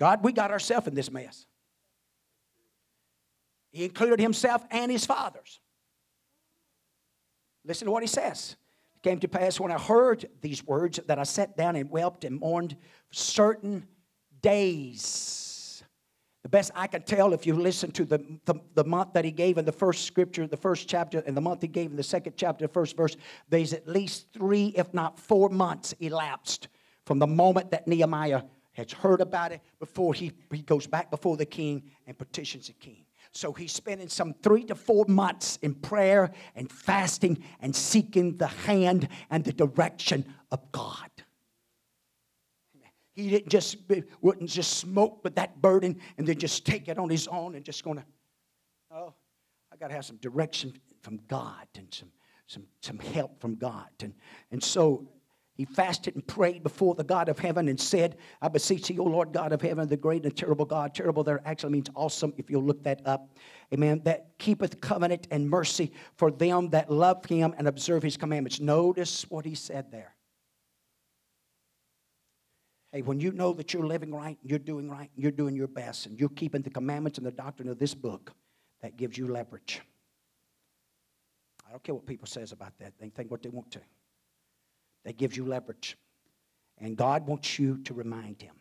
God, 0.00 0.24
we 0.24 0.32
got 0.32 0.50
ourselves 0.50 0.88
in 0.88 0.94
this 0.94 1.12
mess. 1.12 1.46
He 3.70 3.84
included 3.84 4.18
himself 4.18 4.64
and 4.70 4.90
his 4.90 5.06
fathers. 5.06 5.60
Listen 7.64 7.84
to 7.84 7.92
what 7.92 8.02
he 8.02 8.08
says 8.08 8.56
came 9.02 9.18
to 9.18 9.28
pass 9.28 9.58
when 9.58 9.72
I 9.72 9.78
heard 9.78 10.28
these 10.42 10.64
words 10.66 11.00
that 11.06 11.18
I 11.18 11.22
sat 11.22 11.56
down 11.56 11.76
and 11.76 11.90
wept 11.90 12.24
and 12.24 12.38
mourned 12.38 12.76
certain 13.10 13.86
days. 14.42 15.82
The 16.42 16.50
best 16.50 16.70
I 16.74 16.86
can 16.86 17.02
tell, 17.02 17.32
if 17.32 17.46
you 17.46 17.54
listen 17.54 17.92
to 17.92 18.04
the, 18.04 18.18
the, 18.44 18.54
the, 18.74 18.84
month 18.84 19.12
that 19.14 19.24
he 19.24 19.30
gave 19.30 19.56
in 19.56 19.64
the 19.64 19.72
first 19.72 20.04
scripture, 20.04 20.46
the 20.46 20.56
first 20.56 20.88
chapter, 20.88 21.22
and 21.26 21.36
the 21.36 21.40
month 21.40 21.62
he 21.62 21.68
gave 21.68 21.90
in 21.90 21.96
the 21.96 22.02
second 22.02 22.34
chapter, 22.36 22.66
the 22.66 22.72
first 22.72 22.96
verse, 22.96 23.16
there's 23.48 23.72
at 23.72 23.86
least 23.86 24.26
three, 24.32 24.66
if 24.76 24.92
not 24.92 25.18
four 25.18 25.48
months 25.48 25.94
elapsed 26.00 26.68
from 27.06 27.18
the 27.18 27.26
moment 27.26 27.70
that 27.70 27.86
Nehemiah 27.86 28.42
has 28.80 28.92
heard 28.92 29.20
about 29.20 29.52
it 29.52 29.60
before 29.78 30.14
he, 30.14 30.32
he 30.52 30.62
goes 30.62 30.86
back 30.86 31.10
before 31.10 31.36
the 31.36 31.46
king 31.46 31.82
and 32.06 32.18
petitions 32.18 32.66
the 32.66 32.72
king. 32.74 33.04
So 33.32 33.52
he's 33.52 33.72
spending 33.72 34.08
some 34.08 34.34
three 34.42 34.64
to 34.64 34.74
four 34.74 35.04
months 35.06 35.58
in 35.62 35.74
prayer 35.74 36.32
and 36.56 36.70
fasting 36.70 37.44
and 37.60 37.74
seeking 37.74 38.36
the 38.36 38.48
hand 38.48 39.08
and 39.30 39.44
the 39.44 39.52
direction 39.52 40.24
of 40.50 40.60
God. 40.72 41.10
He 43.12 43.30
didn't 43.30 43.48
just 43.50 43.76
wouldn't 44.20 44.50
just 44.50 44.78
smoke 44.78 45.22
with 45.22 45.34
that 45.36 45.60
burden 45.60 46.00
and 46.16 46.26
then 46.26 46.38
just 46.38 46.64
take 46.64 46.88
it 46.88 46.98
on 46.98 47.10
his 47.10 47.28
own 47.28 47.54
and 47.54 47.64
just 47.64 47.84
gonna, 47.84 48.04
oh, 48.90 49.14
I 49.72 49.76
gotta 49.76 49.94
have 49.94 50.04
some 50.04 50.16
direction 50.16 50.72
from 51.02 51.20
God 51.28 51.66
and 51.76 51.92
some 51.92 52.10
some 52.46 52.64
some 52.80 52.98
help 52.98 53.40
from 53.40 53.56
God. 53.56 53.88
And 54.00 54.14
and 54.50 54.62
so 54.62 55.08
he 55.60 55.66
fasted 55.66 56.14
and 56.14 56.26
prayed 56.26 56.62
before 56.62 56.94
the 56.94 57.04
God 57.04 57.28
of 57.28 57.38
heaven 57.38 57.68
and 57.68 57.78
said, 57.78 58.16
I 58.40 58.48
beseech 58.48 58.88
thee, 58.88 58.98
O 58.98 59.04
Lord 59.04 59.30
God 59.34 59.52
of 59.52 59.60
heaven, 59.60 59.86
the 59.86 59.94
great 59.94 60.24
and 60.24 60.34
terrible 60.34 60.64
God. 60.64 60.94
Terrible 60.94 61.22
there 61.22 61.42
actually 61.44 61.72
means 61.72 61.90
awesome 61.94 62.32
if 62.38 62.48
you'll 62.48 62.62
look 62.62 62.82
that 62.84 63.02
up. 63.04 63.28
Amen. 63.70 64.00
That 64.04 64.30
keepeth 64.38 64.80
covenant 64.80 65.28
and 65.30 65.50
mercy 65.50 65.92
for 66.16 66.30
them 66.30 66.70
that 66.70 66.90
love 66.90 67.26
him 67.26 67.54
and 67.58 67.68
observe 67.68 68.02
his 68.02 68.16
commandments. 68.16 68.58
Notice 68.58 69.26
what 69.28 69.44
he 69.44 69.54
said 69.54 69.92
there. 69.92 70.14
Hey, 72.90 73.02
when 73.02 73.20
you 73.20 73.30
know 73.30 73.52
that 73.52 73.74
you're 73.74 73.84
living 73.84 74.14
right, 74.14 74.38
you're 74.42 74.58
doing 74.58 74.90
right, 74.90 75.10
you're 75.14 75.30
doing 75.30 75.54
your 75.54 75.68
best, 75.68 76.06
and 76.06 76.18
you're 76.18 76.30
keeping 76.30 76.62
the 76.62 76.70
commandments 76.70 77.18
and 77.18 77.26
the 77.26 77.32
doctrine 77.32 77.68
of 77.68 77.78
this 77.78 77.92
book, 77.92 78.32
that 78.80 78.96
gives 78.96 79.18
you 79.18 79.28
leverage. 79.28 79.82
I 81.68 81.70
don't 81.70 81.82
care 81.82 81.94
what 81.94 82.06
people 82.06 82.26
says 82.26 82.52
about 82.52 82.72
that. 82.78 82.94
They 82.98 83.10
think 83.10 83.30
what 83.30 83.42
they 83.42 83.50
want 83.50 83.70
to 83.72 83.80
that 85.04 85.16
gives 85.16 85.36
you 85.36 85.44
leverage. 85.44 85.96
And 86.78 86.96
God 86.96 87.26
wants 87.26 87.58
you 87.58 87.78
to 87.84 87.94
remind 87.94 88.40
Him. 88.40 88.54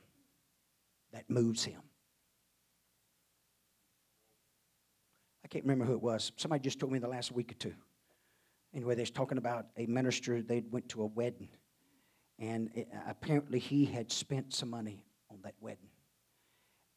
That 1.13 1.29
moves 1.29 1.63
Him. 1.63 1.81
I 5.43 5.47
can't 5.47 5.63
remember 5.63 5.85
who 5.85 5.93
it 5.93 6.01
was. 6.01 6.31
Somebody 6.37 6.61
just 6.61 6.79
told 6.79 6.91
me 6.91 6.97
in 6.97 7.01
the 7.01 7.09
last 7.09 7.31
week 7.31 7.51
or 7.51 7.55
two. 7.55 7.73
Anyway, 8.73 8.93
they 8.93 9.01
was 9.01 9.09
talking 9.09 9.39
about 9.39 9.67
a 9.77 9.87
minister. 9.87 10.41
They 10.43 10.61
went 10.69 10.89
to 10.89 11.01
a 11.01 11.07
wedding, 11.07 11.49
and 12.37 12.69
it, 12.75 12.87
apparently 13.07 13.57
he 13.57 13.85
had 13.85 14.11
spent 14.11 14.53
some 14.53 14.69
money 14.69 15.03
on 15.31 15.39
that 15.43 15.55
wedding. 15.59 15.89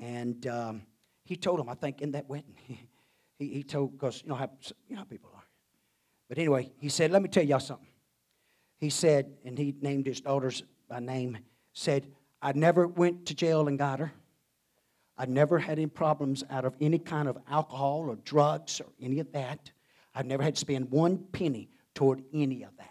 And 0.01 0.47
um, 0.47 0.83
he 1.25 1.37
told 1.37 1.61
them, 1.61 1.71
I 1.71 1.75
think, 1.75 2.03
in 2.03 2.13
that 2.13 2.29
wedding, 2.29 2.55
he, 3.39 3.49
he 3.49 3.63
told 3.63 3.93
because 3.93 4.23
you 4.23 4.29
know 4.29 4.35
how 4.35 4.51
you 4.87 4.97
know 4.97 5.01
how 5.01 5.05
people 5.05 5.31
are. 5.35 5.45
But 6.29 6.37
anyway, 6.37 6.73
he 6.79 6.91
said, 6.91 7.11
"Let 7.11 7.23
me 7.23 7.29
tell 7.29 7.45
y'all 7.45 7.61
something." 7.61 7.92
He 8.83 8.91
said, 8.91 9.33
and 9.45 9.57
he 9.57 9.77
named 9.81 10.07
his 10.07 10.21
daughters 10.21 10.65
by 10.89 10.99
name, 10.99 11.39
said, 11.73 12.05
I 12.43 12.51
never 12.51 12.89
went 12.89 13.27
to 13.27 13.35
jail 13.35 13.69
and 13.69 13.79
got 13.79 14.01
her. 14.01 14.13
I 15.17 15.27
never 15.27 15.61
had 15.61 15.79
any 15.79 15.87
problems 15.87 16.43
out 16.51 16.65
of 16.65 16.75
any 16.81 16.99
kind 16.99 17.29
of 17.29 17.39
alcohol 17.49 18.07
or 18.09 18.17
drugs 18.17 18.81
or 18.81 18.87
any 19.01 19.21
of 19.21 19.31
that. 19.35 19.71
I've 20.17 20.27
never 20.27 20.43
had 20.43 20.57
to 20.57 20.61
spend 20.61 20.91
one 20.91 21.19
penny 21.31 21.71
toward 21.95 22.25
any 22.35 22.65
of 22.65 22.77
that, 22.79 22.91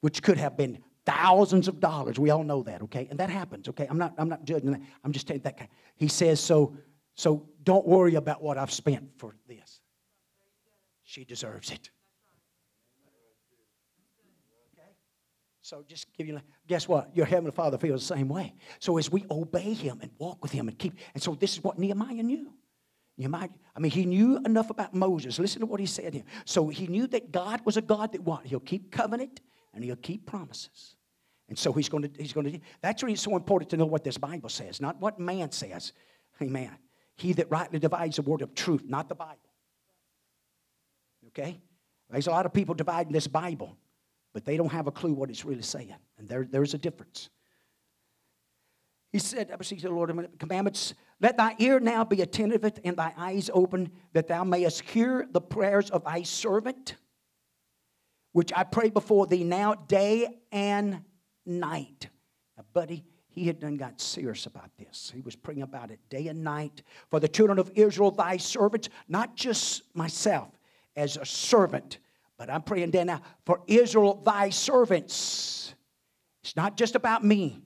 which 0.00 0.22
could 0.22 0.38
have 0.38 0.56
been 0.56 0.78
thousands 1.04 1.68
of 1.68 1.78
dollars. 1.78 2.18
We 2.18 2.30
all 2.30 2.42
know 2.42 2.62
that, 2.62 2.80
okay? 2.84 3.06
And 3.10 3.20
that 3.20 3.28
happens, 3.28 3.68
okay? 3.68 3.86
I'm 3.90 3.98
not, 3.98 4.14
I'm 4.16 4.30
not 4.30 4.46
judging 4.46 4.72
that. 4.72 4.80
I'm 5.04 5.12
just 5.12 5.26
telling 5.26 5.42
that. 5.42 5.68
He 5.96 6.08
says, 6.08 6.40
so, 6.40 6.74
so 7.16 7.46
don't 7.64 7.86
worry 7.86 8.14
about 8.14 8.42
what 8.42 8.56
I've 8.56 8.72
spent 8.72 9.10
for 9.18 9.34
this. 9.46 9.82
She 11.04 11.26
deserves 11.26 11.70
it. 11.70 11.90
So 15.68 15.84
just 15.86 16.06
give 16.16 16.26
you, 16.26 16.40
guess 16.66 16.88
what? 16.88 17.14
Your 17.14 17.26
Heavenly 17.26 17.50
Father 17.50 17.76
feels 17.76 18.08
the 18.08 18.14
same 18.14 18.30
way. 18.30 18.54
So 18.78 18.96
as 18.96 19.12
we 19.12 19.26
obey 19.30 19.74
Him 19.74 19.98
and 20.00 20.10
walk 20.16 20.42
with 20.42 20.50
Him 20.50 20.66
and 20.66 20.78
keep, 20.78 20.94
and 21.12 21.22
so 21.22 21.34
this 21.34 21.52
is 21.52 21.62
what 21.62 21.78
Nehemiah 21.78 22.22
knew. 22.22 22.54
Nehemiah, 23.18 23.50
I 23.76 23.80
mean, 23.80 23.90
he 23.90 24.06
knew 24.06 24.38
enough 24.46 24.70
about 24.70 24.94
Moses. 24.94 25.38
Listen 25.38 25.60
to 25.60 25.66
what 25.66 25.78
he 25.78 25.84
said 25.84 26.14
here. 26.14 26.22
So 26.46 26.68
he 26.68 26.86
knew 26.86 27.06
that 27.08 27.32
God 27.32 27.60
was 27.66 27.76
a 27.76 27.82
God 27.82 28.12
that 28.12 28.22
what? 28.22 28.46
He'll 28.46 28.60
keep 28.60 28.90
covenant 28.90 29.42
and 29.74 29.84
he'll 29.84 29.96
keep 29.96 30.24
promises. 30.24 30.96
And 31.50 31.58
so 31.58 31.74
he's 31.74 31.90
going 31.90 32.04
to, 32.04 32.10
he's 32.18 32.32
going 32.32 32.50
to, 32.50 32.60
that's 32.80 33.02
why 33.02 33.10
it's 33.10 33.20
so 33.20 33.36
important 33.36 33.68
to 33.70 33.76
know 33.76 33.84
what 33.84 34.04
this 34.04 34.16
Bible 34.16 34.48
says, 34.48 34.80
not 34.80 34.98
what 35.02 35.18
man 35.18 35.52
says. 35.52 35.92
Amen. 36.40 36.78
He 37.16 37.34
that 37.34 37.50
rightly 37.50 37.78
divides 37.78 38.16
the 38.16 38.22
word 38.22 38.40
of 38.40 38.54
truth, 38.54 38.84
not 38.86 39.10
the 39.10 39.16
Bible. 39.16 39.36
Okay? 41.26 41.60
There's 42.08 42.26
a 42.26 42.30
lot 42.30 42.46
of 42.46 42.54
people 42.54 42.74
dividing 42.74 43.12
this 43.12 43.26
Bible 43.26 43.76
but 44.38 44.44
they 44.44 44.56
don't 44.56 44.70
have 44.70 44.86
a 44.86 44.92
clue 44.92 45.12
what 45.12 45.30
it's 45.30 45.44
really 45.44 45.62
saying. 45.62 45.92
And 46.16 46.28
there, 46.28 46.46
there's 46.48 46.72
a 46.72 46.78
difference. 46.78 47.28
He 49.10 49.18
said, 49.18 49.50
I 49.50 49.56
the 49.56 49.90
Lord, 49.90 50.38
commandments, 50.38 50.94
let 51.20 51.36
thy 51.36 51.56
ear 51.58 51.80
now 51.80 52.04
be 52.04 52.22
attentive 52.22 52.64
and 52.84 52.96
thy 52.96 53.12
eyes 53.18 53.50
open, 53.52 53.90
that 54.12 54.28
thou 54.28 54.44
mayest 54.44 54.82
hear 54.82 55.26
the 55.28 55.40
prayers 55.40 55.90
of 55.90 56.04
thy 56.04 56.22
servant, 56.22 56.94
which 58.30 58.52
I 58.54 58.62
pray 58.62 58.90
before 58.90 59.26
thee 59.26 59.42
now, 59.42 59.74
day 59.74 60.28
and 60.52 61.02
night. 61.44 62.08
Now, 62.56 62.62
buddy, 62.72 63.04
he 63.26 63.44
had 63.44 63.58
done 63.58 63.76
got 63.76 64.00
serious 64.00 64.46
about 64.46 64.70
this. 64.78 65.10
He 65.12 65.20
was 65.20 65.34
praying 65.34 65.62
about 65.62 65.90
it 65.90 65.98
day 66.10 66.28
and 66.28 66.44
night 66.44 66.84
for 67.10 67.18
the 67.18 67.26
children 67.26 67.58
of 67.58 67.72
Israel, 67.74 68.12
thy 68.12 68.36
servants, 68.36 68.88
not 69.08 69.34
just 69.34 69.82
myself 69.96 70.50
as 70.94 71.16
a 71.16 71.26
servant, 71.26 71.98
but 72.38 72.48
I'm 72.48 72.62
praying 72.62 72.92
then 72.92 73.08
now 73.08 73.20
for 73.44 73.60
Israel, 73.66 74.22
thy 74.24 74.50
servants. 74.50 75.74
It's 76.42 76.54
not 76.56 76.76
just 76.76 76.94
about 76.94 77.24
me, 77.24 77.60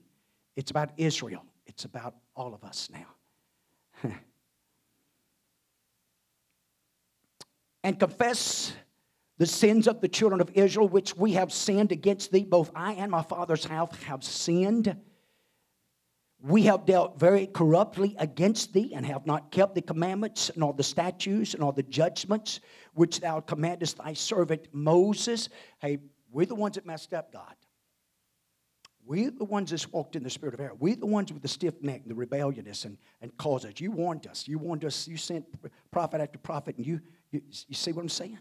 it's 0.55 0.71
about 0.71 0.89
Israel. 0.97 1.45
It's 1.65 1.85
about 1.85 2.15
all 2.35 2.53
of 2.53 2.63
us 2.63 2.89
now. 2.91 3.07
and 7.83 7.99
confess 7.99 8.73
the 9.37 9.45
sins 9.45 9.87
of 9.87 10.01
the 10.01 10.07
children 10.07 10.39
of 10.41 10.51
Israel, 10.53 10.87
which 10.87 11.17
we 11.17 11.33
have 11.33 11.51
sinned 11.51 11.91
against 11.91 12.31
thee. 12.31 12.43
Both 12.43 12.71
I 12.75 12.93
and 12.93 13.09
my 13.09 13.23
father's 13.23 13.65
house 13.65 13.95
have 14.03 14.23
sinned. 14.23 14.95
We 16.45 16.63
have 16.63 16.85
dealt 16.85 17.17
very 17.17 17.47
corruptly 17.47 18.17
against 18.19 18.73
thee 18.73 18.91
and 18.93 19.05
have 19.05 19.25
not 19.25 19.49
kept 19.49 19.75
the 19.75 19.81
commandments, 19.81 20.51
nor 20.57 20.73
the 20.73 20.83
statutes, 20.83 21.55
nor 21.57 21.71
the 21.71 21.83
judgments 21.83 22.59
which 22.93 23.21
thou 23.21 23.39
commandest 23.39 23.97
thy 23.99 24.11
servant 24.11 24.67
Moses. 24.73 25.47
Hey, 25.79 25.99
we're 26.33 26.45
the 26.45 26.53
ones 26.53 26.75
that 26.75 26.85
messed 26.85 27.13
up, 27.13 27.31
God. 27.31 27.55
We're 29.05 29.31
the 29.31 29.45
ones 29.45 29.71
that 29.71 29.89
walked 29.93 30.17
in 30.17 30.23
the 30.23 30.29
spirit 30.29 30.53
of 30.53 30.59
error. 30.59 30.75
We're 30.77 30.97
the 30.97 31.05
ones 31.05 31.31
with 31.31 31.41
the 31.41 31.47
stiff 31.47 31.81
neck, 31.81 32.01
and 32.01 32.11
the 32.11 32.15
rebelliousness, 32.15 32.83
and, 32.83 32.97
and 33.21 33.35
caused 33.37 33.65
us. 33.65 33.73
You 33.77 33.91
warned 33.91 34.27
us. 34.27 34.45
You 34.45 34.59
warned 34.59 34.83
us. 34.83 35.07
You 35.07 35.15
sent 35.15 35.45
prophet 35.91 36.19
after 36.19 36.39
prophet, 36.39 36.75
and 36.75 36.85
you, 36.85 36.99
you, 37.31 37.41
you 37.69 37.75
see 37.75 37.93
what 37.93 38.01
I'm 38.01 38.09
saying? 38.09 38.39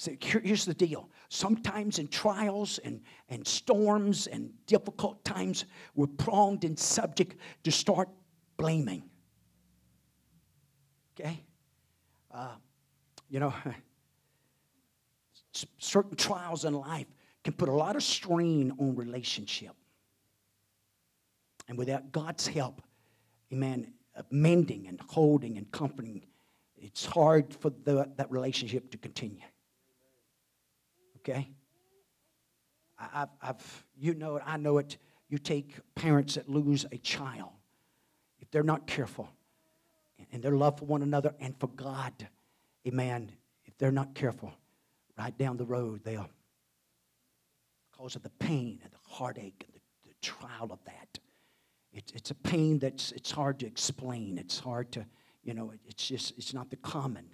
See, 0.00 0.16
here's 0.18 0.64
the 0.64 0.72
deal. 0.72 1.10
Sometimes 1.28 1.98
in 1.98 2.08
trials 2.08 2.78
and, 2.78 3.02
and 3.28 3.46
storms 3.46 4.28
and 4.28 4.50
difficult 4.64 5.22
times, 5.26 5.66
we're 5.94 6.06
pronged 6.06 6.64
and 6.64 6.78
subject 6.78 7.36
to 7.64 7.70
start 7.70 8.08
blaming. 8.56 9.02
Okay? 11.12 11.44
Uh, 12.30 12.54
you 13.28 13.40
know, 13.40 13.52
certain 15.76 16.16
trials 16.16 16.64
in 16.64 16.72
life 16.72 17.08
can 17.44 17.52
put 17.52 17.68
a 17.68 17.74
lot 17.74 17.94
of 17.94 18.02
strain 18.02 18.72
on 18.80 18.96
relationship. 18.96 19.74
And 21.68 21.76
without 21.76 22.10
God's 22.10 22.46
help, 22.46 22.80
amen, 23.52 23.92
mending 24.30 24.86
and 24.86 24.98
holding 25.10 25.58
and 25.58 25.70
comforting, 25.70 26.22
it's 26.78 27.04
hard 27.04 27.52
for 27.52 27.68
the, 27.68 28.10
that 28.16 28.30
relationship 28.30 28.90
to 28.92 28.96
continue. 28.96 29.44
Okay? 31.20 31.50
I've, 32.98 33.28
I've, 33.40 33.84
you 33.96 34.14
know 34.14 34.36
it, 34.36 34.42
I 34.46 34.56
know 34.56 34.78
it. 34.78 34.98
You 35.28 35.38
take 35.38 35.76
parents 35.94 36.34
that 36.34 36.48
lose 36.48 36.84
a 36.90 36.98
child, 36.98 37.50
if 38.40 38.50
they're 38.50 38.62
not 38.62 38.86
careful, 38.86 39.28
and 40.32 40.42
their 40.42 40.56
love 40.56 40.78
for 40.78 40.84
one 40.84 41.02
another 41.02 41.34
and 41.40 41.54
for 41.58 41.68
God, 41.68 42.12
amen, 42.86 43.32
if 43.64 43.76
they're 43.78 43.92
not 43.92 44.14
careful, 44.14 44.52
right 45.16 45.36
down 45.36 45.56
the 45.56 45.64
road, 45.64 46.00
they'll, 46.04 46.28
because 47.90 48.16
of 48.16 48.22
the 48.22 48.30
pain 48.30 48.80
and 48.82 48.92
the 48.92 48.98
heartache 49.02 49.64
and 49.66 49.74
the, 49.74 50.08
the 50.08 50.14
trial 50.20 50.70
of 50.72 50.78
that, 50.84 51.18
it's, 51.92 52.12
it's 52.12 52.30
a 52.30 52.34
pain 52.34 52.78
that's 52.78 53.12
it's 53.12 53.30
hard 53.30 53.58
to 53.60 53.66
explain. 53.66 54.38
It's 54.38 54.58
hard 54.58 54.92
to, 54.92 55.04
you 55.42 55.54
know, 55.54 55.72
it's 55.86 56.06
just, 56.06 56.34
it's 56.38 56.54
not 56.54 56.70
the 56.70 56.76
common, 56.76 57.26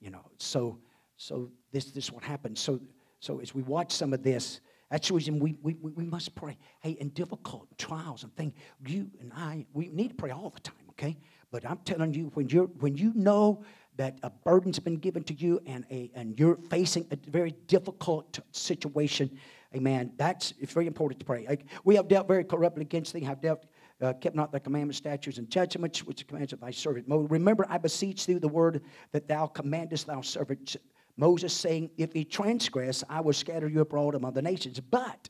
you 0.00 0.10
know. 0.10 0.24
So, 0.38 0.78
so 1.16 1.50
this, 1.70 1.86
this 1.86 2.04
is 2.04 2.12
what 2.12 2.24
happens. 2.24 2.60
So, 2.60 2.80
so 3.20 3.40
as 3.40 3.54
we 3.54 3.62
watch 3.62 3.92
some 3.92 4.12
of 4.12 4.22
this, 4.22 4.60
that's 4.90 5.08
the 5.08 5.14
reason 5.14 5.38
we, 5.38 5.56
we, 5.62 5.74
we 5.74 6.04
must 6.04 6.34
pray. 6.34 6.58
Hey, 6.80 6.92
in 6.92 7.10
difficult 7.10 7.68
trials 7.78 8.24
and 8.24 8.34
things, 8.34 8.54
you 8.84 9.08
and 9.20 9.32
I, 9.32 9.66
we 9.72 9.88
need 9.88 10.08
to 10.08 10.14
pray 10.14 10.30
all 10.30 10.50
the 10.50 10.60
time, 10.60 10.74
okay? 10.90 11.16
But 11.52 11.68
I'm 11.68 11.78
telling 11.84 12.12
you, 12.12 12.30
when 12.34 12.48
you're 12.48 12.66
when 12.66 12.96
you 12.96 13.12
know 13.14 13.62
that 13.96 14.18
a 14.22 14.30
burden's 14.30 14.78
been 14.78 14.96
given 14.96 15.22
to 15.24 15.34
you 15.34 15.60
and 15.66 15.84
a 15.90 16.10
and 16.14 16.38
you're 16.38 16.56
facing 16.70 17.06
a 17.10 17.30
very 17.30 17.52
difficult 17.66 18.38
situation, 18.52 19.30
amen, 19.74 20.12
that's 20.16 20.54
it's 20.58 20.72
very 20.72 20.86
important 20.86 21.20
to 21.20 21.26
pray. 21.26 21.46
Like, 21.48 21.66
we 21.84 21.94
have 21.96 22.08
dealt 22.08 22.26
very 22.26 22.44
corruptly 22.44 22.82
against 22.82 23.12
thee, 23.12 23.20
have 23.20 23.40
dealt 23.40 23.66
uh, 24.00 24.12
kept 24.14 24.34
not 24.34 24.50
thy 24.50 24.58
commandments, 24.60 24.98
statutes, 24.98 25.38
and 25.38 25.50
judgments, 25.50 26.04
which 26.04 26.18
the 26.18 26.24
commands 26.24 26.52
of 26.52 26.60
thy 26.60 26.70
servant 26.70 27.06
Remember, 27.08 27.66
I 27.68 27.78
beseech 27.78 28.26
thee 28.26 28.34
the 28.34 28.48
word 28.48 28.82
that 29.12 29.28
thou 29.28 29.46
commandest 29.46 30.06
thy 30.06 30.20
servant 30.22 30.76
Moses, 31.20 31.52
saying, 31.52 31.90
If 31.98 32.14
he 32.14 32.24
transgress, 32.24 33.04
I 33.08 33.20
will 33.20 33.34
scatter 33.34 33.68
you 33.68 33.82
abroad 33.82 34.14
among 34.14 34.32
the 34.32 34.40
nations. 34.42 34.80
But, 34.80 35.28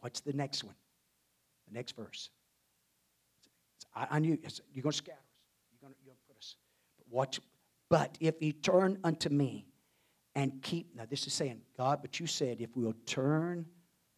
what's 0.00 0.20
the 0.22 0.32
next 0.32 0.64
one? 0.64 0.74
The 1.68 1.74
next 1.74 1.94
verse. 1.94 2.30
I, 3.94 4.06
I 4.12 4.18
knew 4.18 4.38
you're 4.72 4.82
going 4.82 4.92
to 4.92 4.96
scatter 4.96 5.18
us. 5.18 5.68
You're 5.70 5.88
going 5.88 5.94
to 5.94 6.00
put 6.26 6.38
us. 6.38 6.56
But 6.98 7.06
watch. 7.14 7.38
But 7.90 8.16
if 8.18 8.40
ye 8.40 8.52
turn 8.52 8.98
unto 9.04 9.28
me 9.28 9.66
and 10.34 10.62
keep, 10.62 10.96
now 10.96 11.04
this 11.08 11.26
is 11.26 11.34
saying, 11.34 11.60
God, 11.76 11.98
but 12.00 12.18
you 12.18 12.26
said, 12.26 12.62
if 12.62 12.74
we 12.74 12.84
will 12.84 12.94
turn 13.04 13.66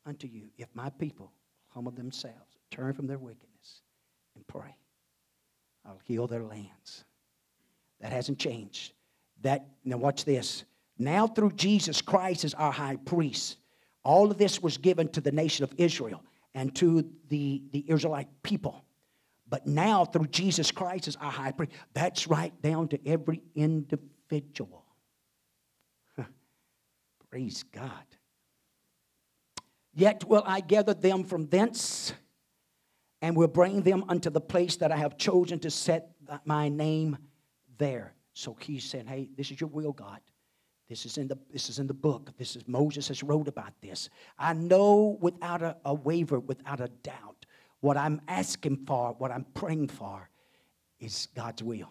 unto 0.07 0.29
you, 0.29 0.51
if 0.57 0.69
my 0.73 0.89
people 0.91 1.33
humble 1.69 1.93
themselves, 1.93 2.59
turn 2.71 2.93
from 2.93 3.09
their 3.09 3.19
wickedness, 3.19 3.83
and 4.37 4.47
pray, 4.47 4.77
I'll 5.85 6.01
heal 6.05 6.29
their 6.29 6.45
lands. 6.45 7.05
That 8.01 8.13
hasn't 8.13 8.39
changed. 8.39 8.93
That 9.41 9.67
now 9.85 9.97
watch 9.97 10.25
this. 10.25 10.65
Now 10.99 11.27
through 11.27 11.53
Jesus 11.53 12.01
Christ 12.01 12.45
as 12.45 12.55
our 12.55 12.73
high 12.73 12.97
priest, 12.97 13.57
all 14.05 14.31
of 14.31 14.39
this 14.39 14.63
was 14.63 14.79
given 14.79 15.09
to 15.11 15.21
the 15.21 15.33
nation 15.33 15.65
of 15.65 15.73
Israel 15.79 16.23
and 16.55 16.75
to 16.77 17.09
the, 17.29 17.63
the 17.73 17.85
Israelite 17.89 18.29
people. 18.43 18.85
But 19.49 19.67
now, 19.67 20.07
through 20.07 20.29
Jesus 20.29 20.71
Christ 20.71 21.09
as 21.09 21.17
our 21.17 21.31
high 21.31 21.53
priest, 21.53 21.73
that's 21.93 22.27
right 22.27 22.53
down 22.63 22.89
to 22.89 23.07
every 23.07 23.43
individual. 23.55 24.87
Praise 27.31 27.63
God. 27.63 28.05
Yet 29.95 30.25
will 30.25 30.43
I 30.47 30.61
gather 30.61 30.95
them 30.95 31.25
from 31.25 31.49
thence 31.49 32.15
and 33.21 33.37
will 33.37 33.49
bring 33.49 33.83
them 33.83 34.05
unto 34.09 34.31
the 34.31 34.41
place 34.41 34.77
that 34.77 34.91
I 34.91 34.97
have 34.97 35.19
chosen 35.19 35.59
to 35.61 35.71
set 35.71 36.13
my 36.45 36.69
name 36.69 37.19
there. 37.79 38.15
So 38.33 38.57
he's 38.59 38.85
saying, 38.85 39.07
Hey, 39.07 39.29
this 39.37 39.51
is 39.51 39.61
your 39.61 39.69
will, 39.69 39.93
God. 39.93 40.21
This 40.93 41.07
is 41.07 41.17
in 41.17 41.27
the, 41.27 41.39
this 41.51 41.71
is 41.71 41.79
in 41.79 41.87
the 41.87 41.95
book. 41.95 42.33
This 42.37 42.55
is 42.55 42.69
Moses 42.69 43.09
has 43.09 43.23
wrote 43.23 43.49
about 43.49 43.73
this. 43.81 44.11
I 44.39 44.53
know 44.53 45.17
without 45.23 45.63
a, 45.63 45.75
a 45.87 45.95
waver, 45.95 46.39
without 46.39 46.83
a 46.83 46.89
doubt 47.03 47.47
what 47.81 47.97
I'm 47.97 48.21
asking 48.29 48.85
for, 48.85 49.15
what 49.17 49.31
I'm 49.31 49.47
praying 49.55 49.89
for, 49.89 50.29
is 51.01 51.29
God's 51.35 51.63
will. 51.63 51.89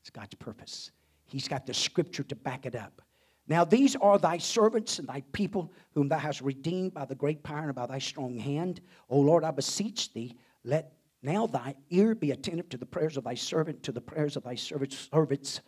It's 0.00 0.10
God's 0.10 0.34
purpose. 0.34 0.90
He's 1.26 1.46
got 1.46 1.64
the 1.64 1.72
scripture 1.72 2.24
to 2.24 2.34
back 2.34 2.66
it 2.66 2.74
up. 2.74 3.02
Now, 3.46 3.64
these 3.64 3.94
are 3.94 4.18
thy 4.18 4.38
servants 4.38 4.98
and 4.98 5.06
thy 5.06 5.22
people, 5.30 5.72
whom 5.94 6.08
thou 6.08 6.18
hast 6.18 6.40
redeemed 6.40 6.92
by 6.92 7.04
the 7.04 7.14
great 7.14 7.44
power 7.44 7.66
and 7.66 7.74
by 7.76 7.86
thy 7.86 8.00
strong 8.00 8.36
hand. 8.36 8.80
O 9.08 9.20
Lord, 9.20 9.44
I 9.44 9.52
beseech 9.52 10.12
thee, 10.12 10.34
let 10.64 10.94
now 11.22 11.46
thy 11.46 11.76
ear 11.90 12.16
be 12.16 12.32
attentive 12.32 12.68
to 12.70 12.78
the 12.78 12.86
prayers 12.86 13.16
of 13.16 13.22
thy 13.22 13.34
servant, 13.34 13.84
to 13.84 13.92
the 13.92 14.00
prayers 14.00 14.36
of 14.36 14.42
thy 14.42 14.56
servants, 14.56 15.08
servants 15.12 15.60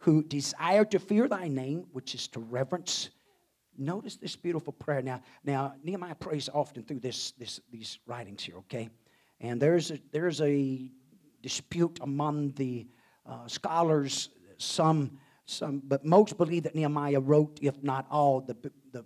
who 0.00 0.22
desire 0.22 0.84
to 0.86 0.98
fear 0.98 1.28
thy 1.28 1.48
name, 1.48 1.86
which 1.92 2.14
is 2.14 2.26
to 2.28 2.40
reverence. 2.40 3.10
Notice 3.76 4.16
this 4.16 4.36
beautiful 4.36 4.72
prayer. 4.72 5.02
Now, 5.02 5.22
now 5.44 5.74
Nehemiah 5.84 6.14
prays 6.14 6.48
often 6.52 6.82
through 6.82 7.00
this, 7.00 7.32
this, 7.32 7.60
these 7.70 7.98
writings 8.06 8.42
here, 8.42 8.56
okay? 8.58 8.88
And 9.40 9.60
there's 9.60 9.90
a, 9.90 9.98
there's 10.12 10.40
a 10.40 10.90
dispute 11.42 11.98
among 12.02 12.52
the 12.52 12.86
uh, 13.26 13.46
scholars, 13.46 14.30
some, 14.58 15.18
some, 15.46 15.82
but 15.84 16.04
most 16.04 16.36
believe 16.36 16.62
that 16.64 16.74
Nehemiah 16.74 17.20
wrote, 17.20 17.58
if 17.62 17.82
not 17.82 18.06
all, 18.10 18.40
the, 18.40 18.56
the 18.92 19.04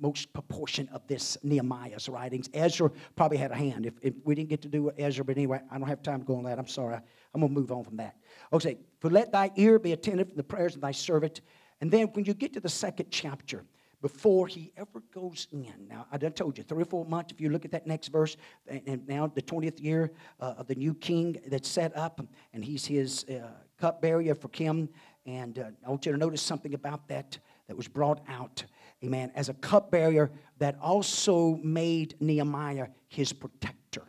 most 0.00 0.32
proportion 0.32 0.88
of 0.92 1.06
this 1.06 1.36
Nehemiah's 1.42 2.08
writings. 2.08 2.48
Ezra 2.54 2.90
probably 3.16 3.36
had 3.36 3.50
a 3.50 3.56
hand. 3.56 3.86
If, 3.86 3.94
if 4.02 4.14
we 4.24 4.34
didn't 4.34 4.48
get 4.48 4.62
to 4.62 4.68
do 4.68 4.90
Ezra, 4.98 5.24
but 5.24 5.36
anyway, 5.36 5.60
I 5.70 5.78
don't 5.78 5.88
have 5.88 6.02
time 6.02 6.20
to 6.20 6.24
go 6.24 6.36
on 6.36 6.44
that. 6.44 6.58
I'm 6.58 6.68
sorry. 6.68 6.96
I'm 7.34 7.40
going 7.40 7.52
to 7.52 7.60
move 7.60 7.72
on 7.72 7.84
from 7.84 7.96
that. 7.98 8.16
Okay, 8.52 8.78
for 9.00 9.10
let 9.10 9.32
thy 9.32 9.50
ear 9.56 9.78
be 9.78 9.92
attentive 9.92 10.30
to 10.30 10.36
the 10.36 10.42
prayers 10.42 10.74
of 10.74 10.80
thy 10.80 10.92
servant. 10.92 11.40
And 11.80 11.90
then 11.90 12.08
when 12.08 12.24
you 12.24 12.34
get 12.34 12.52
to 12.54 12.60
the 12.60 12.68
second 12.68 13.06
chapter, 13.10 13.64
before 14.00 14.46
he 14.46 14.72
ever 14.76 15.02
goes 15.12 15.48
in. 15.50 15.88
Now, 15.88 16.06
I 16.12 16.18
told 16.18 16.56
you, 16.56 16.64
three 16.64 16.82
or 16.82 16.86
four 16.86 17.04
months, 17.04 17.32
if 17.32 17.40
you 17.40 17.50
look 17.50 17.64
at 17.64 17.72
that 17.72 17.86
next 17.86 18.08
verse, 18.08 18.36
and 18.68 19.06
now 19.08 19.26
the 19.26 19.42
20th 19.42 19.82
year 19.82 20.12
uh, 20.40 20.54
of 20.58 20.68
the 20.68 20.76
new 20.76 20.94
king 20.94 21.36
that's 21.48 21.68
set 21.68 21.96
up, 21.96 22.20
and 22.52 22.64
he's 22.64 22.86
his 22.86 23.24
uh, 23.24 23.48
cupbearer 23.80 24.34
for 24.34 24.48
Kim. 24.48 24.88
And 25.26 25.58
uh, 25.58 25.64
I 25.84 25.90
want 25.90 26.06
you 26.06 26.12
to 26.12 26.18
notice 26.18 26.42
something 26.42 26.74
about 26.74 27.08
that 27.08 27.38
that 27.66 27.76
was 27.76 27.88
brought 27.88 28.20
out, 28.28 28.64
amen, 29.04 29.32
as 29.34 29.48
a 29.48 29.54
cupbearer 29.54 30.30
that 30.58 30.76
also 30.80 31.56
made 31.62 32.14
Nehemiah 32.20 32.88
his 33.08 33.32
protector. 33.32 34.04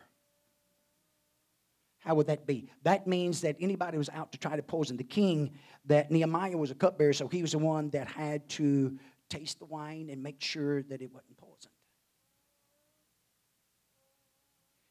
How 1.99 2.15
would 2.15 2.27
that 2.27 2.47
be? 2.47 2.69
That 2.83 3.07
means 3.07 3.41
that 3.41 3.57
anybody 3.59 3.97
was 3.97 4.09
out 4.09 4.31
to 4.31 4.37
try 4.37 4.55
to 4.55 4.63
poison 4.63 4.97
the 4.97 5.03
king, 5.03 5.51
that 5.85 6.11
Nehemiah 6.11 6.57
was 6.57 6.71
a 6.71 6.75
cupbearer, 6.75 7.13
so 7.13 7.27
he 7.27 7.41
was 7.41 7.51
the 7.51 7.59
one 7.59 7.89
that 7.91 8.07
had 8.07 8.47
to 8.49 8.97
taste 9.29 9.59
the 9.59 9.65
wine 9.65 10.09
and 10.09 10.23
make 10.23 10.41
sure 10.41 10.81
that 10.83 11.01
it 11.01 11.13
wasn't 11.13 11.37
poisoned. 11.37 11.73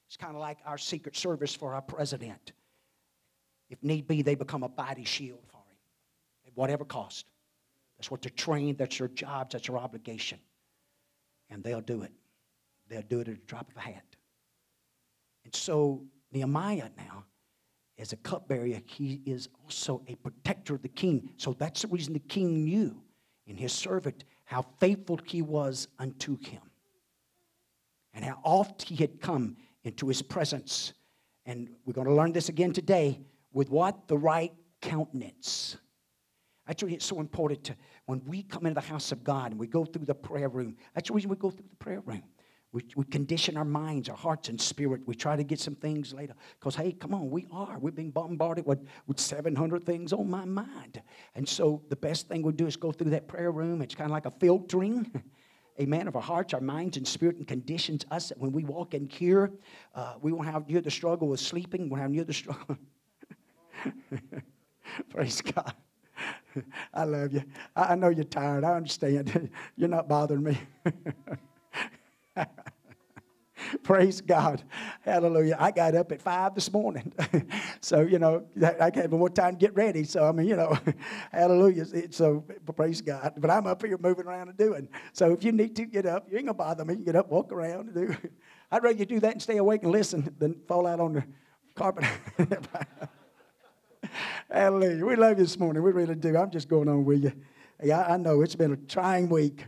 It's 0.06 0.16
kind 0.16 0.34
of 0.34 0.40
like 0.40 0.58
our 0.64 0.78
secret 0.78 1.16
service 1.16 1.54
for 1.54 1.74
our 1.74 1.82
president. 1.82 2.52
If 3.68 3.82
need 3.82 4.06
be, 4.06 4.22
they 4.22 4.34
become 4.34 4.62
a 4.62 4.68
body 4.68 5.04
shield 5.04 5.42
for 5.48 5.58
him 5.58 5.76
at 6.46 6.52
whatever 6.54 6.84
cost. 6.84 7.26
That's 7.98 8.10
what 8.10 8.22
they're 8.22 8.30
trained, 8.30 8.78
that's 8.78 8.98
their 8.98 9.08
jobs, 9.08 9.52
that's 9.52 9.66
their 9.66 9.78
obligation. 9.78 10.38
And 11.50 11.62
they'll 11.64 11.80
do 11.80 12.02
it. 12.02 12.12
They'll 12.88 13.02
do 13.02 13.20
it 13.20 13.28
at 13.28 13.34
a 13.34 13.40
drop 13.46 13.70
of 13.70 13.76
a 13.76 13.80
hat. 13.80 14.04
And 15.44 15.54
so 15.54 16.04
Nehemiah 16.32 16.90
now, 16.96 17.24
as 17.98 18.12
a 18.12 18.16
cupbearer, 18.16 18.80
he 18.86 19.20
is 19.26 19.48
also 19.64 20.02
a 20.06 20.14
protector 20.16 20.74
of 20.74 20.82
the 20.82 20.88
king. 20.88 21.30
So 21.36 21.52
that's 21.52 21.82
the 21.82 21.88
reason 21.88 22.12
the 22.12 22.20
king 22.20 22.64
knew 22.64 23.02
in 23.46 23.56
his 23.56 23.72
servant 23.72 24.24
how 24.44 24.64
faithful 24.78 25.18
he 25.24 25.42
was 25.42 25.88
unto 25.98 26.38
him 26.38 26.62
and 28.14 28.24
how 28.24 28.38
oft 28.44 28.82
he 28.82 28.94
had 28.94 29.20
come 29.20 29.56
into 29.84 30.06
his 30.08 30.22
presence. 30.22 30.92
And 31.46 31.70
we're 31.84 31.94
going 31.94 32.06
to 32.06 32.14
learn 32.14 32.32
this 32.32 32.48
again 32.48 32.72
today 32.72 33.20
with 33.52 33.70
what? 33.70 34.06
The 34.06 34.18
right 34.18 34.52
countenance. 34.80 35.76
That's 36.68 36.82
why 36.82 36.90
it's 36.90 37.06
so 37.06 37.18
important 37.18 37.64
to, 37.64 37.76
when 38.04 38.22
we 38.26 38.42
come 38.42 38.66
into 38.66 38.78
the 38.78 38.86
house 38.86 39.10
of 39.10 39.24
God 39.24 39.52
and 39.52 39.58
we 39.58 39.66
go 39.66 39.86
through 39.86 40.04
the 40.04 40.14
prayer 40.14 40.50
room. 40.50 40.76
That's 40.94 41.08
the 41.08 41.14
reason 41.14 41.30
we 41.30 41.36
go 41.36 41.50
through 41.50 41.64
the 41.70 41.76
prayer 41.76 42.00
room. 42.00 42.22
We, 42.72 42.82
we 42.94 43.04
condition 43.06 43.56
our 43.56 43.64
minds, 43.64 44.10
our 44.10 44.16
hearts, 44.16 44.50
and 44.50 44.60
spirit. 44.60 45.00
We 45.06 45.14
try 45.14 45.34
to 45.34 45.42
get 45.42 45.58
some 45.58 45.74
things 45.74 46.12
later. 46.12 46.34
Because, 46.60 46.76
hey, 46.76 46.92
come 46.92 47.14
on, 47.14 47.30
we 47.30 47.46
are. 47.50 47.78
We've 47.78 47.94
been 47.94 48.10
bombarded 48.10 48.66
with, 48.66 48.86
with 49.06 49.18
700 49.18 49.86
things 49.86 50.12
on 50.12 50.28
my 50.28 50.44
mind. 50.44 51.00
And 51.34 51.48
so 51.48 51.82
the 51.88 51.96
best 51.96 52.28
thing 52.28 52.42
we 52.42 52.52
do 52.52 52.66
is 52.66 52.76
go 52.76 52.92
through 52.92 53.12
that 53.12 53.26
prayer 53.28 53.50
room. 53.50 53.80
It's 53.80 53.94
kind 53.94 54.10
of 54.10 54.12
like 54.12 54.26
a 54.26 54.30
filtering. 54.30 55.10
Amen. 55.80 56.06
Of 56.06 56.16
our 56.16 56.22
hearts, 56.22 56.52
our 56.52 56.60
minds, 56.60 56.98
and 56.98 57.08
spirit, 57.08 57.36
and 57.36 57.48
conditions 57.48 58.04
us 58.10 58.28
that 58.28 58.38
when 58.38 58.52
we 58.52 58.64
walk 58.64 58.92
in 58.92 59.08
here, 59.08 59.50
uh, 59.94 60.16
we 60.20 60.32
won't 60.32 60.48
have 60.48 60.68
near 60.68 60.82
the 60.82 60.90
struggle 60.90 61.28
with 61.28 61.40
sleeping. 61.40 61.84
We 61.84 61.88
won't 61.88 62.02
have 62.02 62.10
near 62.10 62.24
the 62.24 62.34
struggle. 62.34 62.76
Praise 65.10 65.40
God. 65.40 65.72
I 66.94 67.04
love 67.04 67.32
you. 67.32 67.42
I 67.74 67.94
know 67.94 68.08
you're 68.08 68.24
tired. 68.24 68.64
I 68.64 68.74
understand. 68.74 69.50
You're 69.76 69.88
not 69.88 70.08
bothering 70.08 70.42
me. 70.42 70.58
Praise 73.82 74.20
God. 74.20 74.62
Hallelujah. 75.02 75.56
I 75.58 75.70
got 75.72 75.94
up 75.94 76.12
at 76.12 76.22
five 76.22 76.54
this 76.54 76.72
morning. 76.72 77.12
so, 77.80 78.00
you 78.00 78.18
know, 78.18 78.44
I 78.62 78.90
had 78.94 79.10
more 79.10 79.28
time 79.28 79.56
to 79.56 79.58
get 79.58 79.74
ready. 79.74 80.04
So, 80.04 80.24
I 80.24 80.32
mean, 80.32 80.46
you 80.46 80.56
know, 80.56 80.78
hallelujah. 81.32 81.84
So, 82.12 82.44
praise 82.76 83.02
God. 83.02 83.34
But 83.36 83.50
I'm 83.50 83.66
up 83.66 83.84
here 83.84 83.98
moving 83.98 84.26
around 84.26 84.48
and 84.48 84.56
doing. 84.56 84.88
So, 85.12 85.32
if 85.32 85.44
you 85.44 85.52
need 85.52 85.76
to 85.76 85.84
get 85.84 86.06
up, 86.06 86.28
you 86.30 86.38
ain't 86.38 86.46
going 86.46 86.54
to 86.56 86.64
bother 86.64 86.84
me. 86.84 86.94
You 86.94 87.04
get 87.04 87.16
up, 87.16 87.28
walk 87.30 87.52
around, 87.52 87.88
and 87.88 87.94
do. 87.94 88.16
I'd 88.70 88.82
rather 88.82 88.96
you 88.96 89.06
do 89.06 89.20
that 89.20 89.32
and 89.32 89.42
stay 89.42 89.56
awake 89.56 89.82
and 89.82 89.92
listen 89.92 90.34
than 90.38 90.60
fall 90.68 90.86
out 90.86 91.00
on 91.00 91.14
the 91.14 91.24
carpet. 91.74 92.04
Hallelujah. 94.50 95.04
We 95.04 95.16
love 95.16 95.38
you 95.38 95.44
this 95.44 95.58
morning. 95.58 95.82
We 95.82 95.92
really 95.92 96.14
do. 96.14 96.36
I'm 96.36 96.50
just 96.50 96.68
going 96.68 96.88
on 96.88 97.04
with 97.04 97.24
you. 97.24 97.32
Yeah, 97.82 98.04
I 98.04 98.16
know 98.16 98.42
it's 98.42 98.56
been 98.56 98.72
a 98.72 98.76
trying 98.76 99.28
week. 99.28 99.64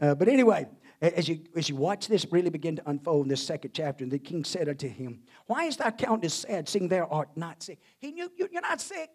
Uh, 0.00 0.14
but 0.14 0.28
anyway, 0.28 0.66
as 1.00 1.28
you, 1.28 1.40
as 1.56 1.68
you 1.68 1.76
watch 1.76 2.08
this 2.08 2.26
really 2.30 2.50
begin 2.50 2.76
to 2.76 2.82
unfold 2.88 3.26
in 3.26 3.28
this 3.28 3.42
second 3.42 3.72
chapter, 3.74 4.04
and 4.04 4.12
the 4.12 4.18
king 4.18 4.44
said 4.44 4.68
unto 4.68 4.88
him, 4.88 5.20
Why 5.46 5.64
is 5.64 5.76
thy 5.76 5.90
countenance 5.90 6.34
sad, 6.34 6.68
seeing 6.68 6.88
thou 6.88 7.06
art 7.10 7.30
not 7.36 7.62
sick? 7.62 7.78
He 7.98 8.12
knew 8.12 8.30
you're 8.36 8.60
not 8.60 8.80
sick. 8.80 9.10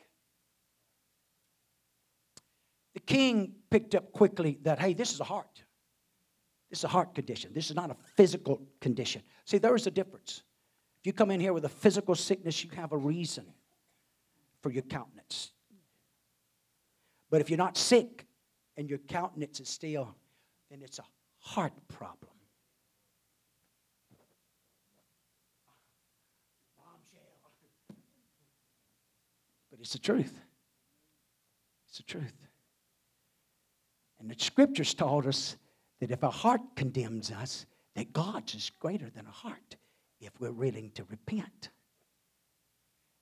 The 2.93 2.99
king 3.01 3.53
picked 3.69 3.95
up 3.95 4.11
quickly 4.11 4.59
that, 4.63 4.79
hey, 4.79 4.93
this 4.93 5.13
is 5.13 5.19
a 5.19 5.23
heart. 5.23 5.63
This 6.69 6.79
is 6.79 6.83
a 6.83 6.89
heart 6.89 7.15
condition. 7.15 7.51
This 7.53 7.69
is 7.69 7.75
not 7.75 7.89
a 7.89 7.95
physical 8.15 8.61
condition. 8.81 9.21
See, 9.45 9.57
there 9.57 9.75
is 9.75 9.87
a 9.87 9.91
difference. 9.91 10.43
If 11.01 11.07
you 11.07 11.13
come 11.13 11.31
in 11.31 11.39
here 11.39 11.53
with 11.53 11.65
a 11.65 11.69
physical 11.69 12.13
sickness, 12.13 12.63
you 12.63 12.69
have 12.71 12.91
a 12.91 12.97
reason 12.97 13.45
for 14.61 14.71
your 14.71 14.83
countenance. 14.83 15.51
But 17.29 17.41
if 17.41 17.49
you're 17.49 17.57
not 17.57 17.77
sick 17.77 18.25
and 18.77 18.89
your 18.89 18.99
countenance 18.99 19.59
is 19.59 19.69
still, 19.69 20.15
then 20.69 20.81
it's 20.81 20.99
a 20.99 21.05
heart 21.39 21.73
problem. 21.87 22.31
But 29.69 29.79
it's 29.79 29.93
the 29.93 29.99
truth. 29.99 30.39
It's 31.87 31.97
the 31.97 32.03
truth. 32.03 32.33
And 34.19 34.29
the 34.29 34.35
scriptures 34.37 34.93
taught 34.93 35.25
us 35.25 35.55
that 36.01 36.11
if 36.11 36.23
our 36.23 36.31
heart 36.31 36.61
condemns 36.75 37.31
us, 37.31 37.65
that 37.95 38.11
God's 38.11 38.55
is 38.55 38.71
greater 38.79 39.09
than 39.09 39.25
a 39.25 39.31
heart 39.31 39.77
if 40.19 40.31
we're 40.39 40.51
willing 40.51 40.91
to 40.91 41.03
repent 41.05 41.69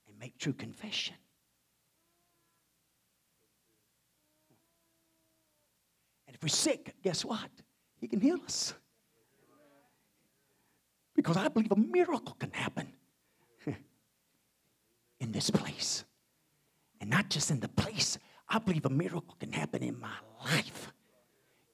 and 0.08 0.18
make 0.20 0.38
true 0.38 0.54
confession. 0.54 1.16
If 6.38 6.44
we're 6.44 6.50
sick, 6.50 6.94
guess 7.04 7.26
what? 7.26 7.50
He 8.00 8.08
can 8.08 8.22
heal 8.22 8.38
us. 8.46 8.76
Because 11.16 11.36
I 11.36 11.48
believe 11.48 11.72
a 11.72 11.76
miracle 11.76 12.36
can 12.38 12.52
happen 12.52 12.94
in 15.20 15.32
this 15.32 15.50
place. 15.50 16.06
And 17.02 17.10
not 17.10 17.32
just 17.32 17.50
in 17.50 17.60
the 17.60 17.68
place, 17.70 18.20
I 18.48 18.60
believe 18.60 18.86
a 18.86 18.90
miracle 18.90 19.36
can 19.40 19.52
happen 19.52 19.82
in 19.82 20.00
my 20.00 20.14
life, 20.46 20.94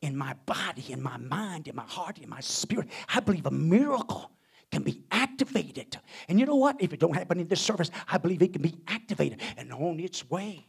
in 0.02 0.16
my 0.16 0.34
body, 0.46 0.86
in 0.94 1.04
my 1.04 1.18
mind, 1.18 1.68
in 1.68 1.76
my 1.76 1.84
heart, 1.84 2.20
in 2.20 2.30
my 2.30 2.40
spirit. 2.40 2.88
I 3.14 3.20
believe 3.20 3.46
a 3.46 3.52
miracle 3.52 4.32
can 4.72 4.84
be 4.84 5.04
activated. 5.12 5.98
And 6.30 6.40
you 6.40 6.46
know 6.46 6.56
what? 6.56 6.78
If 6.80 6.94
it 6.94 7.02
don't 7.02 7.16
happen 7.16 7.38
in 7.38 7.50
this 7.50 7.60
service, 7.60 7.92
I 8.08 8.18
believe 8.18 8.42
it 8.42 8.54
can 8.54 8.62
be 8.62 8.78
activated 8.88 9.42
and 9.58 9.74
on 9.74 10.00
its 10.00 10.30
way. 10.30 10.68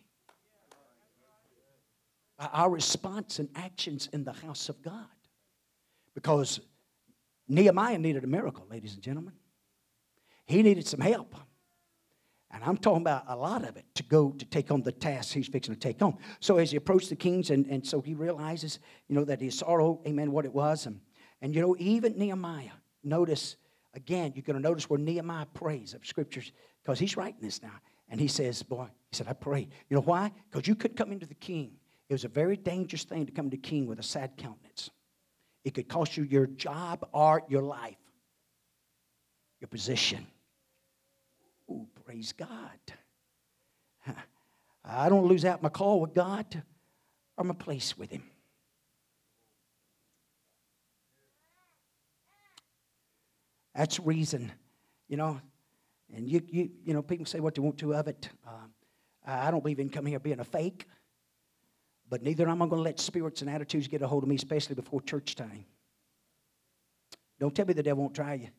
Our 2.38 2.70
response 2.70 3.38
and 3.38 3.48
actions 3.54 4.08
in 4.12 4.24
the 4.24 4.32
house 4.32 4.68
of 4.68 4.82
God. 4.82 5.06
Because 6.14 6.60
Nehemiah 7.48 7.98
needed 7.98 8.24
a 8.24 8.26
miracle, 8.26 8.66
ladies 8.70 8.94
and 8.94 9.02
gentlemen. 9.02 9.34
He 10.46 10.62
needed 10.62 10.86
some 10.86 11.00
help. 11.00 11.34
And 12.50 12.62
I'm 12.62 12.76
talking 12.76 13.02
about 13.02 13.24
a 13.26 13.34
lot 13.34 13.64
of 13.64 13.76
it 13.76 13.84
to 13.96 14.04
go 14.04 14.30
to 14.30 14.44
take 14.44 14.70
on 14.70 14.82
the 14.82 14.92
task 14.92 15.34
he's 15.34 15.48
fixing 15.48 15.74
to 15.74 15.80
take 15.80 16.00
on. 16.02 16.16
So 16.38 16.58
as 16.58 16.70
he 16.70 16.76
approached 16.76 17.08
the 17.08 17.16
kings, 17.16 17.50
and, 17.50 17.66
and 17.66 17.84
so 17.84 18.00
he 18.00 18.14
realizes, 18.14 18.78
you 19.08 19.16
know, 19.16 19.24
that 19.24 19.40
his 19.40 19.58
sorrow, 19.58 20.00
amen, 20.06 20.30
what 20.30 20.44
it 20.44 20.52
was. 20.52 20.86
And, 20.86 21.00
and 21.40 21.54
you 21.54 21.60
know, 21.60 21.74
even 21.78 22.16
Nehemiah, 22.16 22.70
notice, 23.02 23.56
again, 23.94 24.32
you're 24.36 24.44
going 24.44 24.56
to 24.56 24.62
notice 24.62 24.88
where 24.88 25.00
Nehemiah 25.00 25.46
prays 25.46 25.94
of 25.94 26.06
scriptures, 26.06 26.52
because 26.82 26.98
he's 26.98 27.16
writing 27.16 27.40
this 27.40 27.60
now. 27.60 27.74
And 28.08 28.20
he 28.20 28.28
says, 28.28 28.62
boy, 28.62 28.86
he 29.10 29.16
said, 29.16 29.26
I 29.26 29.32
pray. 29.32 29.68
You 29.88 29.96
know 29.96 30.02
why? 30.02 30.30
Because 30.48 30.68
you 30.68 30.76
could 30.76 30.94
come 30.94 31.10
into 31.10 31.26
the 31.26 31.34
king. 31.34 31.72
It 32.08 32.12
was 32.12 32.24
a 32.24 32.28
very 32.28 32.56
dangerous 32.56 33.04
thing 33.04 33.26
to 33.26 33.32
come 33.32 33.50
to 33.50 33.56
king 33.56 33.86
with 33.86 33.98
a 33.98 34.02
sad 34.02 34.36
countenance. 34.36 34.90
It 35.64 35.74
could 35.74 35.88
cost 35.88 36.16
you 36.16 36.24
your 36.24 36.46
job 36.46 37.08
or 37.12 37.42
your 37.48 37.62
life, 37.62 37.96
your 39.60 39.68
position. 39.68 40.26
Ooh, 41.70 41.86
praise 42.04 42.32
God. 42.32 42.78
I 44.84 45.08
don't 45.08 45.26
lose 45.26 45.46
out 45.46 45.62
my 45.62 45.70
call 45.70 46.00
with 46.00 46.12
God 46.12 46.62
or 47.38 47.44
my 47.44 47.54
place 47.54 47.96
with 47.96 48.10
Him. 48.10 48.24
That's 53.74 53.98
reason, 53.98 54.52
you 55.08 55.16
know. 55.16 55.40
And 56.14 56.28
you, 56.28 56.42
you, 56.48 56.70
you 56.84 56.94
know, 56.94 57.02
people 57.02 57.26
say 57.26 57.40
what 57.40 57.54
they 57.54 57.62
want 57.62 57.78
to 57.78 57.94
of 57.94 58.06
it. 58.06 58.28
Um, 58.46 58.70
I 59.26 59.50
don't 59.50 59.62
believe 59.62 59.80
in 59.80 59.88
coming 59.88 60.12
here 60.12 60.20
being 60.20 60.38
a 60.38 60.44
fake, 60.44 60.86
but 62.14 62.22
neither 62.22 62.48
am 62.48 62.62
I 62.62 62.66
going 62.66 62.78
to 62.78 62.82
let 62.84 63.00
spirits 63.00 63.40
and 63.40 63.50
attitudes 63.50 63.88
get 63.88 64.00
a 64.00 64.06
hold 64.06 64.22
of 64.22 64.28
me, 64.28 64.36
especially 64.36 64.76
before 64.76 65.00
church 65.00 65.34
time. 65.34 65.64
Don't 67.40 67.52
tell 67.52 67.66
me 67.66 67.74
the 67.74 67.82
devil 67.82 68.04
won't 68.04 68.14
try 68.14 68.34
you. 68.34 68.50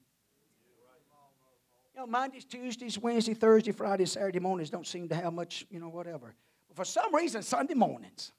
You 1.93 2.01
know, 2.01 2.05
Mondays, 2.05 2.43
Tuesdays, 2.43 2.99
Wednesday, 2.99 3.33
Thursday, 3.33 3.71
Friday, 3.71 4.03
Saturday 4.07 4.39
mornings 4.41 4.69
don't 4.69 4.85
seem 4.85 5.07
to 5.07 5.15
have 5.15 5.31
much, 5.31 5.65
you 5.69 5.79
know, 5.79 5.87
whatever. 5.87 6.35
But 6.67 6.75
for 6.75 6.83
some 6.83 7.15
reason, 7.15 7.43
Sunday 7.43 7.75
mornings, 7.75 8.33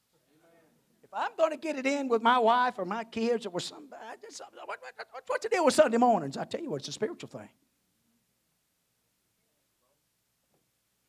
if 1.03 1.09
I'm 1.11 1.31
going 1.35 1.49
to 1.49 1.57
get 1.57 1.79
it 1.79 1.87
in 1.87 2.07
with 2.09 2.21
my 2.21 2.37
wife 2.37 2.75
or 2.77 2.85
my 2.85 3.03
kids 3.03 3.47
or 3.47 3.49
with 3.49 3.63
somebody, 3.63 3.99
just, 4.21 4.39
what, 4.67 4.67
what, 4.67 5.23
what's 5.25 5.45
the 5.45 5.49
deal 5.49 5.65
with 5.65 5.73
Sunday 5.73 5.97
mornings? 5.97 6.37
I 6.37 6.43
tell 6.43 6.61
you 6.61 6.69
what, 6.69 6.81
it's 6.81 6.89
a 6.89 6.91
spiritual 6.91 7.29
thing. 7.29 7.49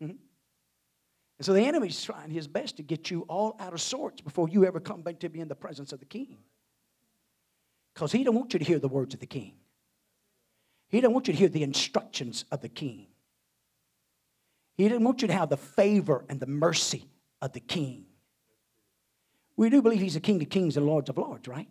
Mm-hmm. 0.02 0.27
And 1.38 1.46
so 1.46 1.52
the 1.52 1.64
enemy's 1.64 2.02
trying 2.02 2.30
his 2.30 2.48
best 2.48 2.76
to 2.78 2.82
get 2.82 3.10
you 3.10 3.22
all 3.28 3.56
out 3.60 3.72
of 3.72 3.80
sorts 3.80 4.20
before 4.20 4.48
you 4.48 4.64
ever 4.64 4.80
come 4.80 5.02
back 5.02 5.20
to 5.20 5.28
be 5.28 5.40
in 5.40 5.48
the 5.48 5.54
presence 5.54 5.92
of 5.92 6.00
the 6.00 6.04
king. 6.04 6.38
Because 7.94 8.10
he 8.12 8.24
don't 8.24 8.34
want 8.34 8.52
you 8.52 8.58
to 8.58 8.64
hear 8.64 8.78
the 8.78 8.88
words 8.88 9.14
of 9.14 9.20
the 9.20 9.26
king. 9.26 9.54
He 10.88 11.00
don't 11.00 11.12
want 11.12 11.28
you 11.28 11.32
to 11.34 11.38
hear 11.38 11.48
the 11.48 11.62
instructions 11.62 12.44
of 12.50 12.60
the 12.60 12.68
king. 12.68 13.06
He 14.76 14.88
didn't 14.88 15.04
want 15.04 15.22
you 15.22 15.28
to 15.28 15.34
have 15.34 15.48
the 15.48 15.56
favor 15.56 16.24
and 16.28 16.40
the 16.40 16.46
mercy 16.46 17.04
of 17.40 17.52
the 17.52 17.60
king. 17.60 18.06
We 19.56 19.70
do 19.70 19.82
believe 19.82 20.00
he's 20.00 20.14
the 20.14 20.20
king 20.20 20.40
of 20.40 20.48
kings 20.48 20.76
and 20.76 20.86
lords 20.86 21.10
of 21.10 21.18
lords, 21.18 21.48
right? 21.48 21.68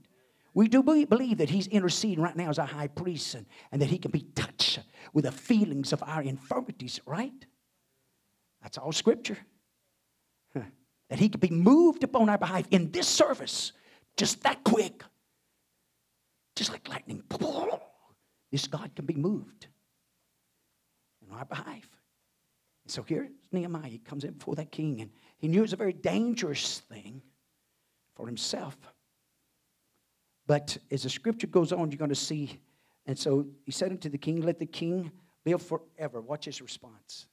We 0.54 0.68
do 0.68 0.82
believe 0.82 1.38
that 1.38 1.50
he's 1.50 1.68
interceding 1.68 2.24
right 2.24 2.36
now 2.36 2.50
as 2.50 2.60
our 2.60 2.68
high 2.68 2.88
priest 2.88 3.36
and, 3.36 3.46
and 3.72 3.82
that 3.82 3.90
he 3.90 3.98
can 3.98 4.12
be 4.12 4.22
touched 4.34 4.80
with 5.14 5.26
the 5.26 5.32
feelings 5.32 5.94
of 5.94 6.04
our 6.04 6.22
infirmities, 6.22 7.00
right? 7.06 7.46
That's 8.62 8.78
all 8.78 8.92
scripture. 8.92 9.38
That 11.10 11.20
he 11.20 11.30
could 11.30 11.40
be 11.40 11.50
moved 11.50 12.04
upon 12.04 12.30
our 12.30 12.38
behalf 12.38 12.66
in 12.72 12.92
this 12.92 13.08
service 13.08 13.72
just 14.18 14.42
that 14.44 14.64
quick, 14.64 15.04
just 16.56 16.72
like 16.72 16.88
lightning. 16.90 17.24
This 18.50 18.66
God 18.66 18.96
can 18.96 19.06
be 19.06 19.14
moved 19.14 19.68
in 21.22 21.36
our 21.36 21.44
behalf. 21.44 21.66
And 21.66 21.84
so 22.88 23.04
here's 23.04 23.28
Nehemiah. 23.52 23.90
He 23.90 23.98
comes 23.98 24.24
in 24.24 24.32
before 24.32 24.56
that 24.56 24.72
king, 24.72 25.02
and 25.02 25.12
he 25.38 25.50
knew 25.50 25.60
it 25.60 25.64
was 25.64 25.74
a 25.74 25.78
very 25.78 25.92
dangerous 25.92 26.80
thing 26.80 27.22
for 28.16 28.26
himself. 28.26 28.78
But 30.48 30.78
as 30.90 31.04
the 31.04 31.10
scripture 31.10 31.48
goes 31.48 31.74
on, 31.74 31.92
you're 31.92 31.98
going 31.98 32.08
to 32.10 32.16
see. 32.16 32.58
And 33.06 33.20
so 33.20 33.48
he 33.66 33.74
said 33.74 33.92
unto 33.92 34.10
the 34.10 34.18
king, 34.18 34.42
Let 34.42 34.60
the 34.60 34.66
king 34.66 35.12
live 35.46 35.62
forever. 35.62 36.22
Watch 36.22 36.46
his 36.46 36.62
response. 36.62 37.28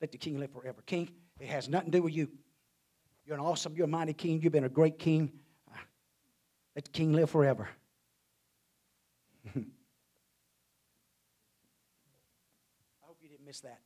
Let 0.00 0.12
the 0.12 0.18
king 0.18 0.38
live 0.38 0.52
forever. 0.52 0.82
King, 0.86 1.10
it 1.38 1.48
has 1.48 1.68
nothing 1.68 1.90
to 1.90 1.98
do 1.98 2.02
with 2.02 2.14
you. 2.14 2.30
You're 3.26 3.36
an 3.36 3.42
awesome, 3.42 3.74
you're 3.74 3.86
a 3.86 3.88
mighty 3.88 4.12
king. 4.12 4.40
You've 4.42 4.52
been 4.52 4.64
a 4.64 4.68
great 4.68 4.98
king. 4.98 5.32
Ah, 5.72 5.80
let 6.76 6.84
the 6.84 6.90
king 6.90 7.12
live 7.12 7.30
forever. 7.30 7.68
I 9.56 9.60
hope 13.00 13.18
you 13.22 13.28
didn't 13.28 13.46
miss 13.46 13.60
that. 13.60 13.80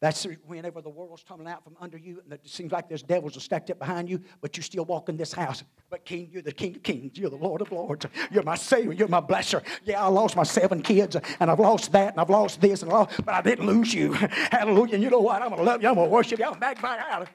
That's 0.00 0.26
whenever 0.46 0.80
the 0.80 0.88
world's 0.88 1.22
tumbling 1.22 1.52
out 1.52 1.62
from 1.62 1.76
under 1.78 1.98
you, 1.98 2.22
and 2.24 2.32
it 2.32 2.48
seems 2.48 2.72
like 2.72 2.88
there's 2.88 3.02
devils 3.02 3.36
are 3.36 3.40
stacked 3.40 3.70
up 3.70 3.78
behind 3.78 4.08
you, 4.08 4.20
but 4.40 4.56
you 4.56 4.62
still 4.62 4.86
walk 4.86 5.10
in 5.10 5.16
this 5.18 5.32
house. 5.32 5.62
But 5.90 6.06
King, 6.06 6.30
you're 6.32 6.40
the 6.40 6.52
King 6.52 6.76
of 6.76 6.82
Kings. 6.82 7.18
You're 7.18 7.28
the 7.28 7.36
Lord 7.36 7.60
of 7.60 7.70
Lords. 7.70 8.06
You're 8.30 8.42
my 8.42 8.54
Savior. 8.54 8.92
You're 8.92 9.08
my 9.08 9.20
blesser. 9.20 9.62
Yeah, 9.84 10.02
I 10.02 10.08
lost 10.08 10.36
my 10.36 10.42
seven 10.42 10.80
kids, 10.80 11.16
and 11.38 11.50
I've 11.50 11.60
lost 11.60 11.92
that, 11.92 12.12
and 12.12 12.20
I've 12.20 12.30
lost 12.30 12.62
this, 12.62 12.82
and 12.82 12.90
I 12.90 12.94
lost, 12.94 13.24
but 13.24 13.34
I 13.34 13.42
didn't 13.42 13.66
lose 13.66 13.92
you. 13.92 14.12
Hallelujah. 14.50 14.94
And 14.94 15.02
you 15.02 15.10
know 15.10 15.20
what? 15.20 15.42
I'm 15.42 15.48
going 15.48 15.60
to 15.60 15.64
love 15.64 15.82
you. 15.82 15.88
I'm 15.88 15.94
going 15.94 16.08
to 16.08 16.12
worship 16.12 16.38
you. 16.38 16.46
I'm 16.46 16.58
going 16.58 16.76
to 16.76 16.82
magnify 16.82 17.26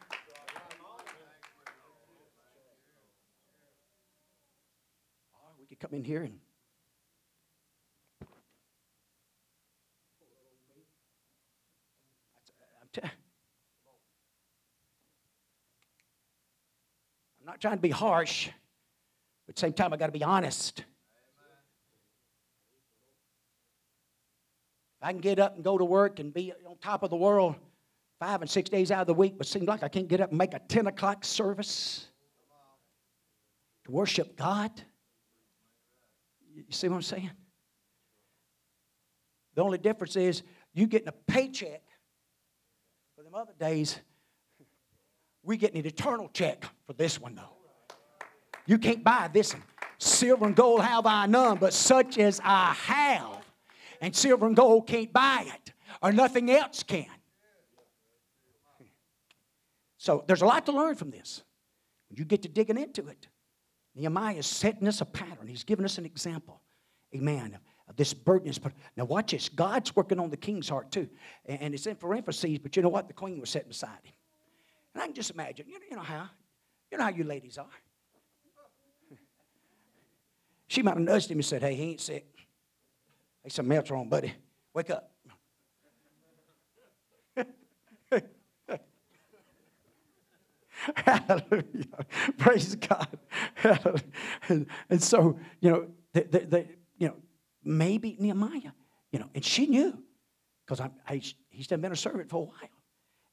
we 5.60 5.76
could 5.76 5.80
come 5.80 5.98
in 5.98 6.04
here 6.04 6.22
and 6.22 6.40
I'm 13.04 13.10
not 17.46 17.62
trying 17.62 17.78
to 17.78 17.82
be 17.82 17.90
harsh, 17.90 18.50
but 19.46 19.52
at 19.52 19.56
the 19.56 19.60
same 19.60 19.74
time, 19.74 19.94
I 19.94 19.98
got 19.98 20.08
to 20.08 20.12
be 20.12 20.24
honest. 20.24 20.84
I 25.02 25.12
can 25.12 25.22
get 25.22 25.38
up 25.38 25.56
and 25.56 25.64
go 25.64 25.78
to 25.78 25.86
work 25.86 26.20
and 26.20 26.34
be 26.34 26.52
on 26.68 26.78
top 26.82 27.04
of 27.04 27.12
the 27.12 27.16
world 27.16 27.56
five 28.20 28.42
and 28.42 28.50
six 28.50 28.72
days 28.72 28.90
out 28.90 29.02
of 29.02 29.08
the 29.08 29.14
week, 29.14 29.38
but 29.38 29.46
seems 29.46 29.68
like 29.68 29.84
I 29.84 29.88
can't 29.88 30.08
get 30.08 30.20
up 30.20 30.30
and 30.30 30.38
make 30.38 30.56
a 30.56 30.60
10 30.68 30.88
o'clock 30.88 31.24
service 31.24 32.08
to 33.84 33.92
worship 33.92 34.36
God. 34.36 34.72
You 36.56 36.64
see 36.70 36.88
what 36.88 36.96
I'm 36.96 37.02
saying? 37.04 37.30
The 39.54 39.62
only 39.62 39.78
difference 39.78 40.16
is 40.16 40.42
you 40.74 40.88
getting 40.88 41.08
a 41.08 41.32
paycheck 41.32 41.84
for 43.16 43.24
them 43.24 43.36
other 43.36 43.54
days, 43.60 44.00
we 45.46 45.58
getting 45.58 45.80
an 45.80 45.86
eternal 45.86 46.30
check 46.34 46.66
for 46.86 46.94
this 46.94 47.20
one, 47.20 47.36
though. 47.36 47.56
You 48.66 48.78
can't 48.78 49.04
buy 49.04 49.30
this 49.32 49.54
one. 49.54 49.64
Silver 49.98 50.46
and 50.46 50.56
gold 50.56 50.82
have 50.82 51.06
I 51.06 51.26
none, 51.28 51.58
but 51.58 51.74
such 51.74 52.18
as 52.18 52.42
I 52.44 52.74
have. 52.74 53.46
And 54.02 54.16
silver 54.16 54.46
and 54.48 54.56
gold 54.56 54.88
can't 54.88 55.12
buy 55.14 55.46
it, 55.48 55.74
or 56.02 56.12
nothing 56.12 56.52
else 56.52 56.84
can. 56.84 57.06
So 59.98 60.24
there's 60.28 60.42
a 60.42 60.46
lot 60.46 60.66
to 60.66 60.72
learn 60.72 60.96
from 60.96 61.10
this. 61.10 61.44
When 62.10 62.18
you 62.18 62.26
get 62.26 62.44
to 62.44 62.50
digging 62.50 62.78
into 62.78 63.08
it, 63.08 63.28
Nehemiah 63.96 64.36
is 64.36 64.46
setting 64.46 64.88
us 64.88 65.02
a 65.02 65.06
pattern. 65.06 65.48
He's 65.48 65.64
giving 65.64 65.86
us 65.86 65.98
an 65.98 66.06
example, 66.06 66.62
amen, 67.16 67.58
Of 67.88 67.96
this 67.96 68.14
burden 68.14 68.50
is 68.50 68.60
put. 68.60 68.74
Now, 68.98 69.06
watch 69.06 69.32
this. 69.32 69.48
God's 69.48 69.96
working 69.96 70.20
on 70.20 70.30
the 70.30 70.38
king's 70.38 70.70
heart 70.70 70.92
too. 70.92 71.08
And, 71.46 71.74
it's 71.74 71.88
in 71.88 71.96
for 71.96 72.10
parentheses, 72.10 72.60
but 72.60 72.76
you 72.76 72.82
know 72.82 72.90
what? 72.90 73.08
The 73.08 73.14
queen 73.14 73.40
was 73.40 73.50
sitting 73.50 73.70
beside 73.70 74.00
him. 74.04 74.14
And 74.96 75.04
I 75.04 75.08
can 75.08 75.14
just 75.14 75.30
imagine, 75.30 75.68
you 75.68 75.78
know, 75.78 75.86
you 75.92 75.98
know 75.98 76.04
how? 76.04 76.30
You 76.90 76.98
know 76.98 77.04
how 77.04 77.10
you 77.10 77.26
ladies 77.26 77.58
are. 77.58 77.68
She 80.68 80.82
might 80.82 80.96
have 80.96 81.04
nudged 81.04 81.30
him 81.30 81.38
and 81.38 81.46
said, 81.46 81.62
Hey, 81.62 81.76
he 81.76 81.84
ain't 81.92 82.02
sick. 82.02 82.26
Hey, 83.44 83.50
something 83.50 83.76
else 83.76 83.90
wrong, 83.92 84.08
buddy. 84.08 84.34
Wake 84.74 84.90
up. 84.90 85.12
Hallelujah. 90.96 91.64
Praise 92.38 92.76
God. 92.76 93.08
And, 94.50 94.68
and, 94.90 95.02
so, 95.04 95.40
you 95.60 95.72
know, 95.72 95.88
they, 96.14 96.24
they, 96.24 96.40
they, 96.40 96.70
you 96.98 97.08
know, 97.08 97.16
maybe 97.64 98.16
Nehemiah, 98.20 98.72
you 99.12 99.20
know, 99.20 99.30
and 99.34 99.44
she 99.44 99.68
knew 99.68 99.98
because 100.66 100.86
he's 101.50 101.68
been 101.68 101.92
a 101.92 101.96
servant 101.96 102.30
for 102.30 102.44
a 102.44 102.46
while. 102.46 102.75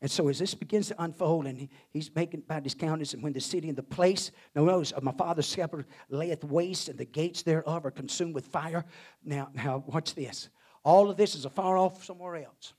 And 0.03 0.11
so 0.11 0.28
as 0.28 0.40
this 0.40 0.53
begins 0.53 0.88
to 0.88 1.00
unfold, 1.00 1.46
and 1.46 1.57
he, 1.57 1.70
he's 1.90 2.12
making 2.12 2.40
about 2.40 2.64
his 2.64 2.74
countenance, 2.74 3.14
and 3.14 3.22
when 3.22 3.32
the 3.32 3.40
city 3.40 3.68
and 3.68 3.78
the 3.78 3.84
place, 3.84 4.32
now 4.55 4.64
notice, 4.64 4.92
my 5.00 5.12
father's 5.12 5.46
shepherd 5.46 5.86
layeth 6.11 6.42
waste, 6.42 6.88
and 6.88 6.98
the 6.98 7.05
gates 7.05 7.42
thereof 7.42 7.86
are 7.86 7.92
consumed 7.92 8.34
with 8.34 8.46
fire. 8.48 8.84
Now, 9.24 9.50
now 9.55 9.84
watch 9.86 10.16
this. 10.16 10.48
All 10.82 11.09
of 11.09 11.16
this 11.16 11.36
is 11.36 11.44
afar 11.44 11.78
off 11.78 12.05
somewhere 12.05 12.34
else. 12.34 12.74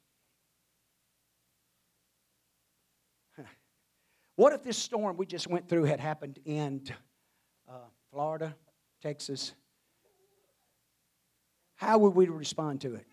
What 4.36 4.52
if 4.52 4.64
this 4.64 4.78
storm 4.78 5.16
we 5.16 5.26
just 5.26 5.48
went 5.48 5.70
through 5.70 5.86
had 5.86 6.00
happened 6.00 6.40
in 6.44 6.82
uh, 7.70 7.74
Florida, 8.12 8.56
Texas? 9.02 9.54
How 11.76 12.00
would 12.00 12.16
we 12.16 12.28
respond 12.28 12.82
to 12.82 12.96
it? 12.96 13.06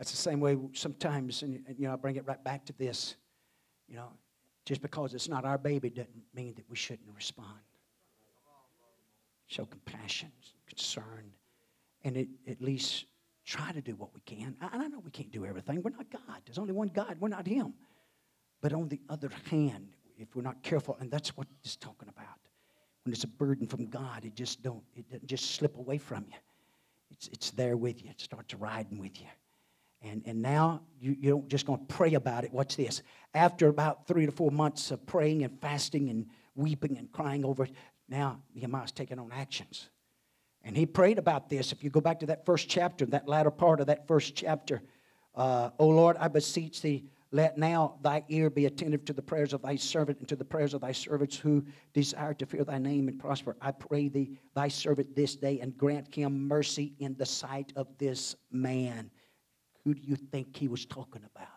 That's 0.00 0.12
the 0.12 0.16
same 0.16 0.40
way 0.40 0.56
sometimes, 0.72 1.42
and 1.42 1.62
you 1.76 1.86
know, 1.86 1.92
I 1.92 1.96
bring 1.96 2.16
it 2.16 2.26
right 2.26 2.42
back 2.42 2.64
to 2.64 2.72
this. 2.72 3.16
You 3.86 3.96
know, 3.96 4.08
just 4.64 4.80
because 4.80 5.12
it's 5.12 5.28
not 5.28 5.44
our 5.44 5.58
baby 5.58 5.90
doesn't 5.90 6.24
mean 6.34 6.54
that 6.54 6.64
we 6.70 6.76
shouldn't 6.76 7.14
respond. 7.14 7.60
Show 9.46 9.66
compassion, 9.66 10.32
concern, 10.66 11.30
and 12.02 12.16
it, 12.16 12.28
at 12.48 12.62
least 12.62 13.04
try 13.44 13.72
to 13.72 13.82
do 13.82 13.94
what 13.94 14.14
we 14.14 14.22
can. 14.22 14.56
And 14.62 14.82
I 14.82 14.88
know 14.88 15.00
we 15.00 15.10
can't 15.10 15.30
do 15.30 15.44
everything. 15.44 15.82
We're 15.82 15.90
not 15.90 16.10
God. 16.10 16.40
There's 16.46 16.56
only 16.56 16.72
one 16.72 16.88
God. 16.88 17.18
We're 17.20 17.28
not 17.28 17.46
Him. 17.46 17.74
But 18.62 18.72
on 18.72 18.88
the 18.88 19.02
other 19.10 19.30
hand, 19.50 19.88
if 20.16 20.34
we're 20.34 20.40
not 20.40 20.62
careful, 20.62 20.96
and 21.00 21.10
that's 21.10 21.36
what 21.36 21.46
it's 21.62 21.76
talking 21.76 22.08
about. 22.08 22.38
When 23.04 23.12
it's 23.12 23.24
a 23.24 23.28
burden 23.28 23.66
from 23.66 23.84
God, 23.84 24.24
it 24.24 24.34
just 24.34 24.62
don't, 24.62 24.82
it 24.96 25.10
doesn't 25.10 25.26
just 25.26 25.56
slip 25.56 25.76
away 25.76 25.98
from 25.98 26.24
you. 26.26 26.38
It's, 27.10 27.28
it's 27.28 27.50
there 27.50 27.76
with 27.76 28.02
you. 28.02 28.08
It 28.08 28.20
starts 28.22 28.54
riding 28.54 28.98
with 28.98 29.20
you. 29.20 29.26
And, 30.02 30.22
and 30.26 30.40
now 30.40 30.82
you, 30.98 31.16
you 31.18 31.30
don't 31.30 31.48
just 31.48 31.66
going 31.66 31.78
to 31.78 31.94
pray 31.94 32.14
about 32.14 32.44
it. 32.44 32.52
Watch 32.52 32.76
this. 32.76 33.02
After 33.34 33.68
about 33.68 34.06
three 34.06 34.26
to 34.26 34.32
four 34.32 34.50
months 34.50 34.90
of 34.90 35.04
praying 35.06 35.44
and 35.44 35.60
fasting 35.60 36.08
and 36.08 36.26
weeping 36.54 36.96
and 36.96 37.10
crying 37.12 37.44
over 37.44 37.64
it, 37.64 37.72
now 38.08 38.40
Nehemiah's 38.54 38.92
taking 38.92 39.18
on 39.18 39.30
actions. 39.32 39.90
And 40.62 40.76
he 40.76 40.86
prayed 40.86 41.18
about 41.18 41.48
this. 41.48 41.72
If 41.72 41.84
you 41.84 41.90
go 41.90 42.00
back 42.00 42.20
to 42.20 42.26
that 42.26 42.44
first 42.44 42.68
chapter, 42.68 43.06
that 43.06 43.28
latter 43.28 43.50
part 43.50 43.80
of 43.80 43.86
that 43.86 44.06
first 44.06 44.34
chapter, 44.34 44.82
uh, 45.34 45.70
O 45.78 45.88
Lord, 45.88 46.16
I 46.18 46.28
beseech 46.28 46.82
thee, 46.82 47.04
let 47.32 47.56
now 47.56 47.98
thy 48.02 48.24
ear 48.28 48.50
be 48.50 48.66
attentive 48.66 49.04
to 49.04 49.12
the 49.12 49.22
prayers 49.22 49.52
of 49.52 49.62
thy 49.62 49.76
servant 49.76 50.18
and 50.18 50.28
to 50.28 50.36
the 50.36 50.44
prayers 50.44 50.74
of 50.74 50.80
thy 50.80 50.92
servants 50.92 51.36
who 51.36 51.64
desire 51.94 52.34
to 52.34 52.46
fear 52.46 52.64
thy 52.64 52.78
name 52.78 53.06
and 53.06 53.18
prosper. 53.18 53.56
I 53.60 53.70
pray 53.70 54.08
thee, 54.08 54.38
thy 54.54 54.68
servant 54.68 55.14
this 55.14 55.36
day, 55.36 55.60
and 55.60 55.76
grant 55.76 56.12
him 56.12 56.48
mercy 56.48 56.94
in 56.98 57.14
the 57.16 57.26
sight 57.26 57.72
of 57.76 57.86
this 57.98 58.34
man. 58.50 59.10
Who 59.90 59.94
do 59.94 60.02
you 60.04 60.14
think 60.14 60.56
he 60.56 60.68
was 60.68 60.86
talking 60.86 61.22
about? 61.34 61.48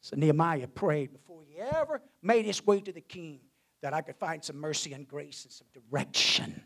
So 0.00 0.16
Nehemiah 0.16 0.66
prayed 0.66 1.12
before 1.12 1.42
he 1.46 1.60
ever 1.60 2.02
made 2.20 2.44
his 2.46 2.66
way 2.66 2.80
to 2.80 2.90
the 2.90 3.00
king 3.00 3.38
that 3.80 3.94
I 3.94 4.00
could 4.00 4.16
find 4.16 4.42
some 4.42 4.56
mercy 4.56 4.92
and 4.92 5.06
grace 5.06 5.44
and 5.44 5.52
some 5.52 5.68
direction, 5.72 6.64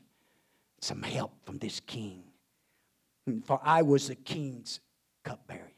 some 0.81 1.03
help 1.03 1.33
from 1.45 1.59
this 1.59 1.79
king. 1.81 2.25
For 3.45 3.61
I 3.63 3.83
was 3.83 4.09
the 4.09 4.15
king's 4.15 4.81
cupbearer. 5.25 5.73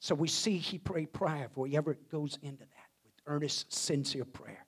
So 0.00 0.14
we 0.14 0.28
see 0.28 0.56
he 0.56 0.78
prayed 0.78 1.12
prayer 1.12 1.48
before 1.48 1.66
he 1.66 1.76
ever 1.76 1.98
goes 2.10 2.38
into 2.40 2.64
that 2.64 2.88
with 3.04 3.12
earnest, 3.26 3.74
sincere 3.74 4.24
prayer. 4.24 4.64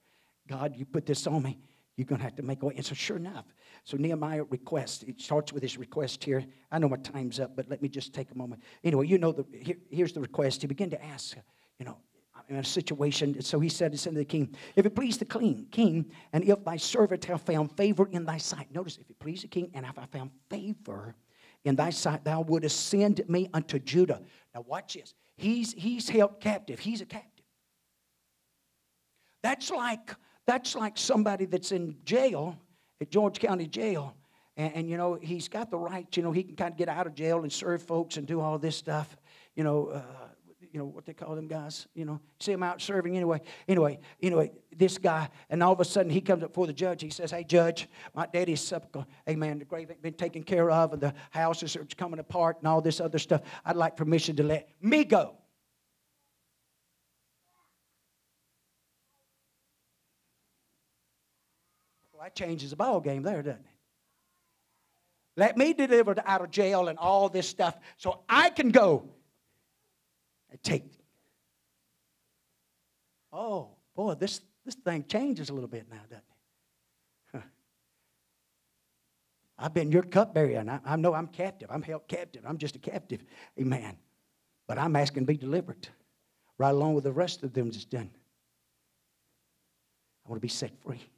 God, 0.46 0.76
you 0.76 0.84
put 0.84 1.06
this 1.06 1.26
on 1.26 1.44
me. 1.44 1.58
You're 1.96 2.06
going 2.06 2.18
to 2.18 2.24
have 2.24 2.36
to 2.36 2.42
make 2.42 2.62
a 2.62 2.66
way. 2.66 2.74
And 2.76 2.84
so, 2.84 2.94
sure 2.94 3.16
enough, 3.16 3.46
so 3.84 3.96
Nehemiah 3.96 4.44
requests. 4.44 5.02
It 5.04 5.20
starts 5.20 5.52
with 5.52 5.62
his 5.62 5.78
request 5.78 6.22
here. 6.22 6.44
I 6.70 6.78
know 6.78 6.88
my 6.88 6.96
time's 6.98 7.40
up, 7.40 7.56
but 7.56 7.70
let 7.70 7.80
me 7.80 7.88
just 7.88 8.12
take 8.12 8.30
a 8.30 8.36
moment. 8.36 8.62
Anyway, 8.84 9.06
you 9.06 9.16
know, 9.16 9.32
the, 9.32 9.46
here, 9.52 9.76
here's 9.90 10.12
the 10.12 10.20
request. 10.20 10.60
He 10.60 10.66
began 10.66 10.90
to 10.90 11.02
ask, 11.04 11.36
you 11.78 11.86
know, 11.86 11.96
in 12.48 12.56
a 12.56 12.64
situation. 12.64 13.40
So 13.40 13.58
he 13.60 13.68
said, 13.70 13.96
to 13.96 14.10
the 14.10 14.24
king, 14.24 14.54
If 14.76 14.84
it 14.84 14.94
please 14.94 15.16
the 15.16 15.24
king, 15.24 15.66
king, 15.70 16.10
and 16.32 16.44
if 16.44 16.64
thy 16.64 16.76
servant 16.76 17.24
have 17.24 17.40
found 17.42 17.76
favor 17.76 18.08
in 18.10 18.26
thy 18.26 18.38
sight. 18.38 18.68
Notice, 18.72 18.98
if 18.98 19.08
it 19.08 19.18
please 19.18 19.42
the 19.42 19.48
king, 19.48 19.70
and 19.74 19.86
if 19.86 19.98
I 19.98 20.06
found 20.06 20.30
favor 20.50 21.14
in 21.64 21.76
thy 21.76 21.90
sight, 21.90 22.24
thou 22.24 22.42
wouldst 22.42 22.88
send 22.88 23.22
me 23.28 23.48
unto 23.54 23.78
Judah. 23.78 24.22
Now 24.54 24.64
watch 24.66 24.94
this. 24.94 25.14
He's 25.36 25.72
he's 25.72 26.08
held 26.08 26.40
captive. 26.40 26.78
He's 26.78 27.00
a 27.00 27.06
captive. 27.06 27.44
That's 29.42 29.70
like 29.70 30.10
that's 30.46 30.74
like 30.74 30.96
somebody 30.96 31.44
that's 31.44 31.72
in 31.72 31.96
jail 32.04 32.58
at 33.00 33.10
George 33.10 33.38
County 33.38 33.66
Jail. 33.66 34.16
And, 34.56 34.74
and, 34.74 34.90
you 34.90 34.96
know, 34.96 35.18
he's 35.20 35.48
got 35.48 35.70
the 35.70 35.78
right, 35.78 36.06
you 36.16 36.22
know, 36.22 36.32
he 36.32 36.42
can 36.42 36.56
kind 36.56 36.72
of 36.72 36.78
get 36.78 36.88
out 36.88 37.06
of 37.06 37.14
jail 37.14 37.42
and 37.42 37.52
serve 37.52 37.82
folks 37.82 38.16
and 38.16 38.26
do 38.26 38.40
all 38.40 38.58
this 38.58 38.76
stuff. 38.76 39.16
You 39.54 39.64
know, 39.64 39.88
uh, 39.88 40.02
you 40.72 40.78
know, 40.78 40.86
what 40.86 41.06
they 41.06 41.14
call 41.14 41.34
them 41.34 41.48
guys, 41.48 41.86
you 41.94 42.04
know, 42.04 42.20
see 42.38 42.52
him 42.52 42.62
out 42.62 42.80
serving 42.82 43.16
anyway. 43.16 43.40
Anyway, 43.68 43.98
anyway, 44.22 44.50
this 44.76 44.98
guy, 44.98 45.28
and 45.48 45.62
all 45.62 45.72
of 45.72 45.80
a 45.80 45.84
sudden 45.84 46.10
he 46.10 46.20
comes 46.20 46.42
up 46.42 46.50
before 46.50 46.66
the 46.66 46.72
judge. 46.72 47.02
He 47.02 47.10
says, 47.10 47.30
Hey, 47.30 47.44
judge, 47.44 47.88
my 48.14 48.26
daddy's 48.26 48.60
sepulchre, 48.60 49.06
hey 49.26 49.34
the 49.34 49.64
grave 49.64 49.90
ain't 49.90 50.02
been 50.02 50.14
taken 50.14 50.42
care 50.42 50.70
of, 50.70 50.92
and 50.92 51.00
the 51.00 51.14
houses 51.30 51.76
are 51.76 51.84
coming 51.96 52.20
apart 52.20 52.58
and 52.58 52.68
all 52.68 52.80
this 52.80 53.00
other 53.00 53.18
stuff. 53.18 53.40
I'd 53.64 53.76
like 53.76 53.96
permission 53.96 54.36
to 54.36 54.42
let 54.42 54.68
me 54.82 55.04
go. 55.04 55.36
Well, 62.12 62.15
that 62.26 62.34
changes 62.34 62.70
the 62.70 62.76
ball 62.76 63.00
game 63.00 63.22
there, 63.22 63.40
doesn't 63.40 63.60
it? 63.60 63.66
Let 65.36 65.56
me 65.56 65.72
deliver 65.72 66.16
out 66.24 66.40
of 66.40 66.50
jail 66.50 66.88
and 66.88 66.98
all 66.98 67.28
this 67.28 67.48
stuff 67.48 67.78
so 67.98 68.22
I 68.28 68.50
can 68.50 68.70
go 68.70 69.08
and 70.50 70.60
take. 70.60 70.90
Oh, 73.32 73.68
boy, 73.94 74.14
this, 74.14 74.40
this 74.64 74.74
thing 74.74 75.04
changes 75.08 75.50
a 75.50 75.54
little 75.54 75.68
bit 75.68 75.86
now, 75.88 76.00
doesn't 76.10 76.24
it? 77.34 77.42
I've 79.56 79.72
been 79.72 79.92
your 79.92 80.02
cupbearer, 80.02 80.58
and 80.58 80.68
I, 80.68 80.80
I 80.84 80.96
know 80.96 81.14
I'm 81.14 81.28
captive. 81.28 81.68
I'm 81.70 81.82
held 81.82 82.08
captive. 82.08 82.42
I'm 82.44 82.58
just 82.58 82.74
a 82.74 82.80
captive. 82.80 83.22
Amen. 83.60 83.96
But 84.66 84.78
I'm 84.78 84.96
asking 84.96 85.22
to 85.22 85.26
be 85.26 85.36
delivered 85.36 85.88
right 86.58 86.70
along 86.70 86.94
with 86.94 87.04
the 87.04 87.12
rest 87.12 87.44
of 87.44 87.52
them 87.52 87.70
that's 87.70 87.84
done. 87.84 88.10
I 90.24 90.28
want 90.28 90.38
to 90.38 90.44
be 90.44 90.48
set 90.48 90.72
free. 90.82 91.08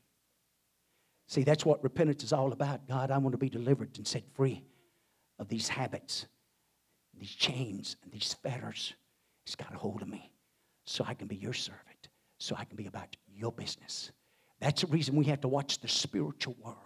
See, 1.28 1.44
that's 1.44 1.64
what 1.64 1.82
repentance 1.84 2.24
is 2.24 2.32
all 2.32 2.52
about. 2.52 2.88
God, 2.88 3.10
I 3.10 3.18
want 3.18 3.32
to 3.32 3.38
be 3.38 3.50
delivered 3.50 3.90
and 3.98 4.06
set 4.06 4.24
free 4.34 4.64
of 5.38 5.48
these 5.48 5.68
habits, 5.68 6.26
these 7.18 7.30
chains, 7.30 7.96
and 8.02 8.10
these 8.10 8.34
fetters. 8.42 8.94
He's 9.44 9.54
got 9.54 9.74
a 9.74 9.78
hold 9.78 10.02
of 10.02 10.08
me 10.08 10.32
so 10.84 11.04
I 11.06 11.14
can 11.14 11.28
be 11.28 11.36
your 11.36 11.52
servant, 11.52 12.08
so 12.38 12.56
I 12.58 12.64
can 12.64 12.76
be 12.76 12.86
about 12.86 13.14
your 13.32 13.52
business. 13.52 14.10
That's 14.58 14.80
the 14.80 14.86
reason 14.88 15.14
we 15.14 15.26
have 15.26 15.42
to 15.42 15.48
watch 15.48 15.80
the 15.80 15.88
spiritual 15.88 16.56
world 16.64 16.76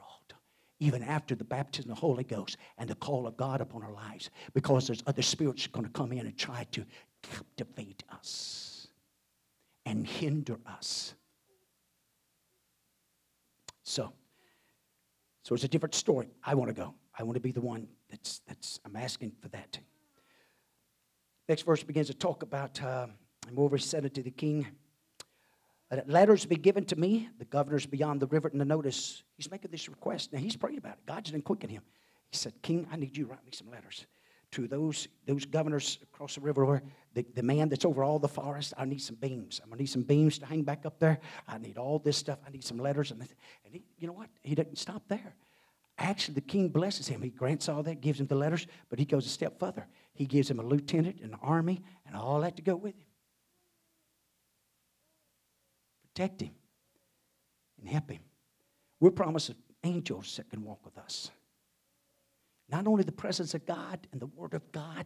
even 0.80 1.04
after 1.04 1.36
the 1.36 1.44
baptism 1.44 1.92
of 1.92 1.96
the 1.96 2.00
Holy 2.00 2.24
Ghost 2.24 2.56
and 2.76 2.90
the 2.90 2.96
call 2.96 3.28
of 3.28 3.36
God 3.36 3.60
upon 3.60 3.84
our 3.84 3.92
lives, 3.92 4.30
because 4.52 4.88
there's 4.88 5.04
other 5.06 5.22
spirits 5.22 5.68
going 5.68 5.86
to 5.86 5.92
come 5.92 6.10
in 6.10 6.26
and 6.26 6.36
try 6.36 6.66
to 6.72 6.84
captivate 7.22 8.02
us 8.10 8.88
and 9.86 10.04
hinder 10.04 10.58
us. 10.66 11.14
So, 13.84 14.12
so 15.42 15.54
it's 15.54 15.64
a 15.64 15.68
different 15.68 15.94
story. 15.94 16.28
I 16.44 16.54
want 16.54 16.68
to 16.68 16.74
go. 16.74 16.94
I 17.18 17.24
want 17.24 17.34
to 17.34 17.40
be 17.40 17.52
the 17.52 17.60
one 17.60 17.88
that's 18.10 18.40
that's 18.46 18.80
I'm 18.84 18.96
asking 18.96 19.32
for 19.40 19.48
that. 19.48 19.78
Next 21.48 21.62
verse 21.62 21.82
begins 21.82 22.06
to 22.06 22.14
talk 22.14 22.42
about, 22.42 22.82
uh, 22.82 23.08
and 23.46 23.56
moreover, 23.56 23.76
he 23.76 23.82
said 23.82 24.04
unto 24.04 24.22
the 24.22 24.30
king, 24.30 24.66
that 25.90 26.08
letters 26.08 26.46
be 26.46 26.56
given 26.56 26.84
to 26.86 26.96
me, 26.96 27.28
the 27.38 27.44
governors 27.44 27.84
beyond 27.84 28.20
the 28.20 28.26
river. 28.26 28.48
And 28.48 28.60
the 28.60 28.64
notice, 28.64 29.22
he's 29.36 29.50
making 29.50 29.70
this 29.70 29.88
request. 29.88 30.32
Now, 30.32 30.38
he's 30.38 30.56
praying 30.56 30.78
about 30.78 30.94
it. 30.94 31.06
God's 31.06 31.30
didn't 31.30 31.44
quicken 31.44 31.68
him. 31.68 31.82
He 32.30 32.36
said, 32.38 32.54
King, 32.62 32.86
I 32.90 32.96
need 32.96 33.14
you 33.14 33.24
to 33.24 33.30
write 33.30 33.44
me 33.44 33.52
some 33.52 33.70
letters 33.70 34.06
to 34.52 34.66
those, 34.66 35.08
those 35.26 35.44
governors 35.44 35.98
across 36.02 36.36
the 36.36 36.40
river 36.40 36.82
the, 37.14 37.24
the 37.34 37.42
man 37.42 37.68
that's 37.68 37.84
over 37.84 38.02
all 38.02 38.18
the 38.18 38.28
forest, 38.28 38.72
I 38.76 38.84
need 38.84 39.02
some 39.02 39.16
beams. 39.16 39.60
I'm 39.62 39.68
going 39.68 39.78
to 39.78 39.82
need 39.82 39.90
some 39.90 40.02
beams 40.02 40.38
to 40.38 40.46
hang 40.46 40.62
back 40.62 40.86
up 40.86 40.98
there. 40.98 41.20
I 41.46 41.58
need 41.58 41.78
all 41.78 41.98
this 41.98 42.16
stuff. 42.16 42.38
I 42.46 42.50
need 42.50 42.64
some 42.64 42.78
letters. 42.78 43.10
And, 43.10 43.20
and 43.20 43.74
he, 43.74 43.82
you 43.98 44.06
know 44.06 44.12
what? 44.12 44.28
He 44.42 44.54
doesn't 44.54 44.78
stop 44.78 45.02
there. 45.08 45.34
Actually, 45.98 46.34
the 46.34 46.40
king 46.40 46.68
blesses 46.68 47.06
him. 47.06 47.22
He 47.22 47.30
grants 47.30 47.68
all 47.68 47.82
that, 47.82 48.00
gives 48.00 48.18
him 48.18 48.26
the 48.26 48.34
letters, 48.34 48.66
but 48.88 48.98
he 48.98 49.04
goes 49.04 49.26
a 49.26 49.28
step 49.28 49.58
further. 49.60 49.86
He 50.14 50.26
gives 50.26 50.50
him 50.50 50.58
a 50.58 50.62
lieutenant, 50.62 51.20
and 51.20 51.32
an 51.32 51.38
army, 51.42 51.82
and 52.06 52.16
all 52.16 52.40
that 52.40 52.56
to 52.56 52.62
go 52.62 52.76
with 52.76 52.94
him. 52.94 53.06
Protect 56.14 56.40
him 56.42 56.54
and 57.78 57.88
help 57.88 58.10
him. 58.10 58.22
We're 59.00 59.10
promised 59.10 59.52
angels 59.84 60.36
that 60.36 60.48
can 60.50 60.62
walk 60.62 60.84
with 60.84 60.96
us. 60.98 61.30
Not 62.68 62.86
only 62.86 63.04
the 63.04 63.12
presence 63.12 63.54
of 63.54 63.66
God 63.66 64.06
and 64.12 64.20
the 64.20 64.26
Word 64.26 64.54
of 64.54 64.72
God, 64.72 65.04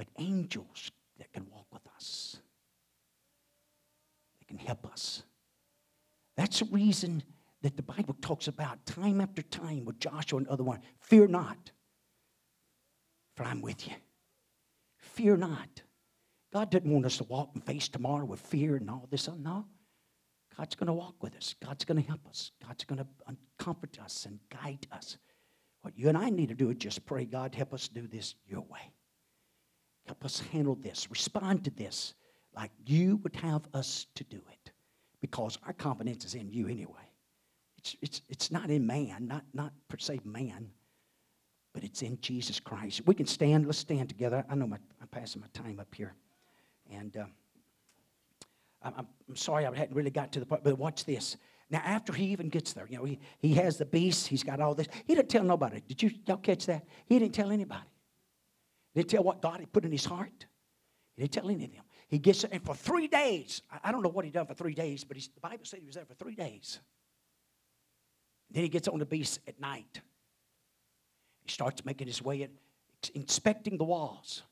but 0.00 0.08
angels 0.18 0.90
that 1.18 1.30
can 1.30 1.44
walk 1.50 1.66
with 1.70 1.86
us. 1.94 2.38
that 4.38 4.48
can 4.48 4.56
help 4.56 4.90
us. 4.90 5.24
That's 6.38 6.60
the 6.60 6.64
reason 6.64 7.22
that 7.60 7.76
the 7.76 7.82
Bible 7.82 8.16
talks 8.22 8.48
about 8.48 8.86
time 8.86 9.20
after 9.20 9.42
time 9.42 9.84
with 9.84 9.98
Joshua 10.00 10.38
and 10.38 10.48
other 10.48 10.64
one. 10.64 10.80
Fear 11.00 11.26
not, 11.26 11.72
for 13.36 13.42
I'm 13.44 13.60
with 13.60 13.86
you. 13.86 13.92
Fear 14.96 15.36
not. 15.36 15.82
God 16.50 16.70
didn't 16.70 16.92
want 16.94 17.04
us 17.04 17.18
to 17.18 17.24
walk 17.24 17.50
and 17.52 17.62
face 17.62 17.90
tomorrow 17.90 18.24
with 18.24 18.40
fear 18.40 18.76
and 18.76 18.88
all 18.88 19.06
this. 19.10 19.28
No. 19.28 19.66
God's 20.56 20.76
going 20.76 20.86
to 20.86 20.94
walk 20.94 21.22
with 21.22 21.36
us. 21.36 21.54
God's 21.62 21.84
going 21.84 22.02
to 22.02 22.08
help 22.08 22.26
us. 22.26 22.52
God's 22.66 22.84
going 22.84 23.00
to 23.00 23.36
comfort 23.58 23.98
us 24.02 24.24
and 24.24 24.40
guide 24.48 24.86
us. 24.90 25.18
What 25.82 25.92
you 25.94 26.08
and 26.08 26.16
I 26.16 26.30
need 26.30 26.48
to 26.48 26.54
do 26.54 26.70
is 26.70 26.76
just 26.76 27.04
pray, 27.04 27.26
God, 27.26 27.54
help 27.54 27.74
us 27.74 27.86
do 27.86 28.06
this 28.06 28.34
your 28.46 28.62
way. 28.62 28.94
Help 30.10 30.24
us 30.24 30.40
handle 30.52 30.74
this, 30.74 31.06
respond 31.08 31.62
to 31.62 31.70
this 31.70 32.14
like 32.56 32.72
you 32.84 33.20
would 33.22 33.36
have 33.36 33.62
us 33.74 34.06
to 34.16 34.24
do 34.24 34.38
it. 34.50 34.72
Because 35.20 35.56
our 35.64 35.72
confidence 35.72 36.24
is 36.24 36.34
in 36.34 36.50
you 36.50 36.66
anyway. 36.66 37.08
It's, 37.78 37.96
it's, 38.02 38.22
it's 38.28 38.50
not 38.50 38.70
in 38.70 38.84
man, 38.84 39.28
not, 39.28 39.44
not 39.54 39.72
per 39.86 39.98
se 39.98 40.18
man, 40.24 40.68
but 41.72 41.84
it's 41.84 42.02
in 42.02 42.18
Jesus 42.20 42.58
Christ. 42.58 43.02
We 43.06 43.14
can 43.14 43.26
stand, 43.26 43.66
let's 43.66 43.78
stand 43.78 44.08
together. 44.08 44.44
I 44.50 44.56
know 44.56 44.66
my, 44.66 44.78
I'm 45.00 45.06
passing 45.06 45.42
my 45.42 45.46
time 45.52 45.78
up 45.78 45.94
here. 45.94 46.12
And 46.90 47.16
uh, 47.16 47.26
I'm, 48.82 49.06
I'm 49.28 49.36
sorry 49.36 49.64
I 49.64 49.72
hadn't 49.72 49.94
really 49.94 50.10
got 50.10 50.32
to 50.32 50.40
the 50.40 50.46
point, 50.46 50.64
but 50.64 50.76
watch 50.76 51.04
this. 51.04 51.36
Now, 51.70 51.82
after 51.84 52.12
he 52.12 52.24
even 52.32 52.48
gets 52.48 52.72
there, 52.72 52.88
you 52.90 52.98
know, 52.98 53.04
he, 53.04 53.20
he 53.38 53.54
has 53.54 53.76
the 53.76 53.86
beast, 53.86 54.26
he's 54.26 54.42
got 54.42 54.58
all 54.58 54.74
this. 54.74 54.88
He 55.06 55.14
didn't 55.14 55.28
tell 55.28 55.44
nobody. 55.44 55.80
Did 55.86 56.02
you 56.02 56.10
y'all 56.26 56.38
catch 56.38 56.66
that? 56.66 56.84
He 57.06 57.20
didn't 57.20 57.34
tell 57.34 57.52
anybody. 57.52 57.86
He 58.92 59.00
didn't 59.00 59.10
tell 59.10 59.22
what 59.22 59.40
God 59.40 59.60
had 59.60 59.72
put 59.72 59.84
in 59.84 59.92
his 59.92 60.04
heart. 60.04 60.46
He 61.16 61.22
didn't 61.22 61.32
tell 61.32 61.50
any 61.50 61.64
of 61.64 61.72
them. 61.72 61.84
He 62.08 62.18
gets 62.18 62.44
and 62.44 62.64
for 62.64 62.74
three 62.74 63.06
days, 63.06 63.62
I 63.84 63.92
don't 63.92 64.02
know 64.02 64.08
what 64.08 64.24
he 64.24 64.30
done 64.30 64.46
for 64.46 64.54
three 64.54 64.74
days, 64.74 65.04
but 65.04 65.16
the 65.16 65.40
Bible 65.40 65.64
said 65.64 65.80
he 65.80 65.86
was 65.86 65.94
there 65.94 66.04
for 66.04 66.14
three 66.14 66.34
days. 66.34 66.80
Then 68.50 68.64
he 68.64 68.68
gets 68.68 68.88
on 68.88 68.98
the 68.98 69.06
beast 69.06 69.38
at 69.46 69.60
night. 69.60 70.00
He 71.44 71.50
starts 71.50 71.84
making 71.84 72.08
his 72.08 72.20
way, 72.20 72.42
in, 72.42 72.50
inspecting 73.14 73.78
the 73.78 73.84
walls. 73.84 74.42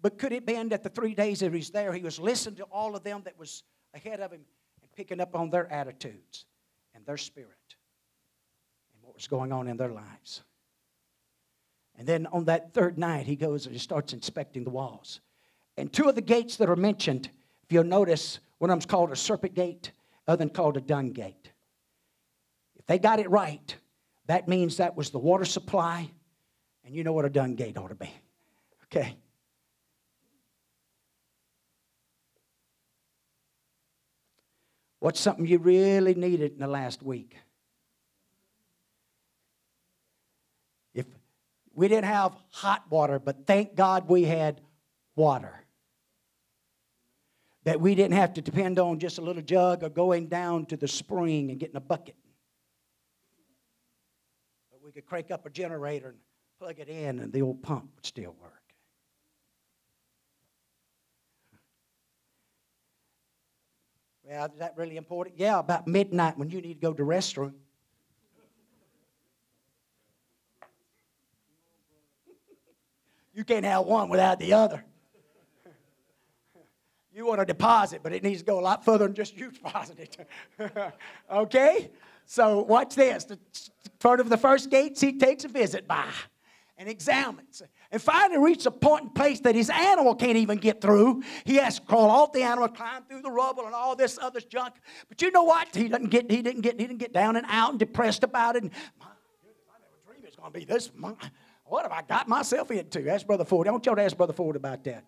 But 0.00 0.18
could 0.18 0.32
it 0.32 0.46
be 0.46 0.54
that 0.54 0.82
the 0.82 0.88
three 0.88 1.14
days 1.14 1.40
that 1.40 1.52
he's 1.52 1.70
there, 1.70 1.92
he 1.92 2.02
was 2.02 2.18
listening 2.18 2.56
to 2.56 2.64
all 2.64 2.96
of 2.96 3.04
them 3.04 3.22
that 3.24 3.38
was 3.38 3.64
ahead 3.92 4.20
of 4.20 4.32
him 4.32 4.44
and 4.82 4.92
picking 4.92 5.20
up 5.20 5.34
on 5.34 5.50
their 5.50 5.70
attitudes 5.72 6.46
and 6.94 7.04
their 7.06 7.16
spirit 7.16 7.76
and 8.94 9.02
what 9.02 9.14
was 9.14 9.26
going 9.26 9.52
on 9.52 9.68
in 9.68 9.76
their 9.76 9.92
lives. 9.92 10.42
And 11.96 12.06
then 12.06 12.26
on 12.26 12.44
that 12.46 12.74
third 12.74 12.98
night, 12.98 13.26
he 13.26 13.36
goes 13.36 13.66
and 13.66 13.74
he 13.74 13.78
starts 13.78 14.12
inspecting 14.12 14.64
the 14.64 14.70
walls. 14.70 15.20
And 15.76 15.92
two 15.92 16.08
of 16.08 16.14
the 16.14 16.20
gates 16.20 16.56
that 16.56 16.68
are 16.68 16.76
mentioned, 16.76 17.30
if 17.62 17.72
you'll 17.72 17.84
notice, 17.84 18.40
one 18.58 18.70
of 18.70 18.74
them's 18.74 18.86
called 18.86 19.12
a 19.12 19.16
serpent 19.16 19.54
gate, 19.54 19.92
other 20.26 20.38
than 20.38 20.50
called 20.50 20.76
a 20.76 20.80
dung 20.80 21.12
gate. 21.12 21.50
If 22.76 22.86
they 22.86 22.98
got 22.98 23.20
it 23.20 23.30
right, 23.30 23.76
that 24.26 24.48
means 24.48 24.78
that 24.78 24.96
was 24.96 25.10
the 25.10 25.18
water 25.18 25.44
supply, 25.44 26.10
and 26.84 26.94
you 26.94 27.04
know 27.04 27.12
what 27.12 27.24
a 27.24 27.30
dung 27.30 27.54
gate 27.54 27.76
ought 27.76 27.88
to 27.88 27.94
be. 27.94 28.10
Okay? 28.84 29.16
What's 35.00 35.20
something 35.20 35.46
you 35.46 35.58
really 35.58 36.14
needed 36.14 36.52
in 36.52 36.58
the 36.58 36.66
last 36.66 37.02
week? 37.02 37.36
If 40.94 41.04
we 41.74 41.88
didn't 41.88 42.06
have 42.06 42.34
hot 42.50 42.84
water, 42.90 43.18
but 43.18 43.46
thank 43.46 43.74
God 43.74 44.08
we 44.08 44.24
had 44.24 44.60
water. 45.16 45.60
That 47.64 47.80
we 47.80 47.94
didn't 47.94 48.14
have 48.14 48.34
to 48.34 48.42
depend 48.42 48.78
on 48.78 48.98
just 48.98 49.18
a 49.18 49.22
little 49.22 49.42
jug 49.42 49.82
or 49.82 49.88
going 49.88 50.26
down 50.26 50.66
to 50.66 50.76
the 50.76 50.86
spring 50.86 51.50
and 51.50 51.58
getting 51.58 51.76
a 51.76 51.80
bucket. 51.80 52.16
But 54.70 54.82
we 54.84 54.92
could 54.92 55.06
crank 55.06 55.30
up 55.30 55.46
a 55.46 55.50
generator 55.50 56.08
and 56.08 56.18
plug 56.58 56.78
it 56.78 56.88
in, 56.88 57.20
and 57.20 57.32
the 57.32 57.42
old 57.42 57.62
pump 57.62 57.90
would 57.96 58.06
still 58.06 58.36
work. 58.40 58.52
Well, 64.24 64.46
is 64.46 64.58
that 64.58 64.74
really 64.76 64.96
important? 64.96 65.38
Yeah, 65.38 65.58
about 65.58 65.86
midnight 65.86 66.38
when 66.38 66.48
you 66.48 66.60
need 66.60 66.74
to 66.74 66.80
go 66.80 66.92
to 66.92 67.02
the 67.02 67.08
restroom. 67.08 67.54
You 73.34 73.44
can't 73.44 73.64
have 73.64 73.84
one 73.84 74.08
without 74.08 74.38
the 74.38 74.52
other. 74.52 74.84
You 77.12 77.26
want 77.26 77.40
to 77.40 77.44
deposit, 77.44 78.00
but 78.02 78.12
it 78.12 78.24
needs 78.24 78.40
to 78.40 78.44
go 78.44 78.58
a 78.58 78.62
lot 78.62 78.84
further 78.84 79.06
than 79.06 79.14
just 79.14 79.36
you 79.36 79.50
deposit 79.52 79.98
it. 80.00 80.92
okay? 81.30 81.90
So 82.26 82.62
watch 82.62 82.94
this. 82.94 83.24
The 83.24 83.38
front 84.00 84.20
of 84.20 84.28
the 84.28 84.36
first 84.36 84.70
gates 84.70 85.00
he 85.00 85.18
takes 85.18 85.44
a 85.44 85.48
visit 85.48 85.86
by 85.86 86.06
and 86.76 86.88
examines 86.88 87.62
and 87.92 88.02
finally 88.02 88.38
reaches 88.38 88.66
a 88.66 88.74
and 88.96 89.14
place 89.14 89.38
that 89.40 89.54
his 89.54 89.70
animal 89.70 90.16
can't 90.16 90.36
even 90.36 90.58
get 90.58 90.80
through. 90.80 91.22
He 91.44 91.56
has 91.56 91.78
to 91.78 91.82
crawl 91.82 92.10
off 92.10 92.32
the 92.32 92.42
animal, 92.42 92.66
climb 92.68 93.04
through 93.04 93.22
the 93.22 93.30
rubble 93.30 93.66
and 93.66 93.74
all 93.74 93.94
this 93.94 94.18
other 94.20 94.40
junk. 94.40 94.74
But 95.08 95.22
you 95.22 95.30
know 95.30 95.44
what? 95.44 95.74
He 95.74 95.88
doesn't 95.88 96.10
get, 96.10 96.28
he 96.28 96.42
didn't 96.42 96.62
get, 96.62 96.80
he 96.80 96.86
didn't 96.86 96.98
get 96.98 97.12
down 97.12 97.36
and 97.36 97.46
out 97.48 97.70
and 97.70 97.78
depressed 97.78 98.24
about 98.24 98.56
it. 98.56 98.64
And, 98.64 98.72
my 98.98 99.06
goodness, 99.42 99.62
I 99.70 99.78
never 99.78 99.96
dreamed 100.04 100.24
it's 100.24 100.36
to 100.36 100.50
be 100.50 100.64
this. 100.64 100.90
My, 100.96 101.14
what 101.64 101.82
have 101.82 101.92
I 101.92 102.02
got 102.02 102.28
myself 102.28 102.70
into? 102.70 103.08
Ask 103.10 103.26
Brother 103.26 103.44
Ford. 103.44 103.66
I 103.66 103.70
want 103.70 103.86
y'all 103.86 103.96
to 103.96 104.02
ask 104.02 104.16
Brother 104.16 104.32
Ford 104.32 104.56
about 104.56 104.84
that. 104.84 105.04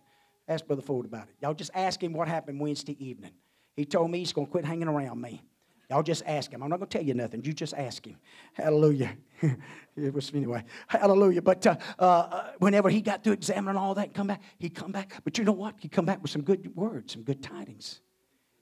Ask 0.48 0.66
Brother 0.66 0.82
Ford 0.82 1.06
about 1.06 1.28
it. 1.28 1.34
Y'all 1.40 1.54
just 1.54 1.70
ask 1.74 2.02
him 2.02 2.12
what 2.12 2.28
happened 2.28 2.60
Wednesday 2.60 2.96
evening. 3.04 3.32
He 3.74 3.84
told 3.84 4.10
me 4.10 4.18
he's 4.18 4.32
going 4.32 4.46
to 4.46 4.50
quit 4.50 4.64
hanging 4.64 4.88
around 4.88 5.20
me. 5.20 5.42
Y'all 5.90 6.02
just 6.02 6.22
ask 6.26 6.50
him. 6.50 6.62
I'm 6.62 6.70
not 6.70 6.78
going 6.78 6.88
to 6.88 6.98
tell 6.98 7.06
you 7.06 7.14
nothing. 7.14 7.44
You 7.44 7.52
just 7.52 7.74
ask 7.74 8.04
him. 8.04 8.16
Hallelujah. 8.54 9.16
it 9.96 10.12
was 10.12 10.32
anyway. 10.34 10.64
Hallelujah. 10.88 11.42
But 11.42 11.64
uh, 11.66 11.76
uh, 11.98 12.50
whenever 12.58 12.90
he 12.90 13.00
got 13.00 13.22
through 13.22 13.34
examining 13.34 13.76
all 13.76 13.94
that 13.94 14.06
and 14.06 14.14
come 14.14 14.26
back, 14.26 14.42
he 14.58 14.68
come 14.68 14.90
back. 14.90 15.12
But 15.22 15.38
you 15.38 15.44
know 15.44 15.52
what? 15.52 15.76
He 15.78 15.88
come 15.88 16.04
back 16.04 16.22
with 16.22 16.30
some 16.30 16.42
good 16.42 16.74
words, 16.74 17.12
some 17.12 17.22
good 17.22 17.42
tidings. 17.42 18.00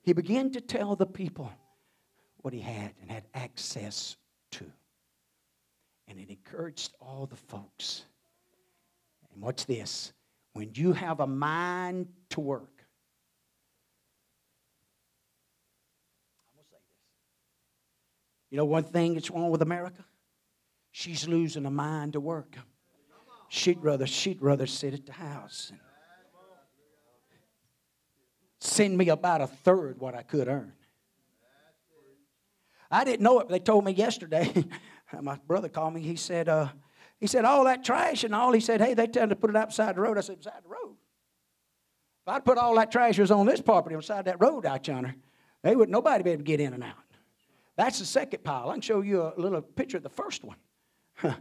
He 0.03 0.13
began 0.13 0.51
to 0.53 0.61
tell 0.61 0.97
the 0.97 1.07
people 1.07 1.51
what 2.43 2.53
he 2.53 2.61
had 2.61 2.93
and 3.01 3.11
had 3.11 3.25
access 3.33 4.17
to. 4.51 4.67
And 6.09 6.19
it 6.19 6.31
encouraged 6.31 6.95
all 7.01 7.27
the 7.27 7.37
folks. 7.37 8.05
And 9.33 9.43
what's 9.43 9.65
this? 9.65 10.13
When 10.53 10.71
you 10.75 10.93
have 10.93 11.21
a 11.21 11.27
mind 11.27 12.09
to 12.31 12.41
work, 12.41 12.75
You 18.55 18.59
know 18.59 18.67
one 18.67 18.85
thing 18.85 19.15
that's 19.15 19.33
wrong 19.33 19.51
with 19.51 19.63
America? 19.63 20.05
She's 20.93 21.27
losing 21.27 21.65
her 21.65 21.73
mind 21.73 22.13
to 22.13 22.21
work. 22.21 22.57
She'd 23.49 23.83
rather, 23.83 24.07
she'd 24.07 24.41
rather 24.41 24.69
sit 24.69 24.95
at 24.95 25.07
the 25.07 25.13
house 25.13 25.71
and 25.73 25.81
send 28.61 28.97
me 28.97 29.09
about 29.09 29.41
a 29.41 29.49
third 29.49 29.99
what 29.99 30.15
I 30.15 30.23
could 30.23 30.47
earn. 30.47 30.73
I 32.89 33.03
didn't 33.03 33.23
know 33.23 33.41
it, 33.41 33.49
but 33.49 33.55
they 33.55 33.59
told 33.59 33.85
me 33.85 33.91
yesterday. 33.91 34.53
My 35.23 35.39
brother 35.47 35.69
called 35.69 35.95
me. 35.95 36.01
He 36.01 36.17
said, 36.17 36.49
uh, 36.49 36.69
he 37.19 37.27
said, 37.27 37.45
all 37.45 37.65
that 37.65 37.85
trash 37.85 38.25
and 38.25 38.35
all. 38.35 38.53
He 38.53 38.61
said, 38.61 38.81
hey, 38.81 38.95
they 38.95 39.07
tell 39.07 39.29
to 39.29 39.37
put 39.37 39.51
it 39.51 39.57
outside 39.57 39.97
the 39.97 40.01
road. 40.01 40.19
I 40.19 40.21
said, 40.21 40.39
beside 40.39 40.63
the 40.65 40.69
road. 40.69 40.97
If 42.27 42.29
I'd 42.29 42.45
put 42.45 42.59
all 42.59 42.75
that 42.77 42.91
trash 42.91 43.19
was 43.19 43.31
on 43.31 43.47
this 43.47 43.61
property 43.61 43.97
beside 43.97 44.25
that 44.25 44.41
road 44.41 44.65
out 44.67 44.87
yonder, 44.89 45.15
they 45.63 45.77
would 45.77 45.89
nobody 45.89 46.25
be 46.25 46.31
able 46.31 46.41
to 46.41 46.45
get 46.45 46.61
in 46.61 46.73
and 46.73 46.83
out. 46.83 46.95
That's 47.77 47.99
the 47.99 48.05
second 48.07 48.45
pile. 48.45 48.71
I 48.71 48.75
can 48.75 48.81
show 48.81 49.01
you 49.01 49.23
a 49.23 49.35
little 49.37 49.61
picture 49.61 49.97
of 49.97 50.03
the 50.03 50.09
first 50.09 50.45
one. 50.45 50.57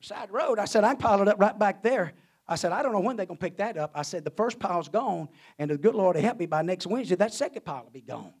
Side 0.00 0.28
the 0.28 0.32
road, 0.32 0.58
I 0.58 0.64
said, 0.64 0.84
I 0.84 0.94
piled 0.94 1.22
it 1.22 1.28
up 1.28 1.38
right 1.38 1.58
back 1.58 1.82
there. 1.82 2.12
I 2.48 2.56
said, 2.56 2.72
I 2.72 2.82
don't 2.82 2.92
know 2.92 3.00
when 3.00 3.16
they're 3.16 3.26
to 3.26 3.36
pick 3.36 3.58
that 3.58 3.76
up. 3.76 3.92
I 3.94 4.02
said, 4.02 4.24
the 4.24 4.30
first 4.30 4.58
pile's 4.58 4.88
gone, 4.88 5.28
and 5.58 5.70
the 5.70 5.78
good 5.78 5.94
Lord 5.94 6.16
will 6.16 6.22
help 6.22 6.38
me 6.38 6.46
by 6.46 6.62
next 6.62 6.86
Wednesday, 6.86 7.16
that 7.16 7.32
second 7.32 7.64
pile 7.64 7.84
will 7.84 7.90
be 7.90 8.00
gone. 8.00 8.32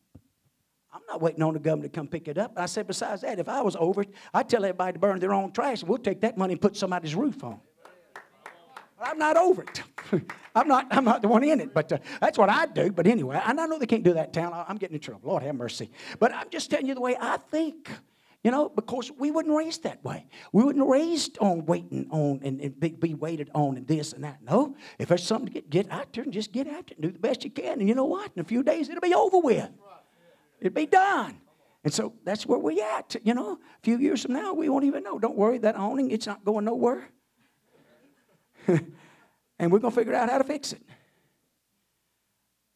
I'm 0.92 1.02
not 1.08 1.20
waiting 1.20 1.42
on 1.42 1.54
the 1.54 1.60
government 1.60 1.92
to 1.92 1.98
come 1.98 2.08
pick 2.08 2.26
it 2.26 2.36
up. 2.36 2.52
I 2.56 2.66
said, 2.66 2.86
besides 2.86 3.22
that, 3.22 3.38
if 3.38 3.48
I 3.48 3.62
was 3.62 3.76
over 3.76 4.02
it, 4.02 4.10
I'd 4.34 4.48
tell 4.48 4.64
everybody 4.64 4.94
to 4.94 4.98
burn 4.98 5.20
their 5.20 5.32
own 5.32 5.52
trash, 5.52 5.80
and 5.80 5.88
we'll 5.88 5.98
take 5.98 6.20
that 6.22 6.36
money 6.36 6.54
and 6.54 6.60
put 6.60 6.76
somebody's 6.76 7.14
roof 7.14 7.44
on. 7.44 7.60
I'm 9.02 9.18
not 9.18 9.36
over 9.36 9.62
it. 9.62 9.82
I'm 10.54 10.68
not, 10.68 10.88
I'm 10.90 11.04
not 11.04 11.22
the 11.22 11.28
one 11.28 11.42
in 11.42 11.60
it, 11.60 11.72
but 11.72 11.92
uh, 11.92 11.98
that's 12.20 12.36
what 12.36 12.50
I 12.50 12.66
do. 12.66 12.92
But 12.92 13.06
anyway, 13.06 13.40
and 13.44 13.60
I 13.60 13.66
know 13.66 13.78
they 13.78 13.86
can't 13.86 14.02
do 14.02 14.14
that 14.14 14.26
in 14.26 14.32
town. 14.32 14.64
I'm 14.68 14.76
getting 14.76 14.94
in 14.94 15.00
trouble. 15.00 15.30
Lord 15.30 15.42
have 15.42 15.54
mercy. 15.54 15.90
But 16.18 16.34
I'm 16.34 16.50
just 16.50 16.70
telling 16.70 16.86
you 16.86 16.94
the 16.94 17.00
way 17.00 17.16
I 17.18 17.36
think. 17.36 17.90
You 18.42 18.50
know, 18.50 18.70
because 18.70 19.12
we 19.18 19.30
wouldn't 19.30 19.54
raised 19.54 19.82
that 19.82 20.02
way. 20.02 20.26
We 20.50 20.64
wouldn't 20.64 20.88
raised 20.88 21.36
on 21.40 21.66
waiting 21.66 22.08
on 22.10 22.40
and, 22.42 22.58
and 22.58 22.80
be, 22.80 22.88
be, 22.88 23.12
waited 23.12 23.50
on 23.54 23.76
and 23.76 23.86
this 23.86 24.14
and 24.14 24.24
that. 24.24 24.38
No, 24.42 24.76
if 24.98 25.08
there's 25.08 25.22
something 25.22 25.48
to 25.48 25.52
get, 25.52 25.68
get 25.68 25.92
out 25.92 26.10
there 26.14 26.24
and 26.24 26.32
just 26.32 26.50
get 26.50 26.66
after 26.66 26.94
it 26.94 26.98
and 26.98 27.02
do 27.02 27.10
the 27.10 27.18
best 27.18 27.44
you 27.44 27.50
can. 27.50 27.80
And 27.80 27.88
you 27.88 27.94
know 27.94 28.06
what? 28.06 28.30
In 28.34 28.40
a 28.40 28.44
few 28.44 28.62
days, 28.62 28.88
it'll 28.88 29.02
be 29.02 29.12
over 29.12 29.38
with. 29.40 29.68
It'll 30.60 30.74
be 30.74 30.86
done. 30.86 31.40
And 31.82 31.92
so 31.92 32.12
that's 32.24 32.46
where 32.46 32.58
we 32.58 32.80
at. 32.80 33.16
You 33.24 33.34
know, 33.34 33.52
a 33.52 33.58
few 33.82 33.98
years 33.98 34.22
from 34.22 34.34
now, 34.34 34.52
we 34.52 34.68
won't 34.68 34.84
even 34.84 35.02
know. 35.02 35.18
Don't 35.18 35.36
worry, 35.36 35.58
that 35.58 35.76
awning, 35.76 36.10
it's 36.10 36.26
not 36.26 36.44
going 36.44 36.66
nowhere. 36.66 37.08
and 38.66 39.72
we're 39.72 39.78
going 39.78 39.92
to 39.92 39.98
figure 39.98 40.14
out 40.14 40.28
how 40.28 40.38
to 40.38 40.44
fix 40.44 40.72
it. 40.72 40.82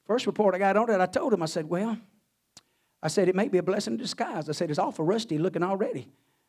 First 0.07 0.27
report 0.27 0.55
I 0.55 0.59
got 0.59 0.77
on 0.77 0.91
it, 0.91 1.01
I 1.01 1.07
told 1.07 1.33
him, 1.33 1.43
I 1.43 1.47
said, 1.47 1.69
well, 1.69 1.99
I 3.03 3.09
said, 3.09 3.29
it 3.29 3.35
may 3.35 3.49
be 3.49 3.59
a 3.59 3.63
blessing 3.63 3.95
in 3.95 3.99
disguise. 3.99 4.49
I 4.49 4.53
said, 4.53 4.71
it's 4.71 4.79
awful 4.79 5.05
rusty 5.05 5.37
looking 5.37 5.63
already. 5.63 6.09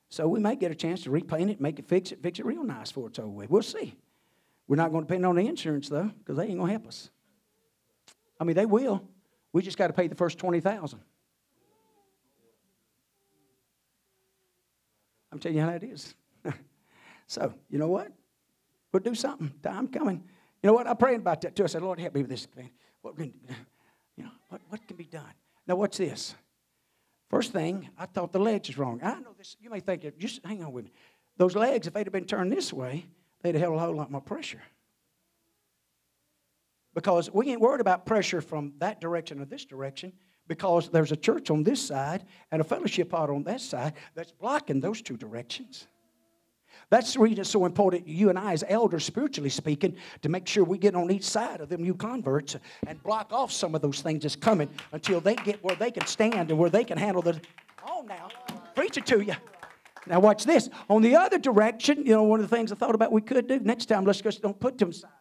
So 0.09 0.27
we 0.27 0.39
may 0.39 0.55
get 0.55 0.71
a 0.71 0.75
chance 0.75 1.03
to 1.03 1.11
repaint 1.11 1.49
it, 1.49 1.59
make 1.59 1.79
it, 1.79 1.85
fix 1.87 2.11
it, 2.11 2.21
fix 2.21 2.39
it 2.39 2.45
real 2.45 2.63
nice 2.63 2.91
for 2.91 3.07
it's 3.07 3.19
over 3.19 3.27
with. 3.27 3.49
We'll 3.49 3.61
see. 3.63 3.95
We're 4.67 4.77
not 4.77 4.91
going 4.91 5.03
to 5.03 5.07
depend 5.07 5.25
on 5.25 5.35
the 5.35 5.47
insurance, 5.47 5.89
though, 5.89 6.11
because 6.19 6.37
they 6.37 6.45
ain't 6.45 6.57
going 6.57 6.67
to 6.67 6.73
help 6.73 6.87
us. 6.87 7.09
I 8.39 8.45
mean, 8.45 8.55
they 8.55 8.65
will. 8.65 9.03
We 9.51 9.61
just 9.61 9.77
got 9.77 9.87
to 9.87 9.93
pay 9.93 10.07
the 10.07 10.15
first 10.15 10.39
20000 10.39 10.99
I'm 15.35 15.39
telling 15.39 15.57
you 15.57 15.63
how 15.63 15.71
that 15.71 15.83
is. 15.83 16.15
so, 17.27 17.53
you 17.69 17.77
know 17.77 17.89
what? 17.89 18.09
We'll 18.93 19.03
do 19.03 19.13
something. 19.13 19.51
Time 19.61 19.89
coming. 19.89 20.23
You 20.63 20.67
know 20.67 20.73
what? 20.73 20.87
I 20.87 20.93
prayed 20.93 21.19
about 21.19 21.41
that 21.41 21.57
too. 21.57 21.65
I 21.65 21.67
said, 21.67 21.81
Lord, 21.81 21.99
help 21.99 22.13
me 22.13 22.21
with 22.21 22.29
this 22.29 22.45
thing. 22.45 22.69
What 23.01 23.17
can, 23.17 23.33
you 24.15 24.23
know, 24.23 24.31
what, 24.47 24.61
what 24.69 24.87
can 24.87 24.95
be 24.95 25.03
done? 25.03 25.33
Now, 25.67 25.75
what's 25.75 25.97
this? 25.97 26.35
First 27.29 27.51
thing, 27.51 27.89
I 27.97 28.05
thought 28.05 28.31
the 28.31 28.39
legs 28.39 28.69
was 28.69 28.77
wrong. 28.77 29.01
I 29.03 29.19
know 29.19 29.33
this. 29.37 29.57
You 29.59 29.69
may 29.69 29.81
think, 29.81 30.05
it 30.05 30.17
just 30.17 30.39
hang 30.45 30.63
on 30.63 30.71
with 30.71 30.85
me. 30.85 30.91
Those 31.35 31.53
legs, 31.53 31.85
if 31.85 31.93
they'd 31.93 32.05
have 32.05 32.13
been 32.13 32.23
turned 32.23 32.53
this 32.53 32.71
way, 32.71 33.05
they'd 33.41 33.55
have 33.55 33.61
held 33.61 33.75
a 33.75 33.79
whole 33.79 33.93
lot 33.93 34.09
more 34.09 34.21
pressure. 34.21 34.61
Because 36.93 37.29
we 37.29 37.51
ain't 37.51 37.59
worried 37.59 37.81
about 37.81 38.05
pressure 38.05 38.39
from 38.39 38.71
that 38.77 39.01
direction 39.01 39.41
or 39.41 39.45
this 39.45 39.65
direction 39.65 40.13
because 40.47 40.89
there's 40.89 41.11
a 41.11 41.15
church 41.15 41.49
on 41.49 41.63
this 41.63 41.81
side 41.81 42.25
and 42.51 42.61
a 42.61 42.63
fellowship 42.63 43.13
out 43.13 43.29
on 43.29 43.43
that 43.43 43.61
side 43.61 43.93
that's 44.13 44.31
blocking 44.31 44.79
those 44.79 45.01
two 45.01 45.17
directions. 45.17 45.87
That's 46.89 47.13
the 47.13 47.19
reason 47.19 47.39
it's 47.39 47.49
so 47.49 47.65
important, 47.65 48.07
you 48.07 48.29
and 48.29 48.37
I, 48.37 48.53
as 48.53 48.63
elders, 48.67 49.05
spiritually 49.05 49.49
speaking, 49.49 49.95
to 50.21 50.29
make 50.29 50.45
sure 50.47 50.63
we 50.63 50.77
get 50.77 50.95
on 50.95 51.09
each 51.09 51.23
side 51.23 51.61
of 51.61 51.69
them 51.69 51.81
new 51.81 51.95
converts 51.95 52.55
and 52.85 53.01
block 53.01 53.33
off 53.33 53.51
some 53.51 53.73
of 53.73 53.81
those 53.81 54.01
things 54.01 54.21
that's 54.21 54.35
coming 54.35 54.69
until 54.91 55.19
they 55.19 55.35
get 55.35 55.63
where 55.63 55.75
they 55.75 55.89
can 55.89 56.05
stand 56.05 56.51
and 56.51 56.59
where 56.59 56.69
they 56.69 56.83
can 56.83 56.97
handle 56.97 57.23
the. 57.23 57.39
Oh, 57.87 58.05
now, 58.07 58.29
preach 58.75 58.97
it 58.97 59.05
to 59.07 59.21
you. 59.21 59.33
Now, 60.05 60.19
watch 60.19 60.43
this. 60.43 60.69
On 60.87 61.01
the 61.01 61.15
other 61.15 61.39
direction, 61.39 62.05
you 62.05 62.13
know, 62.13 62.23
one 62.23 62.39
of 62.39 62.47
the 62.47 62.55
things 62.55 62.71
I 62.71 62.75
thought 62.75 62.93
about 62.93 63.11
we 63.11 63.21
could 63.21 63.47
do 63.47 63.59
next 63.59 63.87
time, 63.87 64.05
let's 64.05 64.21
just 64.21 64.43
don't 64.43 64.59
put 64.59 64.77
them 64.77 64.93
sides 64.93 65.05
up. 65.05 65.11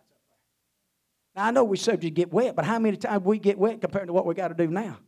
Now, 1.35 1.47
I 1.47 1.51
know 1.51 1.65
we're 1.65 1.77
subject 1.77 2.03
to 2.03 2.11
get 2.11 2.33
wet, 2.33 2.55
but 2.55 2.67
how 2.67 2.79
many 2.79 2.97
times 2.97 3.25
we 3.25 3.39
get 3.39 3.59
wet 3.59 3.81
compared 3.81 4.09
to 4.09 4.13
what 4.13 4.27
we 4.27 4.35
got 4.35 4.49
to 4.49 4.55
do 4.55 4.67
now? 4.71 4.99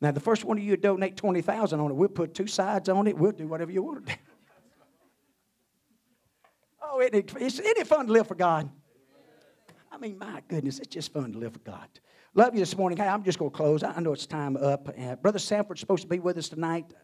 Now, 0.00 0.12
the 0.12 0.20
first 0.20 0.44
one 0.44 0.56
of 0.56 0.64
you 0.64 0.76
donate 0.76 1.16
20000 1.16 1.78
on 1.78 1.90
it, 1.90 1.94
we'll 1.94 2.08
put 2.08 2.34
two 2.34 2.46
sides 2.46 2.88
on 2.88 3.06
it. 3.06 3.16
We'll 3.16 3.32
do 3.32 3.46
whatever 3.46 3.70
you 3.70 3.82
want 3.82 4.06
to 4.06 4.12
do. 4.12 4.18
oh, 6.82 7.00
isn't 7.00 7.14
it, 7.14 7.42
isn't 7.42 7.66
it 7.66 7.86
fun 7.86 8.06
to 8.06 8.12
live 8.12 8.26
for 8.26 8.34
God? 8.34 8.70
I 9.92 9.98
mean, 9.98 10.18
my 10.18 10.42
goodness, 10.48 10.78
it's 10.78 10.88
just 10.88 11.12
fun 11.12 11.32
to 11.32 11.38
live 11.38 11.52
for 11.52 11.58
God. 11.58 11.88
Love 12.34 12.54
you 12.54 12.60
this 12.60 12.76
morning. 12.76 12.96
Hey, 12.96 13.08
I'm 13.08 13.24
just 13.24 13.38
going 13.38 13.50
to 13.50 13.56
close. 13.56 13.82
I 13.82 13.98
know 14.00 14.12
it's 14.12 14.24
time 14.24 14.56
up. 14.56 14.88
Uh, 14.96 15.16
Brother 15.16 15.38
Sanford's 15.38 15.80
supposed 15.80 16.02
to 16.02 16.08
be 16.08 16.20
with 16.20 16.38
us 16.38 16.48
tonight, 16.48 16.94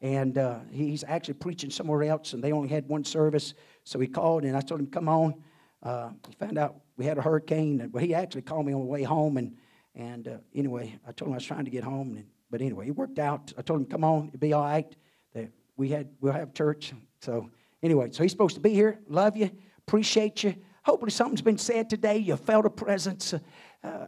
and 0.00 0.38
uh, 0.38 0.58
he's 0.70 1.02
actually 1.08 1.34
preaching 1.34 1.70
somewhere 1.70 2.04
else, 2.04 2.34
and 2.34 2.44
they 2.44 2.52
only 2.52 2.68
had 2.68 2.86
one 2.86 3.02
service. 3.02 3.54
So 3.82 3.98
he 3.98 4.06
called, 4.06 4.44
and 4.44 4.56
I 4.56 4.60
told 4.60 4.80
him, 4.80 4.86
come 4.88 5.08
on. 5.08 5.42
Uh, 5.82 6.10
he 6.28 6.34
found 6.34 6.58
out 6.58 6.76
we 6.96 7.06
had 7.06 7.18
a 7.18 7.22
hurricane. 7.22 7.88
Well, 7.90 8.04
he 8.04 8.14
actually 8.14 8.42
called 8.42 8.66
me 8.66 8.74
on 8.74 8.80
the 8.80 8.86
way 8.86 9.02
home, 9.02 9.38
and, 9.38 9.56
and 9.94 10.28
uh, 10.28 10.36
anyway, 10.54 10.98
I 11.08 11.12
told 11.12 11.28
him 11.28 11.32
I 11.32 11.36
was 11.36 11.46
trying 11.46 11.64
to 11.64 11.70
get 11.70 11.82
home, 11.82 12.16
and 12.16 12.26
but 12.54 12.62
anyway, 12.62 12.86
it 12.86 12.94
worked 12.94 13.18
out. 13.18 13.52
I 13.58 13.62
told 13.62 13.80
him, 13.80 13.86
come 13.86 14.04
on, 14.04 14.28
it'll 14.28 14.38
be 14.38 14.52
all 14.52 14.62
right. 14.62 14.94
That 15.34 15.50
we 15.76 15.88
had, 15.88 16.08
we'll 16.20 16.34
have 16.34 16.54
church. 16.54 16.92
So 17.20 17.50
anyway, 17.82 18.10
so 18.12 18.22
he's 18.22 18.30
supposed 18.30 18.54
to 18.54 18.60
be 18.60 18.70
here. 18.70 19.00
Love 19.08 19.36
you. 19.36 19.50
Appreciate 19.88 20.44
you. 20.44 20.54
Hopefully 20.84 21.10
something's 21.10 21.42
been 21.42 21.58
said 21.58 21.90
today. 21.90 22.16
You 22.18 22.36
felt 22.36 22.64
a 22.64 22.70
presence. 22.70 23.34
Uh, 23.82 24.06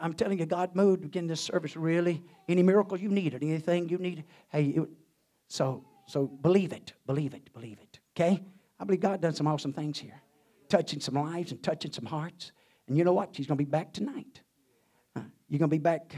I'm 0.00 0.12
telling 0.12 0.40
you, 0.40 0.46
God 0.46 0.74
moved 0.74 1.04
again 1.04 1.28
this 1.28 1.40
service 1.40 1.76
really. 1.76 2.24
Any 2.48 2.64
miracle 2.64 2.98
you 2.98 3.10
needed, 3.10 3.44
anything 3.44 3.88
you 3.88 3.98
needed. 3.98 4.24
Hey, 4.48 4.64
it, 4.64 4.88
so 5.46 5.84
so 6.08 6.26
believe 6.26 6.72
it, 6.72 6.94
believe 7.06 7.32
it, 7.32 7.52
believe 7.52 7.78
it. 7.80 8.00
Okay? 8.16 8.42
I 8.80 8.84
believe 8.86 9.02
God 9.02 9.20
done 9.20 9.34
some 9.34 9.46
awesome 9.46 9.72
things 9.72 10.00
here, 10.00 10.20
touching 10.68 10.98
some 10.98 11.14
lives 11.14 11.52
and 11.52 11.62
touching 11.62 11.92
some 11.92 12.06
hearts. 12.06 12.50
And 12.88 12.98
you 12.98 13.04
know 13.04 13.12
what? 13.12 13.36
He's 13.36 13.46
to 13.46 13.54
be 13.54 13.70
back 13.70 13.92
tonight. 13.92 14.40
Uh, 15.14 15.20
you're 15.48 15.60
to 15.60 15.68
be 15.68 15.78
back 15.78 16.16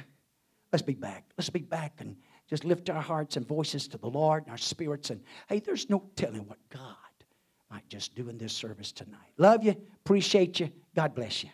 Let's 0.73 0.83
be 0.83 0.95
back. 0.95 1.25
Let's 1.37 1.51
be 1.51 1.61
back 1.61 1.95
and 1.99 2.17
just 2.49 2.65
lift 2.65 2.91
our 2.91 3.03
hearts 3.03 3.37
and 3.37 3.47
voices 3.47 3.89
to 3.89 3.99
the 3.99 4.09
Lord 4.09 4.45
and 4.45 4.51
our 4.51 4.59
spirits. 4.59 5.11
And 5.11 5.21
hey, 5.49 5.61
there's 5.61 5.89
no 5.91 6.05
telling 6.17 6.47
what 6.47 6.59
God 6.69 6.97
might 7.71 7.89
just 7.89 8.15
do 8.15 8.29
in 8.29 8.39
this 8.39 8.53
service 8.53 8.93
tonight. 8.93 9.33
Love 9.37 9.65
you. 9.65 9.75
Appreciate 10.05 10.61
you. 10.61 10.71
God 10.95 11.15
bless 11.15 11.45
you. 11.45 11.51